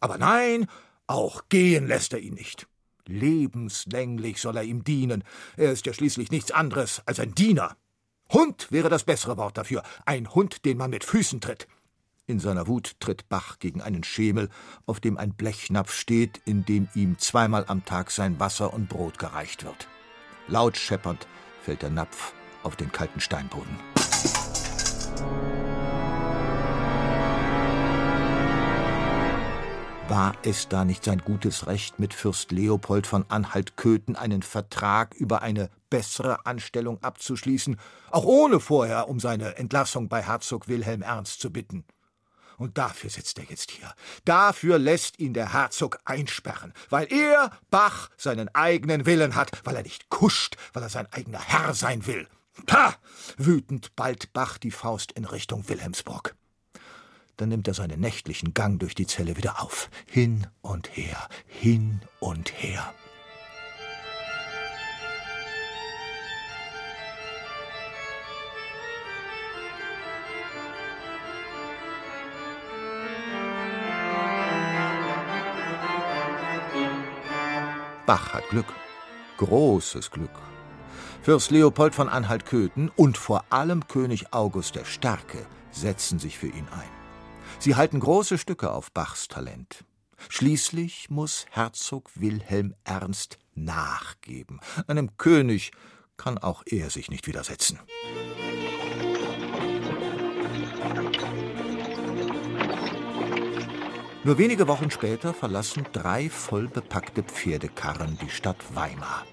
Aber 0.01 0.19
nein, 0.19 0.67
auch 1.07 1.43
gehen 1.49 1.87
lässt 1.87 2.13
er 2.15 2.21
ihn 2.21 2.35
nicht. 2.35 2.67
Lebenslänglich 3.07 4.41
soll 4.41 4.57
er 4.57 4.63
ihm 4.63 4.83
dienen. 4.83 5.23
Er 5.57 5.71
ist 5.71 5.87
ja 5.87 5.93
schließlich 5.93 6.31
nichts 6.31 6.51
anderes 6.51 7.03
als 7.07 7.21
ein 7.21 7.35
Diener. 7.35 7.77
Hund 8.33 8.73
wäre 8.73 8.89
das 8.89 9.05
bessere 9.05 9.37
Wort 9.37 9.59
dafür. 9.59 9.83
Ein 10.07 10.35
Hund, 10.35 10.65
den 10.65 10.79
man 10.79 10.91
mit 10.91 11.05
Füßen 11.05 11.41
tritt. 11.41 11.69
In 12.27 12.41
seiner 12.41 12.67
Wut 12.67 12.99
tritt 13.01 13.29
Bach 13.29 13.59
gegen 13.59 13.83
einen 13.83 14.03
Schemel, 14.03 14.49
auf 14.87 14.99
dem 14.99 15.19
ein 15.19 15.35
Blechnapf 15.35 15.93
steht, 15.93 16.41
in 16.47 16.65
dem 16.65 16.89
ihm 16.95 17.19
zweimal 17.19 17.67
am 17.69 17.85
Tag 17.85 18.11
sein 18.11 18.41
Wasser 18.41 18.73
und 18.73 18.89
Brot 18.89 19.19
gereicht 19.19 19.63
wird. 19.65 19.89
Laut 20.49 20.79
scheppernd 20.79 21.27
fällt 21.61 21.83
der 21.83 21.91
Napf 21.91 22.33
auf 22.63 22.77
den 22.77 22.91
kalten 22.91 23.21
Steinboden. 23.21 23.79
War 30.09 30.35
es 30.45 30.69
da 30.69 30.87
nicht 30.87 31.05
sein 31.05 31.19
gutes 31.19 31.67
Recht, 31.67 31.99
mit 31.99 32.15
Fürst 32.15 32.53
Leopold 32.53 33.07
von 33.07 33.27
Anhalt-Köthen 33.29 34.17
einen 34.17 34.43
Vertrag 34.43 35.15
über 35.15 35.43
eine 35.43 35.69
bessere 35.91 36.47
Anstellung 36.47 37.03
abzuschließen, 37.03 37.79
auch 38.11 38.25
ohne 38.25 38.61
vorher 38.61 39.11
um 39.11 39.21
seine 39.21 39.59
Entlassung 39.59 40.09
bei 40.09 40.23
Herzog 40.23 40.69
Wilhelm 40.69 41.03
Ernst 41.03 41.41
zu 41.41 41.53
bitten? 41.53 41.85
Und 42.57 42.79
dafür 42.79 43.11
sitzt 43.11 43.39
er 43.39 43.45
jetzt 43.45 43.71
hier. 43.71 43.93
Dafür 44.25 44.79
lässt 44.79 45.19
ihn 45.19 45.35
der 45.35 45.53
Herzog 45.53 45.99
einsperren, 46.05 46.73
weil 46.91 47.13
er, 47.13 47.51
Bach, 47.71 48.11
seinen 48.17 48.49
eigenen 48.55 49.07
Willen 49.07 49.35
hat, 49.35 49.51
weil 49.65 49.77
er 49.77 49.83
nicht 49.83 50.09
kuscht, 50.09 50.57
weil 50.73 50.83
er 50.83 50.89
sein 50.89 51.13
eigener 51.13 51.41
Herr 51.41 51.75
sein 51.75 52.07
will. 52.07 52.29
Pah! 52.67 52.95
Wütend 53.37 53.97
ballt 53.97 54.33
Bach 54.33 54.59
die 54.59 54.71
Faust 54.71 55.13
in 55.13 55.25
Richtung 55.25 55.69
Wilhelmsburg. 55.69 56.35
Dann 57.37 57.49
nimmt 57.49 57.67
er 57.67 57.75
seinen 57.75 58.01
nächtlichen 58.01 58.55
Gang 58.55 58.79
durch 58.79 58.95
die 58.95 59.07
Zelle 59.07 59.37
wieder 59.37 59.61
auf. 59.61 59.91
Hin 60.07 60.47
und 60.61 60.97
her, 60.97 61.29
hin 61.47 62.01
und 62.21 62.53
her. 62.63 62.95
Bach 78.07 78.35
hat 78.35 78.49
Glück. 78.51 78.67
Großes 79.39 80.11
Glück. 80.11 80.31
Fürst 81.23 81.51
Leopold 81.51 81.95
von 81.95 82.11
Anhalt-Köthen 82.11 82.91
und 82.97 83.17
vor 83.17 83.47
allem 83.49 83.89
König 83.89 84.35
August 84.35 84.75
der 84.75 84.85
Starke 84.85 85.47
setzen 85.71 86.19
sich 86.19 86.39
für 86.39 86.49
ihn 86.49 86.69
ein. 86.71 86.91
Sie 87.59 87.77
halten 87.77 88.01
große 88.01 88.37
Stücke 88.37 88.73
auf 88.73 88.93
Bachs 88.93 89.29
Talent. 89.29 89.85
Schließlich 90.29 91.09
muss 91.09 91.47
Herzog 91.51 92.11
Wilhelm 92.15 92.75
Ernst 92.85 93.39
nachgeben. 93.55 94.61
Einem 94.87 95.17
König 95.17 95.73
kann 96.19 96.37
auch 96.37 96.63
er 96.67 96.91
sich 96.91 97.11
nicht 97.11 97.27
widersetzen. 97.27 97.81
Nur 104.25 104.39
wenige 104.39 104.67
Wochen 104.69 104.91
später 104.91 105.35
verlassen 105.35 105.85
drei 105.93 106.31
vollbepackte 106.31 107.23
Pferdekarren 107.23 108.19
die 108.23 108.31
Stadt 108.31 108.57
Weimar. 108.75 109.27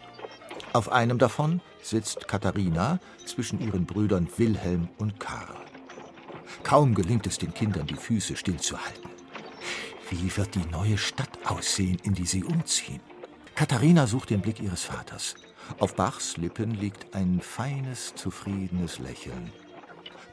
Auf 0.74 0.92
einem 0.92 1.18
davon 1.18 1.62
sitzt 1.82 2.28
Katharina 2.28 3.00
zwischen 3.26 3.62
ihren 3.62 3.86
Brüdern 3.86 4.28
Wilhelm 4.36 4.90
und 4.98 5.18
Karl. 5.18 5.56
Kaum 6.64 6.94
gelingt 6.94 7.26
es 7.26 7.38
den 7.38 7.54
Kindern, 7.54 7.88
die 7.88 7.96
Füße 7.96 8.36
stillzuhalten. 8.36 9.10
Wie 10.10 10.36
wird 10.36 10.56
die 10.56 10.66
neue 10.70 10.98
Stadt 10.98 11.40
aussehen, 11.46 11.98
in 12.04 12.14
die 12.14 12.26
sie 12.26 12.44
umziehen? 12.44 13.00
Katharina 13.56 14.08
sucht 14.08 14.30
den 14.30 14.42
Blick 14.42 14.60
ihres 14.60 14.84
Vaters. 14.84 15.36
Auf 15.80 15.96
Bachs 15.96 16.36
Lippen 16.36 16.72
liegt 16.72 17.16
ein 17.16 17.40
feines, 17.40 18.14
zufriedenes 18.16 19.00
Lächeln. 19.00 19.54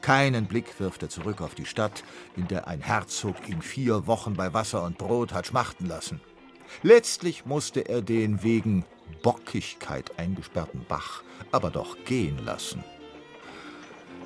Keinen 0.09 0.47
Blick 0.47 0.79
wirft 0.79 1.03
er 1.03 1.09
zurück 1.09 1.39
auf 1.39 1.53
die 1.53 1.67
Stadt, 1.67 2.03
in 2.35 2.47
der 2.47 2.67
ein 2.67 2.81
Herzog 2.81 3.47
ihn 3.47 3.61
vier 3.61 4.07
Wochen 4.07 4.33
bei 4.33 4.55
Wasser 4.55 4.83
und 4.83 4.97
Brot 4.97 5.33
hat 5.33 5.45
schmachten 5.45 5.85
lassen. 5.85 6.19
Letztlich 6.81 7.45
musste 7.45 7.81
er 7.81 8.01
den 8.01 8.41
wegen 8.41 8.85
Bockigkeit 9.21 10.17
eingesperrten 10.17 10.83
Bach 10.89 11.21
aber 11.51 11.69
doch 11.69 11.95
gehen 12.05 12.43
lassen. 12.43 12.83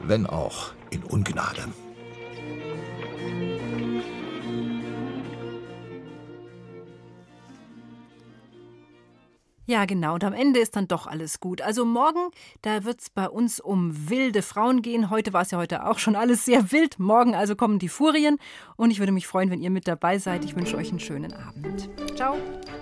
Wenn 0.01 0.25
auch 0.25 0.71
in 0.89 1.03
Ungnade. 1.03 1.65
Ja, 9.65 9.85
genau. 9.85 10.15
Und 10.15 10.23
am 10.23 10.33
Ende 10.33 10.59
ist 10.59 10.75
dann 10.75 10.87
doch 10.87 11.07
alles 11.07 11.39
gut. 11.39 11.61
Also 11.61 11.85
morgen, 11.85 12.19
da 12.61 12.83
wird 12.83 13.01
es 13.01 13.09
bei 13.09 13.29
uns 13.29 13.59
um 13.59 14.09
wilde 14.09 14.41
Frauen 14.41 14.81
gehen. 14.81 15.09
Heute 15.09 15.31
war 15.31 15.43
es 15.43 15.51
ja 15.51 15.57
heute 15.57 15.85
auch 15.87 15.99
schon 15.99 16.15
alles 16.15 16.45
sehr 16.45 16.71
wild. 16.71 16.99
Morgen 16.99 17.33
also 17.33 17.55
kommen 17.55 17.79
die 17.79 17.89
Furien. 17.89 18.37
Und 18.75 18.91
ich 18.91 18.99
würde 18.99 19.11
mich 19.11 19.27
freuen, 19.27 19.49
wenn 19.49 19.61
ihr 19.61 19.69
mit 19.69 19.87
dabei 19.87 20.19
seid. 20.19 20.43
Ich 20.43 20.55
wünsche 20.55 20.75
euch 20.75 20.89
einen 20.89 20.99
schönen 20.99 21.33
Abend. 21.33 21.89
Ciao. 22.15 22.35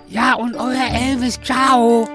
Ja, 0.08 0.34
und 0.34 0.56
euer 0.56 0.88
Elvis, 0.92 1.40
ciao. 1.40 2.08